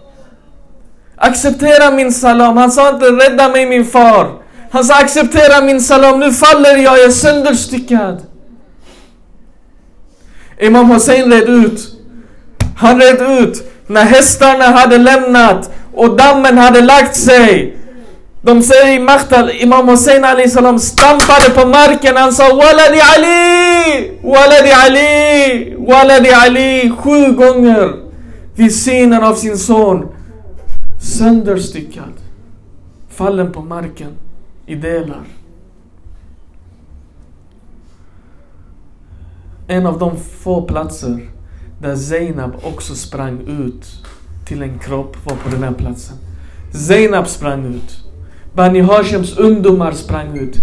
Acceptera 1.16 1.90
min 1.90 2.12
salam. 2.12 2.56
Han 2.56 2.72
sa 2.72 2.88
inte 2.88 3.04
rädda 3.04 3.48
mig 3.48 3.66
min 3.66 3.84
far. 3.84 4.42
Han 4.70 4.84
sa 4.84 4.94
acceptera 4.94 5.60
min 5.60 5.80
salam. 5.80 6.20
Nu 6.20 6.32
faller 6.32 6.76
jag, 6.76 6.98
jag 6.98 7.04
är 7.04 7.10
sönderstyckad. 7.10 8.22
Imam 10.60 10.90
Hussein 10.90 11.32
red 11.32 11.48
ut. 11.48 11.80
Han 12.76 13.00
red 13.00 13.22
ut 13.22 13.72
när 13.86 14.04
hästarna 14.04 14.64
hade 14.64 14.98
lämnat 14.98 15.70
och 15.94 16.16
dammen 16.16 16.58
hade 16.58 16.80
lagt 16.80 17.16
sig. 17.16 17.78
De 18.42 18.62
säger 18.62 18.96
i 18.96 18.98
Maktal, 18.98 19.50
Imam 19.50 19.88
Hussein 19.88 20.24
Ali 20.24 20.50
salam 20.50 20.78
stampade 20.78 21.50
på 21.54 21.68
marken. 21.68 22.16
Han 22.16 22.32
sa 22.32 22.44
Waladi 22.44 23.00
Ali! 23.16 24.18
Waladi 24.22 24.72
Ali! 24.72 25.74
Waladi 25.78 26.30
Ali! 26.30 26.92
Sju 26.98 27.32
gånger 27.32 27.96
vid 28.54 28.74
synen 28.74 29.24
av 29.24 29.34
sin 29.34 29.58
son. 29.58 30.08
Sönderstyckad. 31.00 32.12
Fallen 33.10 33.52
på 33.52 33.60
marken 33.60 34.10
i 34.66 34.74
delar. 34.74 35.22
En 39.68 39.86
av 39.86 39.98
de 39.98 40.16
få 40.16 40.62
platser 40.62 41.28
där 41.80 41.96
Zainab 41.96 42.52
också 42.62 42.94
sprang 42.94 43.40
ut 43.40 44.06
till 44.46 44.62
en 44.62 44.78
kropp 44.78 45.16
var 45.24 45.36
på 45.36 45.48
den 45.48 45.62
här 45.62 45.72
platsen. 45.72 46.16
Zainab 46.72 47.28
sprang 47.28 47.74
ut. 47.74 48.01
Bani 48.54 48.80
Hashems 48.80 49.38
ungdomar 49.38 49.92
sprang 49.92 50.38
ut. 50.38 50.56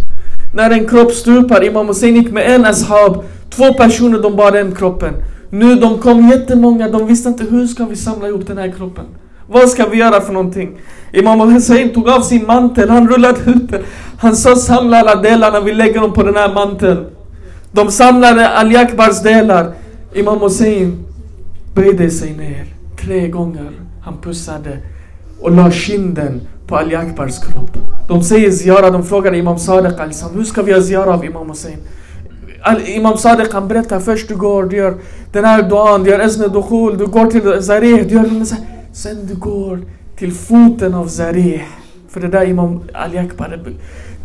När 0.53 0.71
en 0.71 0.87
kropp 0.87 1.11
stupar, 1.11 1.63
Imam 1.63 1.87
Hussein 1.87 2.15
gick 2.15 2.31
med 2.31 2.55
en 2.55 2.65
ashab. 2.65 3.23
Två 3.49 3.73
personer, 3.73 4.19
de 4.19 4.35
bar 4.35 4.51
den 4.51 4.75
kroppen. 4.75 5.13
Nu 5.49 5.75
de 5.75 5.97
kom 5.97 6.29
jättemånga, 6.29 6.89
de 6.89 7.07
visste 7.07 7.29
inte 7.29 7.43
hur 7.43 7.67
ska 7.67 7.85
vi 7.85 7.95
samla 7.95 8.27
ihop 8.27 8.47
den 8.47 8.57
här 8.57 8.71
kroppen. 8.77 9.05
Vad 9.47 9.69
ska 9.69 9.85
vi 9.85 9.97
göra 9.97 10.21
för 10.21 10.33
någonting? 10.33 10.77
Imam 11.13 11.39
Hussein 11.53 11.93
tog 11.93 12.09
av 12.09 12.21
sin 12.21 12.45
mantel, 12.45 12.89
han 12.89 13.09
rullade 13.09 13.39
ut 13.51 13.71
den. 13.71 13.81
Han 14.19 14.35
sa 14.35 14.55
samla 14.55 14.97
alla 14.97 15.15
delarna, 15.15 15.59
vi 15.59 15.73
lägger 15.73 16.01
dem 16.01 16.13
på 16.13 16.23
den 16.23 16.35
här 16.35 16.53
manteln. 16.53 17.05
De 17.71 17.91
samlade 17.91 18.49
Ali 18.49 18.75
Akbars 18.75 19.21
delar. 19.21 19.73
Imam 20.13 20.39
Hussein 20.39 21.05
böjde 21.75 22.09
sig 22.09 22.33
ner 22.33 22.65
tre 23.01 23.27
gånger. 23.27 23.71
Han 24.01 24.17
pussade 24.21 24.77
och 25.41 25.51
la 25.51 25.71
kinden 25.71 26.41
på 26.69 26.77
Ali 26.77 26.95
Akbars 26.95 27.39
kropp. 27.39 27.77
De 28.07 28.23
säger 28.23 28.51
ziyara, 28.51 28.89
de 28.89 29.05
frågar 29.05 29.35
Imam 29.35 29.59
Sadiq 29.59 29.93
liksom, 30.07 30.29
hur 30.35 30.43
ska 30.43 30.61
vi 30.61 30.71
göra 30.71 30.81
ziyara 30.81 31.13
av 31.13 31.25
Imam 31.25 31.49
Hussein? 31.49 31.77
Imam 32.85 33.17
Sadiq 33.17 33.53
han 33.53 33.67
berättar 33.67 33.99
först 33.99 34.27
du 34.27 34.35
går, 34.35 34.63
du 34.63 34.77
gör 34.77 34.95
den 35.31 35.45
här 35.45 35.69
duan, 35.69 36.03
du 36.03 36.09
gör 36.09 36.19
esne 36.19 36.47
Dukhul, 36.47 36.97
du 36.97 37.05
går 37.05 37.25
till 37.25 37.63
Zareh, 37.63 38.07
du 38.07 38.15
gör 38.15 38.23
den 38.23 38.45
Sen 38.93 39.27
du 39.27 39.35
går 39.35 39.79
till 40.17 40.33
foten 40.33 40.93
av 40.93 41.07
Zareh. 41.07 41.61
För 42.09 42.21
det 42.21 42.27
där 42.27 42.45
Imam 42.45 42.81
Ali 42.93 43.17
Akbar 43.17 43.59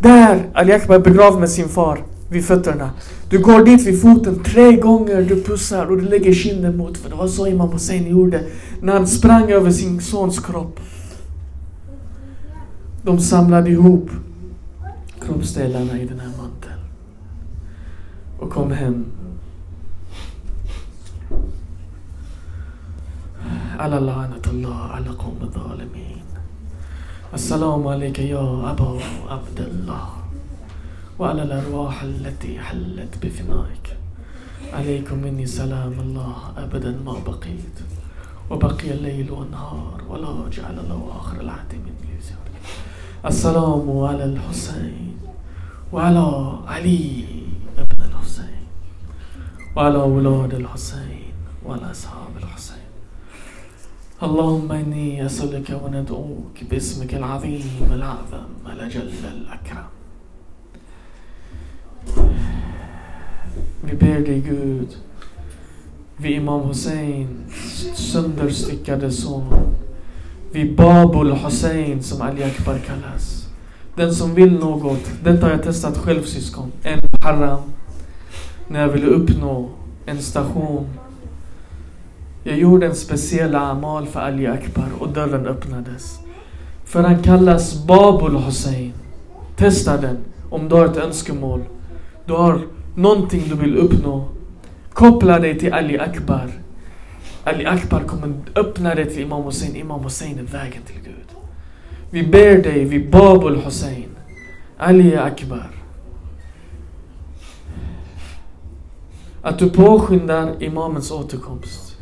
Där 0.00 0.42
Ali 0.54 0.72
Akbar 0.72 0.94
är 0.94 0.98
begravd 0.98 1.40
med 1.40 1.50
sin 1.50 1.68
far 1.68 1.98
vid 2.30 2.44
fötterna. 2.44 2.90
Du 3.30 3.38
går 3.38 3.64
dit 3.64 3.86
vid 3.86 4.02
foten 4.02 4.42
tre 4.44 4.76
gånger, 4.76 5.22
du 5.22 5.42
pussar 5.42 5.86
och 5.86 5.96
du 5.96 6.04
lägger 6.04 6.32
kinden 6.32 6.76
mot. 6.76 6.98
För 6.98 7.10
det 7.10 7.16
var 7.16 7.28
så 7.28 7.46
Imam 7.46 7.72
Hussein 7.72 8.10
gjorde 8.10 8.40
när 8.82 8.92
han 8.92 9.06
sprang 9.06 9.50
över 9.50 9.70
sin 9.70 10.00
sons 10.00 10.38
kropp. 10.38 10.80
De 13.04 13.18
samlade 13.20 13.70
ihop 13.70 14.10
kroppsdelarna 15.20 15.98
i 15.98 16.04
den 16.06 16.20
här 16.20 16.30
manteln. 16.38 16.80
Och 18.38 18.50
kom 18.50 18.70
hem. 18.72 19.04
على 23.78 24.00
لعنة 24.00 24.42
الله 24.46 24.76
على 24.82 25.08
قوم 25.10 25.38
الظالمين 25.42 26.24
السلام 27.34 27.86
عليك 27.86 28.18
يا 28.18 28.70
أبا 28.70 28.98
عبد 29.28 29.60
الله 29.60 30.08
وعلى 31.18 31.42
الأرواح 31.42 32.02
التي 32.02 32.58
حلت 32.60 33.18
بفنائك 33.22 33.96
عليكم 34.72 35.18
مني 35.18 35.46
سلام 35.46 35.92
الله 36.00 36.36
أبدا 36.56 36.90
ما 37.06 37.12
بقيت 37.26 37.76
وبقي 38.50 38.90
الليل 38.90 39.30
والنهار 39.30 40.02
ولا 40.08 40.48
جعل 40.50 40.76
له 40.88 41.00
آخر 41.20 41.40
العهد 41.40 41.74
من 41.74 41.93
لسانك 41.93 41.93
السلام 43.24 43.98
على 44.04 44.24
الحسين 44.24 45.16
وعلى 45.92 46.58
علي 46.66 47.24
ابن 47.78 48.02
الحسين 48.04 48.66
وعلى 49.76 49.98
أولاد 49.98 50.54
الحسين 50.54 51.32
وعلى 51.66 51.90
أصحاب 51.90 52.36
الحسين. 52.36 52.88
اللهم 54.22 54.72
إني 54.72 55.26
أسألك 55.26 55.80
وندعوك 55.84 56.64
باسمك 56.70 57.14
العظيم 57.14 57.88
الأعظم 57.92 58.48
الأجل 58.66 59.08
الأكرم. 59.24 59.88
Vi 63.84 63.94
ber 64.00 64.20
dig 64.24 64.44
Gud, 64.44 64.96
vid 66.18 66.36
Imam 66.36 66.60
Husseins 66.60 67.88
sönderstyckade 67.94 69.10
son, 69.10 69.76
vid 70.54 70.76
Babul 70.76 71.32
Hussein 71.32 72.02
som 72.02 72.22
Ali 72.22 72.42
Akbar 72.42 72.78
kallas. 72.78 73.48
Den 73.94 74.14
som 74.14 74.34
vill 74.34 74.52
något, 74.52 75.10
detta 75.24 75.46
har 75.46 75.52
jag 75.52 75.62
testat 75.62 75.98
själv 75.98 76.22
syskon. 76.22 76.72
En 76.82 77.00
haram. 77.22 77.60
När 78.68 78.80
jag 78.80 78.88
ville 78.88 79.06
uppnå 79.06 79.68
en 80.06 80.18
station. 80.18 80.86
Jag 82.42 82.58
gjorde 82.58 82.86
en 82.86 82.94
speciell 82.94 83.54
amal 83.54 84.06
för 84.06 84.20
Ali 84.20 84.46
Akbar 84.46 84.88
och 84.98 85.08
dörren 85.08 85.46
öppnades. 85.46 86.18
För 86.84 87.02
han 87.02 87.22
kallas 87.22 87.86
Babul 87.86 88.36
Hussein. 88.36 88.92
Testa 89.56 89.96
den 89.96 90.16
om 90.50 90.68
du 90.68 90.74
har 90.74 90.86
ett 90.86 90.96
önskemål. 90.96 91.60
Du 92.26 92.32
har 92.32 92.60
någonting 92.94 93.44
du 93.48 93.54
vill 93.54 93.76
uppnå. 93.76 94.28
Koppla 94.92 95.38
dig 95.38 95.58
till 95.58 95.72
Ali 95.72 95.98
Akbar. 95.98 96.63
Ali 97.44 97.66
Akbar 97.66 98.00
kommer 98.00 98.32
öppna 98.54 98.94
dig 98.94 99.10
till 99.10 99.22
Imam 99.22 99.42
Hussein. 99.42 99.76
Imam 99.76 100.04
Hussein 100.04 100.38
är 100.38 100.42
vägen 100.42 100.82
till 100.86 100.96
Gud. 101.04 101.28
Vi 102.10 102.22
ber 102.22 102.62
dig 102.62 102.84
vid 102.84 103.10
Babul 103.10 103.56
Hussein. 103.56 104.08
Ali 104.78 105.16
Akbar. 105.16 105.70
Att 109.42 109.58
du 109.58 109.70
påskyndar 109.70 110.62
Imamens 110.62 111.10
återkomst. 111.10 111.96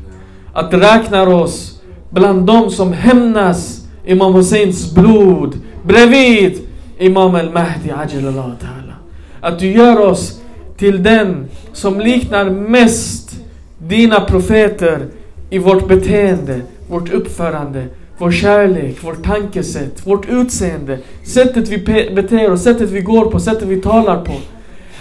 Att 0.52 0.74
räknar 0.74 1.26
oss 1.26 1.82
bland 2.10 2.46
de 2.46 2.70
som 2.70 2.92
hämnas 2.92 3.86
Imam 4.04 4.34
Husseins 4.34 4.94
blod 4.94 5.60
bredvid 5.84 6.58
Imam 6.98 7.34
al-Mahdi 7.34 7.90
Ajalallah 7.90 8.46
Ta'ala. 8.46 8.94
Att 9.40 9.58
du 9.58 9.70
gör 9.72 10.00
oss 10.00 10.40
till 10.76 11.02
den 11.02 11.48
som 11.72 12.00
liknar 12.00 12.50
mest 12.50 13.34
dina 13.78 14.20
profeter 14.20 15.08
i 15.52 15.58
vårt 15.58 15.88
beteende, 15.88 16.60
vårt 16.88 17.12
uppförande, 17.12 17.86
vår 18.18 18.30
kärlek, 18.30 19.04
vårt 19.04 19.24
tankesätt, 19.24 20.06
vårt 20.06 20.28
utseende, 20.28 20.98
sättet 21.24 21.68
vi 21.68 21.78
beter 22.14 22.52
oss, 22.52 22.62
sättet 22.62 22.90
vi 22.90 23.00
går 23.00 23.24
på, 23.24 23.40
sättet 23.40 23.68
vi 23.68 23.80
talar 23.80 24.24
på. 24.24 24.32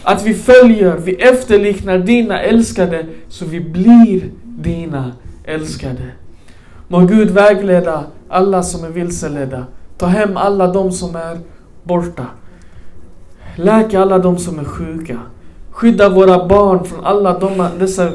Att 0.04 0.24
vi 0.26 0.34
följer, 0.34 0.97
vi 0.97 1.16
efterliknar 1.16 1.97
dina 1.97 2.41
älskade 2.41 3.06
så 3.30 3.45
vi 3.45 3.60
blir 3.60 4.22
dina 4.43 5.12
älskade. 5.43 6.12
Må 6.88 6.99
Gud 6.99 7.30
vägleda 7.30 8.04
alla 8.30 8.64
som 8.64 8.84
är 8.84 8.89
vilseledda. 8.89 9.66
Ta 9.97 10.06
hem 10.06 10.38
alla 10.38 10.68
de 10.68 10.91
som 10.91 11.16
är 11.16 11.38
borta. 11.84 12.26
Läk 13.56 13.93
alla 13.93 14.18
de 14.18 14.38
som 14.38 14.60
är 14.60 14.64
sjuka. 14.64 15.20
Skydda 15.70 16.10
våra 16.10 16.47
barn 16.47 16.84
från 16.84 17.06
alla 17.06 17.39
de, 17.39 17.68
dessa 17.80 18.12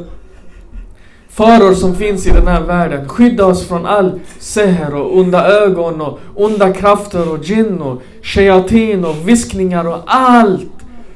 faror 1.37 1.74
som 1.74 1.95
finns 1.95 2.26
i 2.26 2.30
den 2.30 2.47
här 2.47 2.61
världen. 2.61 3.09
Skydda 3.09 3.47
oss 3.47 3.68
från 3.68 3.87
all 3.87 4.20
seher 4.39 4.95
och 4.95 5.18
onda 5.18 5.49
ögon 5.49 6.01
och 6.01 6.18
onda 6.34 6.72
krafter 6.72 7.32
och 7.32 7.45
jinn 7.45 7.80
och 7.82 8.03
shayatin 8.22 9.05
och 9.05 9.28
viskningar 9.28 9.89
och 9.89 10.03
allt 10.07 10.70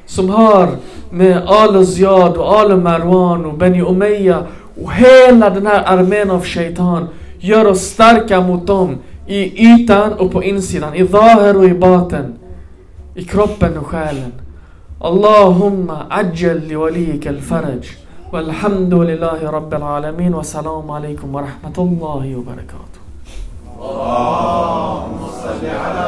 som 0.05 0.29
har 0.29 0.69
med 1.09 1.43
Al 1.47 1.85
Ziyad 1.85 2.37
och 2.37 2.53
Al 2.53 2.81
Marwan 2.81 3.45
och 3.45 3.57
Beni 3.57 3.81
Umayya 3.81 4.43
och 4.83 4.93
hela 4.93 5.49
den 5.49 5.67
här 5.67 5.83
armén 5.85 6.31
av 6.31 6.45
shaitan 6.45 7.07
gör 7.39 7.65
oss 7.65 7.81
starka 7.81 8.41
mot 8.41 8.67
dem 8.67 8.97
i 9.27 9.65
ytan 9.65 10.13
och 10.13 10.31
på 10.31 10.43
insidan, 10.43 10.95
i 10.95 11.07
zahir 11.07 11.57
och 11.57 11.65
i 11.65 11.73
baten, 11.73 12.33
i 13.15 13.23
kroppen 13.23 13.77
och 13.77 13.87
själen. 13.87 14.33
Allahumma 14.99 16.05
ajjal 16.09 16.59
li 16.59 16.75
walika 16.75 17.29
al-faraj. 17.29 18.00
والحمد 18.33 18.93
لله 18.93 19.49
رب 19.51 19.73
العالمين 19.73 20.33
والسلام 20.33 20.91
عليكم 20.91 21.35
ورحمة 21.35 21.77
الله 21.77 22.25
وبركاته. 22.35 23.01
اللهم 23.75 25.19
صل 25.43 25.63
على 25.83 26.07